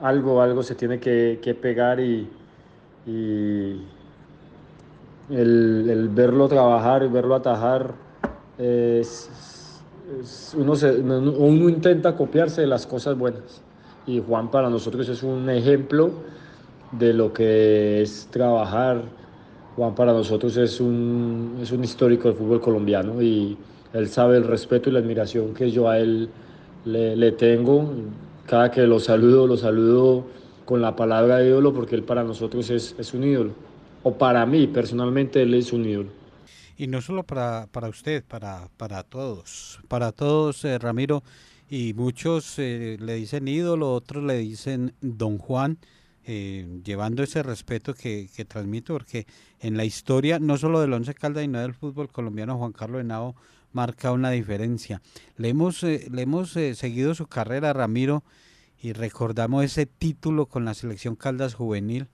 algo, 0.02 0.42
algo 0.42 0.64
se 0.64 0.76
tiene 0.76 1.00
que, 1.00 1.40
que 1.42 1.56
pegar 1.56 2.00
y, 2.00 2.28
el, 5.30 5.90
el 5.90 6.10
verlo 6.10 6.48
trabajar, 6.48 7.10
verlo 7.10 7.36
atajar, 7.36 7.94
es, 8.58 9.30
uno, 10.56 10.74
uno 10.74 11.70
intenta 11.70 12.16
copiarse 12.16 12.62
de 12.62 12.68
las 12.68 12.88
cosas 12.88 13.18
buenas. 13.18 13.62
Y 14.06 14.22
Juan 14.26 14.50
para 14.50 14.70
nosotros 14.70 15.08
es 15.10 15.22
un 15.24 15.50
ejemplo 15.50 16.12
de 16.92 17.14
lo 17.14 17.34
que 17.34 18.02
es 18.02 18.28
trabajar. 18.32 19.04
Juan 19.76 19.96
para 19.96 20.14
nosotros 20.14 20.56
es 20.58 20.80
un, 20.80 21.60
es 21.62 21.72
un 21.72 21.84
histórico 21.84 22.30
del 22.30 22.38
fútbol 22.38 22.62
colombiano 22.62 23.22
y 23.22 23.58
él 23.94 24.08
sabe 24.08 24.38
el 24.38 24.46
respeto 24.46 24.90
y 24.90 24.94
la 24.94 25.00
admiración 25.00 25.54
que 25.54 25.70
yo 25.70 25.90
a 25.90 26.00
él 26.00 26.30
le, 26.86 27.32
tengo. 27.34 27.92
Cada 28.46 28.72
que 28.72 28.88
lo 28.88 29.00
saludo, 29.00 29.46
lo 29.46 29.58
saludo 29.58 30.24
con 30.64 30.82
la 30.82 30.96
palabra 30.96 31.44
ídolo 31.44 31.74
porque 31.74 31.96
él 31.96 32.04
para 32.04 32.24
nosotros 32.24 32.70
es, 32.70 32.96
es 32.98 33.14
un 33.14 33.26
ídolo 33.26 33.67
o 34.08 34.18
para 34.18 34.46
mí 34.46 34.68
personalmente 34.68 35.42
él 35.42 35.54
es 35.54 35.74
un 35.74 35.86
ídolo. 35.86 36.10
Y 36.78 36.88
no 36.88 37.02
solo 37.02 37.24
para, 37.24 37.68
para 37.72 37.90
usted, 37.90 38.24
para, 38.24 38.70
para 38.78 39.04
todos, 39.04 39.80
para 39.90 40.14
todos, 40.14 40.64
eh, 40.64 40.78
Ramiro, 40.78 41.24
y 41.70 41.94
muchos 41.94 42.58
eh, 42.58 42.98
le 43.02 43.16
dicen 43.16 43.50
ídolo, 43.50 43.92
otros 43.92 44.24
le 44.24 44.38
dicen 44.38 44.94
don 45.02 45.38
Juan, 45.38 45.78
eh, 46.26 46.80
llevando 46.86 47.22
ese 47.22 47.44
respeto 47.44 47.94
que, 47.94 48.30
que 48.34 48.46
transmite, 48.46 48.94
porque 48.94 49.28
en 49.60 49.76
la 49.76 49.84
historia, 49.84 50.40
no 50.40 50.58
solo 50.58 50.80
del 50.80 50.94
Once 50.94 51.14
Caldas, 51.14 51.42
sino 51.44 51.60
del 51.60 51.74
fútbol 51.74 52.10
colombiano, 52.10 52.58
Juan 52.58 52.72
Carlos 52.72 53.02
Henao 53.02 53.36
marca 53.74 54.14
una 54.14 54.32
diferencia. 54.32 55.02
Le 55.36 55.50
hemos, 55.50 55.84
eh, 55.84 56.08
le 56.10 56.22
hemos 56.22 56.52
seguido 56.52 57.14
su 57.14 57.28
carrera, 57.28 57.74
Ramiro, 57.74 58.24
y 58.82 58.94
recordamos 58.94 59.66
ese 59.66 59.86
título 59.86 60.46
con 60.46 60.64
la 60.64 60.76
selección 60.76 61.18
Caldas 61.18 61.56
Juvenil, 61.56 62.08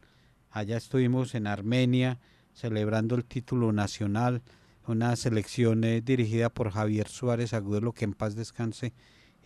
Allá 0.54 0.78
estuvimos 0.78 1.34
en 1.34 1.48
Armenia 1.48 2.20
celebrando 2.54 3.16
el 3.16 3.26
título 3.26 3.74
nacional, 3.74 4.44
una 4.86 5.16
selección 5.16 5.84
eh, 5.84 6.00
dirigida 6.02 6.50
por 6.50 6.70
Javier 6.70 7.08
Suárez 7.08 7.56
Agudelo, 7.56 7.92
que 7.92 8.06
en 8.06 8.14
paz 8.14 8.36
descanse, 8.36 8.94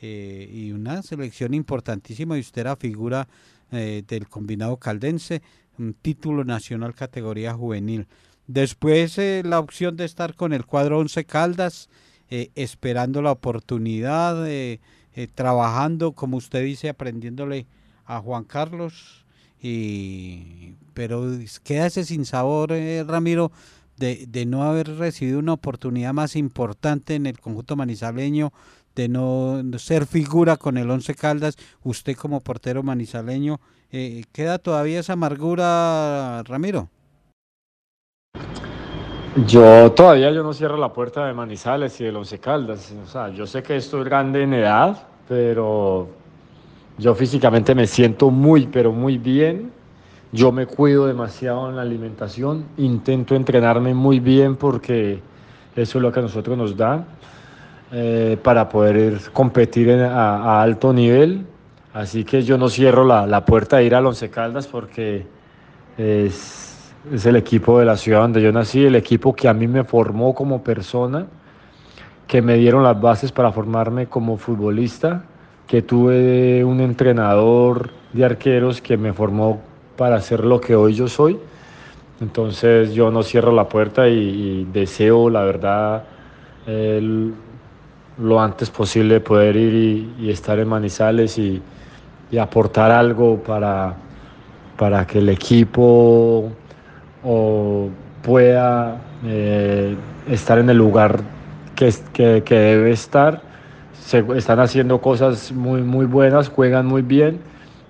eh, 0.02 0.50
y 0.52 0.74
una 0.74 1.02
selección 1.04 1.54
importantísima, 1.54 2.36
y 2.36 2.42
usted 2.42 2.60
era 2.60 2.76
figura 2.76 3.30
eh, 3.72 4.04
del 4.06 4.28
combinado 4.28 4.76
caldense, 4.76 5.42
un 5.78 5.94
título 5.94 6.44
nacional 6.44 6.94
categoría 6.94 7.54
juvenil. 7.54 8.06
Después 8.46 9.18
la 9.46 9.60
opción 9.60 9.96
de 9.96 10.04
estar 10.04 10.36
con 10.36 10.52
el 10.52 10.66
cuadro 10.66 11.00
11 11.00 11.24
Caldas, 11.24 11.90
esperando 12.30 13.22
la 13.22 13.32
oportunidad, 13.32 14.46
trabajando, 15.36 16.12
como 16.14 16.38
usted 16.38 16.64
dice, 16.64 16.90
aprendiéndole 16.90 17.66
a 18.06 18.20
Juan 18.20 18.44
Carlos 18.44 19.27
y 19.68 20.76
pero 20.94 21.26
queda 21.64 21.86
ese 21.88 22.06
sin 22.06 22.26
sabor, 22.26 22.72
eh, 22.72 23.04
Ramiro, 23.08 23.52
de, 23.98 24.26
de, 24.28 24.46
no 24.46 24.64
haber 24.64 24.98
recibido 24.98 25.40
una 25.40 25.54
oportunidad 25.54 26.14
más 26.14 26.36
importante 26.36 27.16
en 27.16 27.28
el 27.28 27.40
conjunto 27.40 27.76
manizaleño, 27.76 28.52
de 28.96 29.08
no 29.08 29.62
ser 29.78 30.08
figura 30.08 30.58
con 30.58 30.78
el 30.78 30.90
Once 30.90 31.14
Caldas, 31.14 31.56
usted 31.84 32.16
como 32.16 32.42
portero 32.42 32.82
manizaleño, 32.82 33.60
eh, 33.92 34.24
¿queda 34.32 34.58
todavía 34.58 35.00
esa 35.00 35.14
amargura, 35.14 36.42
Ramiro? 36.44 36.90
Yo 39.46 39.92
todavía 39.92 40.32
yo 40.32 40.42
no 40.42 40.52
cierro 40.52 40.78
la 40.78 40.92
puerta 40.92 41.28
de 41.28 41.34
Manizales 41.34 42.02
y 42.02 42.06
del 42.06 42.16
Once 42.16 42.40
Caldas, 42.40 42.92
o 43.04 43.08
sea, 43.08 43.30
yo 43.30 43.46
sé 43.46 43.62
que 43.62 43.76
estoy 43.76 44.04
grande 44.04 44.42
en 44.42 44.54
edad, 44.56 45.08
pero 45.28 46.10
yo 46.98 47.14
físicamente 47.14 47.76
me 47.76 47.86
siento 47.86 48.32
muy, 48.32 48.68
pero 48.68 48.92
muy 48.92 49.18
bien. 49.18 49.72
Yo 50.32 50.52
me 50.52 50.66
cuido 50.66 51.06
demasiado 51.06 51.70
en 51.70 51.76
la 51.76 51.84
alimentación. 51.84 52.66
Intento 52.78 53.36
entrenarme 53.36 53.94
muy 53.94 54.20
bien 54.20 54.56
porque 54.56 55.22
eso 55.76 55.98
es 56.00 56.02
lo 56.02 56.12
que 56.12 56.20
a 56.20 56.24
nosotros 56.24 56.58
nos 56.58 56.76
da 56.76 57.06
eh, 57.92 58.38
para 58.42 58.68
poder 58.68 59.20
competir 59.32 59.92
a, 59.92 60.38
a, 60.38 60.62
alto 60.64 60.92
nivel. 60.92 61.46
Así 61.94 62.24
que 62.24 62.42
yo 62.42 62.58
no 62.58 62.68
cierro 62.68 63.06
la, 63.06 63.28
la 63.28 63.46
puerta 63.46 63.78
de 63.78 63.86
ir 63.86 63.94
a 63.94 64.00
Once 64.00 64.30
Caldas 64.32 64.66
porque 64.68 65.26
es, 65.98 66.94
es 67.14 67.26
el 67.28 67.36
equipo 67.36 67.80
de 67.80 67.86
la 67.86 67.96
ciudad 67.96 68.22
donde 68.22 68.42
yo 68.42 68.52
nací, 68.52 68.84
el 68.84 68.96
equipo 68.96 69.36
que 69.36 69.48
a 69.48 69.54
mí 69.54 69.68
me 69.68 69.84
formó 69.84 70.34
como 70.34 70.64
persona, 70.64 71.28
que 72.26 72.42
me 72.42 72.56
dieron 72.56 72.84
las 72.84 73.00
bases 73.00 73.32
para 73.32 73.52
formarme 73.52 74.08
como 74.08 74.38
futbolista 74.38 75.24
que 75.68 75.82
tuve 75.82 76.64
un 76.64 76.80
entrenador 76.80 77.90
de 78.14 78.26
arqueros 78.26 78.82
que 78.82 78.98
me 78.98 79.14
formó 79.14 79.62
para 79.98 80.22
ser 80.22 80.46
lo 80.46 80.62
que 80.62 80.76
hoy 80.76 80.94
yo 80.94 81.08
soy. 81.08 81.38
Entonces 82.22 82.94
yo 82.94 83.12
no 83.12 83.22
cierro 83.22 83.52
la 83.52 83.68
puerta 83.68 84.08
y, 84.08 84.66
deseo, 84.72 85.30
la 85.30 85.44
verdad, 85.44 86.06
el, 86.66 87.34
lo 88.18 88.42
antes 88.42 88.70
posible 88.70 89.20
poder 89.20 89.56
ir 89.58 90.14
y, 90.20 90.30
estar 90.32 90.58
en 90.58 90.68
Manizales 90.70 91.38
y, 91.38 91.62
aportar 92.40 92.92
algo 92.92 93.38
para, 93.38 93.96
para 94.78 95.08
que 95.08 95.20
el 95.20 95.30
equipo 95.30 96.52
o 97.24 97.90
pueda 98.22 99.02
eh, 99.26 99.96
estar 100.30 100.60
en 100.60 100.70
el 100.70 100.78
lugar 100.78 101.22
que 101.74 102.44
debe 102.50 102.92
estar 102.92 103.47
se 104.08 104.24
están 104.38 104.62
haciendo 104.62 105.02
cosas 105.02 105.52
muy, 105.52 105.82
muy 105.82 106.06
buenas, 106.06 106.48
juegan 106.48 106.86
muy 106.86 107.02
bien 107.02 107.42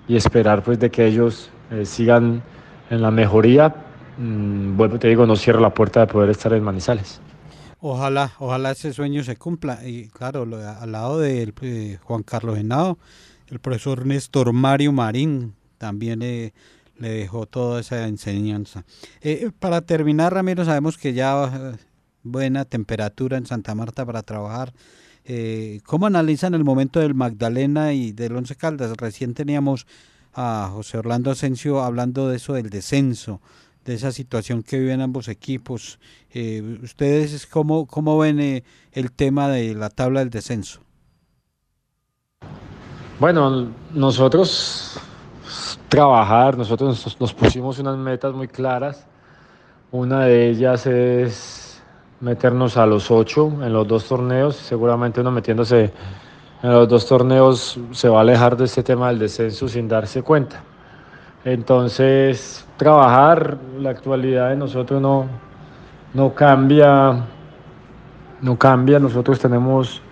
y 0.08 0.16
esperar 0.16 0.64
pues 0.64 0.80
de 0.80 0.90
que 0.90 1.06
ellos 1.06 1.48
eh, 1.70 1.84
sigan 1.86 2.42
en 2.90 3.02
la 3.02 3.12
mejoría 3.12 3.72
mm, 4.18 4.76
vuelvo 4.76 4.98
te 4.98 5.06
digo, 5.06 5.26
no 5.26 5.36
cierro 5.36 5.60
la 5.60 5.72
puerta 5.72 6.00
de 6.00 6.08
poder 6.08 6.30
estar 6.30 6.52
en 6.54 6.64
Manizales. 6.64 7.20
Ojalá, 7.78 8.32
ojalá 8.40 8.72
ese 8.72 8.92
sueño 8.92 9.22
se 9.22 9.36
cumpla. 9.36 9.86
Y 9.86 10.08
claro, 10.08 10.42
al 10.42 10.90
lado 10.90 11.20
de 11.20 11.54
eh, 11.62 11.98
Juan 12.02 12.24
Carlos 12.24 12.58
Henao, 12.58 12.98
el 13.46 13.60
profesor 13.60 14.04
Néstor 14.04 14.52
Mario 14.52 14.90
Marín 14.90 15.54
también 15.78 16.18
le 16.18 16.52
dejó 16.98 17.46
toda 17.46 17.78
esa 17.78 18.08
enseñanza. 18.08 18.82
Eh, 19.20 19.52
para 19.60 19.82
terminar, 19.82 20.34
Ramiro, 20.34 20.64
sabemos 20.64 20.98
que 20.98 21.12
ya 21.12 21.76
buena 22.24 22.64
temperatura 22.64 23.36
en 23.36 23.46
Santa 23.46 23.76
Marta 23.76 24.04
para 24.04 24.24
trabajar. 24.24 24.72
Eh, 25.30 25.82
¿Cómo 25.84 26.06
analizan 26.06 26.54
el 26.54 26.64
momento 26.64 27.00
del 27.00 27.14
Magdalena 27.14 27.92
y 27.92 28.12
del 28.12 28.34
Once 28.34 28.56
Caldas? 28.56 28.96
Recién 28.96 29.34
teníamos 29.34 29.86
a 30.32 30.70
José 30.72 30.96
Orlando 30.96 31.30
Asensio 31.30 31.82
hablando 31.82 32.28
de 32.28 32.36
eso 32.36 32.54
del 32.54 32.70
descenso, 32.70 33.42
de 33.84 33.92
esa 33.92 34.10
situación 34.10 34.62
que 34.62 34.78
viven 34.78 35.02
ambos 35.02 35.28
equipos. 35.28 35.98
Eh, 36.30 36.78
¿Ustedes 36.82 37.46
cómo, 37.46 37.86
cómo 37.86 38.16
ven 38.16 38.40
eh, 38.40 38.64
el 38.92 39.12
tema 39.12 39.48
de 39.48 39.74
la 39.74 39.90
tabla 39.90 40.20
del 40.20 40.30
descenso? 40.30 40.80
Bueno, 43.20 43.70
nosotros 43.92 44.98
trabajar, 45.90 46.56
nosotros 46.56 47.18
nos 47.20 47.34
pusimos 47.34 47.78
unas 47.78 47.98
metas 47.98 48.32
muy 48.32 48.48
claras. 48.48 49.06
Una 49.90 50.24
de 50.24 50.48
ellas 50.48 50.86
es 50.86 51.57
meternos 52.20 52.76
a 52.76 52.86
los 52.86 53.10
ocho 53.10 53.52
en 53.62 53.72
los 53.72 53.86
dos 53.86 54.06
torneos. 54.06 54.56
Seguramente 54.56 55.20
uno 55.20 55.30
metiéndose 55.30 55.92
en 56.62 56.72
los 56.72 56.88
dos 56.88 57.06
torneos 57.06 57.78
se 57.92 58.08
va 58.08 58.18
a 58.18 58.20
alejar 58.22 58.56
de 58.56 58.64
este 58.64 58.82
tema 58.82 59.08
del 59.08 59.18
descenso 59.18 59.68
sin 59.68 59.88
darse 59.88 60.22
cuenta. 60.22 60.62
Entonces, 61.44 62.66
trabajar, 62.76 63.58
la 63.78 63.90
actualidad 63.90 64.50
de 64.50 64.56
nosotros 64.56 65.00
no, 65.00 65.26
no 66.12 66.34
cambia, 66.34 67.24
no 68.40 68.58
cambia. 68.58 68.98
Nosotros 68.98 69.38
tenemos 69.38 70.02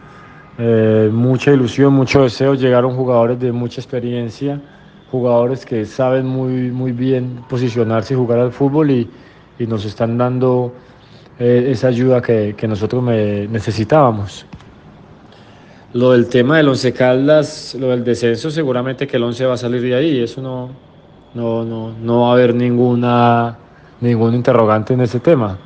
eh, 0.58 1.10
mucha 1.12 1.50
ilusión, 1.50 1.92
mucho 1.92 2.22
deseo. 2.22 2.54
Llegaron 2.54 2.94
jugadores 2.94 3.40
de 3.40 3.50
mucha 3.50 3.80
experiencia, 3.80 4.60
jugadores 5.10 5.66
que 5.66 5.84
saben 5.84 6.26
muy, 6.26 6.70
muy 6.70 6.92
bien 6.92 7.44
posicionarse 7.48 8.14
y 8.14 8.16
jugar 8.16 8.38
al 8.38 8.52
fútbol 8.52 8.92
y, 8.92 9.10
y 9.58 9.66
nos 9.66 9.84
están 9.84 10.16
dando 10.16 10.72
eh, 11.38 11.68
esa 11.70 11.88
ayuda 11.88 12.22
que, 12.22 12.54
que 12.56 12.66
nosotros 12.66 13.02
necesitábamos. 13.04 14.46
Lo 15.92 16.12
del 16.12 16.28
tema 16.28 16.58
del 16.58 16.68
Once 16.68 16.92
Caldas, 16.92 17.76
lo 17.78 17.88
del 17.88 18.04
descenso, 18.04 18.50
seguramente 18.50 19.06
que 19.06 19.16
el 19.16 19.22
Once 19.22 19.44
va 19.44 19.54
a 19.54 19.56
salir 19.56 19.80
de 19.80 19.94
ahí, 19.94 20.20
eso 20.20 20.42
no, 20.42 20.70
no, 21.34 21.64
no, 21.64 21.92
no 21.92 22.20
va 22.22 22.30
a 22.30 22.32
haber 22.32 22.54
ninguna, 22.54 23.56
ningún 24.00 24.34
interrogante 24.34 24.94
en 24.94 25.02
ese 25.02 25.20
tema. 25.20 25.58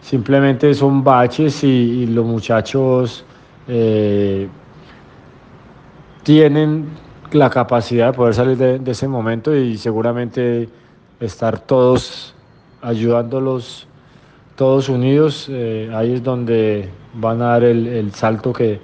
Simplemente 0.00 0.72
son 0.74 1.02
baches 1.02 1.62
y, 1.64 2.06
los 2.06 2.24
muchachos 2.24 3.24
eh, 3.66 4.48
tienen 6.22 6.88
la 7.32 7.50
capacidad 7.50 8.06
de 8.06 8.12
poder 8.12 8.34
salir 8.34 8.56
de, 8.56 8.90
ese 8.90 9.08
momento 9.08 9.54
y 9.54 9.76
seguramente 9.76 10.68
estar 11.20 11.58
todos 11.58 12.34
ayudándolos 12.80 13.87
todos 14.58 14.88
unidos, 14.88 15.46
eh, 15.48 15.88
ahí 15.94 16.14
es 16.14 16.22
donde 16.24 16.90
van 17.14 17.40
a 17.42 17.50
dar 17.50 17.62
el, 17.62 18.12
salto 18.12 18.52
que, 18.52 18.80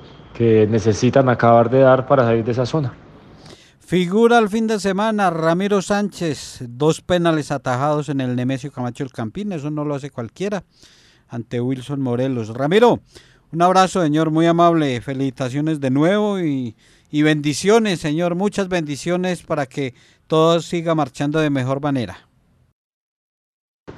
necesitan 0.71 1.29
acabar 1.29 1.69
de 1.69 1.81
dar 1.81 2.07
para 2.07 2.23
salir 2.23 2.45
de 2.45 2.53
esa 2.53 2.65
zona. 2.65 2.95
Figura 3.81 4.39
al 4.39 4.49
fin 4.49 4.69
de 4.69 4.79
semana 4.79 5.31
Ramiro 5.31 5.83
Sánchez, 5.83 6.65
dos 6.69 7.01
penales 7.01 7.51
atajados 7.51 8.09
en 8.09 8.21
el 8.21 8.37
Nemesio 8.37 8.71
Camacho 8.71 9.03
el 9.03 9.11
Campín, 9.11 9.51
eso 9.51 9.69
no 9.69 9.85
lo 9.85 9.97
hace 9.97 10.11
cualquiera, 10.11 10.63
ante 11.29 11.61
Wilson 11.61 12.01
Morelos. 12.01 12.51
Ramiro, 12.51 13.01
un 13.53 13.63
abrazo, 13.63 14.01
señor, 14.01 14.31
muy 14.31 14.47
amable, 14.47 15.01
felicitaciones 15.01 15.81
de 15.81 15.91
nuevo 15.91 16.39
y, 16.39 16.77
y 17.11 17.23
bendiciones, 17.23 17.99
señor, 17.99 18.37
muchas 18.37 18.69
bendiciones 18.69 19.43
para 19.43 19.67
que 19.67 19.95
todo 20.29 20.61
siga 20.61 20.95
marchando 20.95 21.41
de 21.41 21.51
mejor 21.51 21.81
manera. 21.81 22.29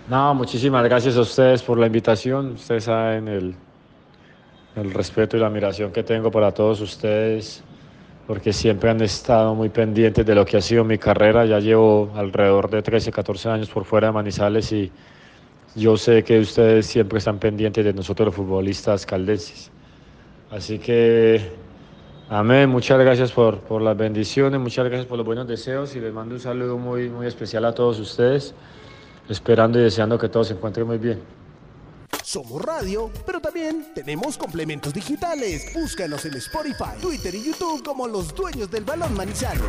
No, 0.09 0.35
muchísimas 0.35 0.85
gracias 0.85 1.17
a 1.17 1.21
ustedes 1.21 1.65
por 1.65 1.79
la 1.79 1.87
invitación. 1.87 2.53
Ustedes 2.53 2.85
saben 2.85 3.27
el, 3.27 3.57
respeto 4.93 5.37
y 5.37 5.41
la 5.41 5.49
admiración 5.49 5.91
que 5.91 6.05
tengo 6.05 6.31
para 6.31 6.53
todos 6.53 6.81
ustedes, 6.81 7.65
porque 8.25 8.53
siempre 8.53 8.89
han 8.89 9.01
estado 9.01 9.53
muy 9.57 9.69
pendientes 9.69 10.25
de 10.25 10.35
lo 10.37 10.45
que 10.45 10.59
ha 10.59 10.61
sido 10.61 10.85
mi 10.85 10.97
carrera. 10.97 11.45
Ya 11.45 11.59
llevo 11.59 12.13
alrededor 12.15 12.71
de 12.71 12.83
13, 12.83 13.11
14 13.11 13.49
años 13.49 13.69
por 13.69 13.85
fuera 13.85 14.07
de 14.07 14.13
Manizales 14.13 14.71
y 14.71 14.93
yo 15.75 15.97
sé 15.97 16.23
que 16.23 16.39
ustedes 16.39 16.87
siempre 16.87 17.19
están 17.19 17.41
pendientes 17.41 17.85
de 17.85 17.93
nosotros 17.93 18.27
los 18.27 18.35
futbolistas 18.37 19.05
caldenses. 19.07 19.73
Así 20.53 20.79
que, 20.79 21.51
amén, 22.29 22.71
muchas 22.71 23.01
gracias 23.01 23.33
por, 23.33 23.59
por 23.59 23.83
las 23.83 23.97
bendiciones, 23.97 24.61
muchas 24.61 24.85
gracias 24.85 25.07
por 25.07 25.19
los 25.19 25.27
buenos 25.27 25.49
deseos 25.49 25.97
y 25.97 26.01
les 26.01 26.13
mando 26.13 26.37
un 26.37 26.41
saludo 26.41 26.79
muy, 26.79 27.09
muy 27.09 27.27
especial 27.27 27.65
a 27.65 27.75
todos 27.75 27.99
ustedes 27.99 28.55
esperando 29.29 29.79
y 29.79 29.83
deseando 29.83 30.19
que 30.19 30.29
todo 30.29 30.45
se 30.45 30.55
encuentre 30.55 30.85
muy 30.85 30.99
bien. 30.99 31.21
Somos 32.23 32.61
radio, 32.61 33.11
pero 33.25 33.41
también 33.41 33.87
tenemos 33.95 34.37
complementos 34.37 34.93
digitales. 34.93 35.73
Búscanos 35.75 36.25
en 36.25 36.35
Spotify, 36.35 37.01
Twitter 37.01 37.35
y 37.35 37.45
YouTube 37.45 37.85
como 37.85 38.09
los 38.09 38.35
dueños 38.35 38.71
del 38.71 38.85
balón 38.85 39.15
Manizales. 39.15 39.63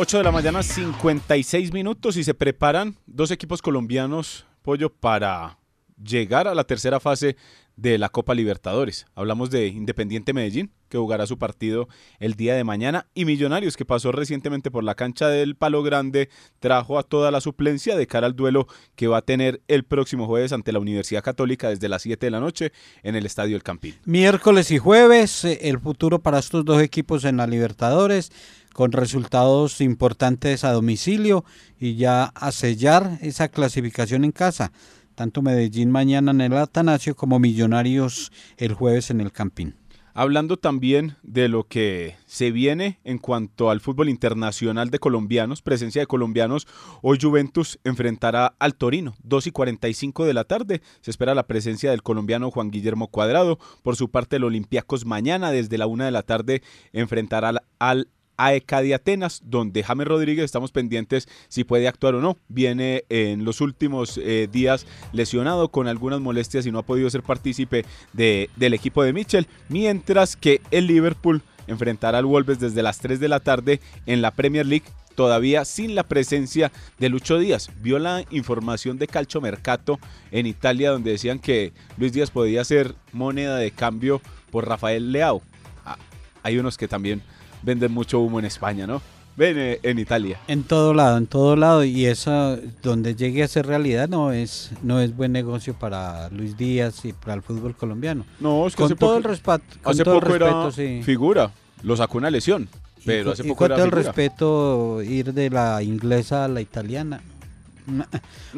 Ocho 0.00 0.18
de 0.18 0.22
la 0.22 0.30
mañana, 0.30 0.62
56 0.62 1.72
minutos 1.72 2.16
y 2.16 2.22
se 2.22 2.32
preparan 2.32 2.96
dos 3.06 3.32
equipos 3.32 3.60
colombianos, 3.60 4.46
Pollo, 4.62 4.90
para 4.90 5.58
llegar 6.02 6.48
a 6.48 6.54
la 6.54 6.64
tercera 6.64 7.00
fase 7.00 7.36
de 7.78 7.96
la 7.96 8.08
Copa 8.08 8.34
Libertadores. 8.34 9.06
Hablamos 9.14 9.50
de 9.50 9.68
Independiente 9.68 10.32
Medellín, 10.32 10.72
que 10.88 10.98
jugará 10.98 11.26
su 11.26 11.38
partido 11.38 11.88
el 12.18 12.34
día 12.34 12.54
de 12.56 12.64
mañana, 12.64 13.06
y 13.14 13.24
Millonarios, 13.24 13.76
que 13.76 13.84
pasó 13.84 14.10
recientemente 14.10 14.70
por 14.70 14.82
la 14.82 14.96
cancha 14.96 15.28
del 15.28 15.54
Palo 15.54 15.84
Grande, 15.84 16.28
trajo 16.58 16.98
a 16.98 17.04
toda 17.04 17.30
la 17.30 17.40
suplencia 17.40 17.96
de 17.96 18.08
cara 18.08 18.26
al 18.26 18.34
duelo 18.34 18.66
que 18.96 19.06
va 19.06 19.18
a 19.18 19.22
tener 19.22 19.62
el 19.68 19.84
próximo 19.84 20.26
jueves 20.26 20.52
ante 20.52 20.72
la 20.72 20.80
Universidad 20.80 21.22
Católica 21.22 21.68
desde 21.68 21.88
las 21.88 22.02
7 22.02 22.26
de 22.26 22.30
la 22.30 22.40
noche 22.40 22.72
en 23.04 23.14
el 23.14 23.26
Estadio 23.26 23.54
El 23.54 23.62
Campín. 23.62 23.94
Miércoles 24.04 24.72
y 24.72 24.78
jueves, 24.78 25.44
eh, 25.44 25.60
el 25.62 25.78
futuro 25.78 26.18
para 26.18 26.40
estos 26.40 26.64
dos 26.64 26.82
equipos 26.82 27.24
en 27.24 27.36
la 27.36 27.46
Libertadores 27.46 28.32
con 28.72 28.92
resultados 28.92 29.80
importantes 29.80 30.62
a 30.64 30.72
domicilio 30.72 31.44
y 31.80 31.96
ya 31.96 32.24
a 32.24 32.52
sellar 32.52 33.18
esa 33.22 33.48
clasificación 33.48 34.24
en 34.24 34.32
casa 34.32 34.72
tanto 35.18 35.42
Medellín 35.42 35.90
mañana 35.90 36.30
en 36.30 36.40
el 36.40 36.56
Atanasio 36.56 37.16
como 37.16 37.40
Millonarios 37.40 38.30
el 38.56 38.72
jueves 38.72 39.10
en 39.10 39.20
el 39.20 39.32
Campín. 39.32 39.74
Hablando 40.14 40.58
también 40.58 41.16
de 41.24 41.48
lo 41.48 41.64
que 41.64 42.14
se 42.24 42.52
viene 42.52 43.00
en 43.02 43.18
cuanto 43.18 43.70
al 43.70 43.80
fútbol 43.80 44.10
internacional 44.10 44.90
de 44.90 45.00
colombianos, 45.00 45.60
presencia 45.60 46.00
de 46.00 46.06
colombianos, 46.06 46.68
hoy 47.02 47.18
Juventus 47.20 47.80
enfrentará 47.82 48.54
al 48.60 48.76
Torino, 48.76 49.16
2 49.24 49.48
y 49.48 49.50
45 49.50 50.24
de 50.24 50.34
la 50.34 50.44
tarde. 50.44 50.82
Se 51.00 51.10
espera 51.10 51.34
la 51.34 51.48
presencia 51.48 51.90
del 51.90 52.04
colombiano 52.04 52.52
Juan 52.52 52.70
Guillermo 52.70 53.08
Cuadrado. 53.08 53.58
Por 53.82 53.96
su 53.96 54.12
parte, 54.12 54.36
el 54.36 54.44
Olympiacos 54.44 55.04
mañana 55.04 55.50
desde 55.50 55.78
la 55.78 55.88
1 55.88 56.04
de 56.04 56.10
la 56.12 56.22
tarde 56.22 56.62
enfrentará 56.92 57.60
al, 57.80 58.08
al 58.38 58.54
AEK 58.54 58.70
de 58.82 58.94
Atenas, 58.94 59.42
donde 59.44 59.82
James 59.82 60.06
Rodríguez 60.06 60.44
estamos 60.46 60.72
pendientes 60.72 61.28
si 61.48 61.64
puede 61.64 61.88
actuar 61.88 62.14
o 62.14 62.22
no. 62.22 62.38
Viene 62.48 63.04
en 63.10 63.44
los 63.44 63.60
últimos 63.60 64.18
eh, 64.18 64.48
días 64.50 64.86
lesionado 65.12 65.68
con 65.68 65.88
algunas 65.88 66.20
molestias 66.20 66.64
y 66.66 66.72
no 66.72 66.78
ha 66.78 66.86
podido 66.86 67.10
ser 67.10 67.22
partícipe 67.22 67.84
de, 68.12 68.48
del 68.56 68.74
equipo 68.74 69.02
de 69.02 69.12
Mitchell, 69.12 69.46
mientras 69.68 70.36
que 70.36 70.60
el 70.70 70.86
Liverpool 70.86 71.42
enfrentará 71.66 72.18
al 72.18 72.26
Wolves 72.26 72.58
desde 72.58 72.82
las 72.82 72.98
3 72.98 73.20
de 73.20 73.28
la 73.28 73.40
tarde 73.40 73.80
en 74.06 74.22
la 74.22 74.30
Premier 74.30 74.64
League 74.64 74.86
todavía 75.18 75.64
sin 75.64 75.96
la 75.96 76.04
presencia 76.04 76.70
de 77.00 77.08
Lucho 77.08 77.40
Díaz. 77.40 77.70
Vio 77.82 77.98
la 77.98 78.24
información 78.30 78.98
de 78.98 79.08
Calcio 79.08 79.40
Mercato 79.40 79.98
en 80.30 80.46
Italia 80.46 80.92
donde 80.92 81.10
decían 81.10 81.40
que 81.40 81.72
Luis 81.96 82.12
Díaz 82.12 82.30
podía 82.30 82.62
ser 82.62 82.94
moneda 83.12 83.56
de 83.56 83.72
cambio 83.72 84.22
por 84.52 84.68
Rafael 84.68 85.10
Leao. 85.10 85.42
Ah, 85.84 85.98
hay 86.44 86.58
unos 86.58 86.78
que 86.78 86.86
también 86.86 87.20
venden 87.62 87.92
mucho 87.92 88.20
humo 88.20 88.38
en 88.38 88.44
España, 88.44 88.86
¿no? 88.86 89.00
Ven 89.36 89.56
eh, 89.56 89.78
en 89.84 90.00
Italia. 90.00 90.40
En 90.48 90.64
todo 90.64 90.92
lado, 90.92 91.16
en 91.16 91.28
todo 91.28 91.54
lado. 91.54 91.84
Y 91.84 92.06
eso, 92.06 92.58
donde 92.82 93.14
llegue 93.14 93.44
a 93.44 93.48
ser 93.48 93.66
realidad, 93.66 94.08
no 94.08 94.32
es, 94.32 94.72
no 94.82 95.00
es 95.00 95.16
buen 95.16 95.30
negocio 95.30 95.74
para 95.74 96.28
Luis 96.30 96.56
Díaz 96.56 97.04
y 97.04 97.12
para 97.12 97.34
el 97.34 97.42
fútbol 97.42 97.76
colombiano. 97.76 98.24
No, 98.40 98.66
es 98.66 98.74
que 98.74 98.82
con 98.82 98.96
todo 98.96 99.16
el 99.16 99.22
respeto, 99.22 99.62
hace 99.84 100.02
todo 100.02 100.18
poco 100.18 100.34
el 100.34 100.40
respeto, 100.40 100.72
sí. 100.72 101.02
figura. 101.04 101.52
Lo 101.84 101.96
sacó 101.96 102.18
una 102.18 102.30
lesión. 102.30 102.68
Pero 103.04 103.30
hace 103.30 103.44
poco 103.44 103.58
con 103.58 103.68
todo 103.68 103.84
el 103.84 103.92
respeto, 103.92 105.02
ir 105.02 105.32
de 105.32 105.50
la 105.50 105.84
inglesa 105.84 106.44
a 106.44 106.48
la 106.48 106.60
italiana. 106.60 107.20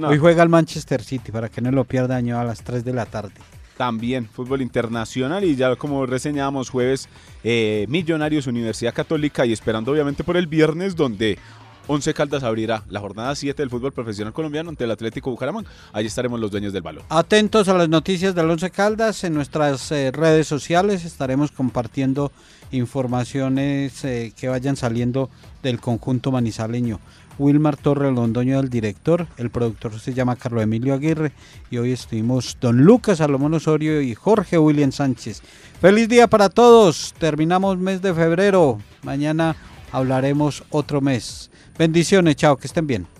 Hoy 0.02 0.18
juega 0.18 0.42
el 0.42 0.48
Manchester 0.48 1.02
City 1.02 1.30
para 1.30 1.50
que 1.50 1.60
no 1.60 1.70
lo 1.70 1.84
pierda 1.84 2.16
año 2.16 2.40
a 2.40 2.44
las 2.44 2.62
3 2.62 2.84
de 2.84 2.92
la 2.94 3.04
tarde. 3.04 3.34
También 3.80 4.28
fútbol 4.30 4.60
internacional 4.60 5.42
y 5.42 5.56
ya 5.56 5.74
como 5.74 6.04
reseñábamos 6.04 6.68
jueves 6.68 7.08
eh, 7.42 7.86
Millonarios 7.88 8.46
Universidad 8.46 8.92
Católica 8.92 9.46
y 9.46 9.54
esperando 9.54 9.90
obviamente 9.90 10.22
por 10.22 10.36
el 10.36 10.46
viernes 10.46 10.94
donde 10.94 11.38
Once 11.86 12.12
Caldas 12.12 12.42
abrirá 12.42 12.84
la 12.90 13.00
jornada 13.00 13.34
7 13.34 13.62
del 13.62 13.70
fútbol 13.70 13.92
profesional 13.92 14.34
colombiano 14.34 14.68
ante 14.68 14.84
el 14.84 14.90
Atlético 14.90 15.30
Bucaramanga. 15.30 15.70
Allí 15.94 16.08
estaremos 16.08 16.38
los 16.38 16.50
dueños 16.50 16.74
del 16.74 16.82
balón. 16.82 17.04
Atentos 17.08 17.68
a 17.68 17.74
las 17.74 17.88
noticias 17.88 18.34
del 18.34 18.50
Once 18.50 18.68
Caldas 18.68 19.24
en 19.24 19.32
nuestras 19.32 19.90
eh, 19.92 20.10
redes 20.12 20.46
sociales. 20.46 21.06
Estaremos 21.06 21.50
compartiendo 21.50 22.32
informaciones 22.72 24.04
eh, 24.04 24.34
que 24.38 24.48
vayan 24.48 24.76
saliendo 24.76 25.30
del 25.62 25.80
conjunto 25.80 26.30
manizaleño. 26.30 27.00
Wilmar 27.40 27.78
Torre 27.78 28.12
Londoño, 28.12 28.60
el 28.60 28.68
director, 28.68 29.26
el 29.38 29.48
productor 29.48 29.98
se 29.98 30.12
llama 30.12 30.36
Carlos 30.36 30.62
Emilio 30.62 30.92
Aguirre 30.92 31.32
y 31.70 31.78
hoy 31.78 31.92
estuvimos 31.92 32.58
don 32.60 32.84
Lucas 32.84 33.18
Salomón 33.18 33.54
Osorio 33.54 34.02
y 34.02 34.14
Jorge 34.14 34.58
William 34.58 34.92
Sánchez. 34.92 35.42
Feliz 35.80 36.06
día 36.06 36.28
para 36.28 36.50
todos, 36.50 37.14
terminamos 37.18 37.78
mes 37.78 38.02
de 38.02 38.12
febrero, 38.12 38.78
mañana 39.02 39.56
hablaremos 39.90 40.62
otro 40.68 41.00
mes. 41.00 41.50
Bendiciones, 41.78 42.36
chao, 42.36 42.58
que 42.58 42.66
estén 42.66 42.86
bien. 42.86 43.19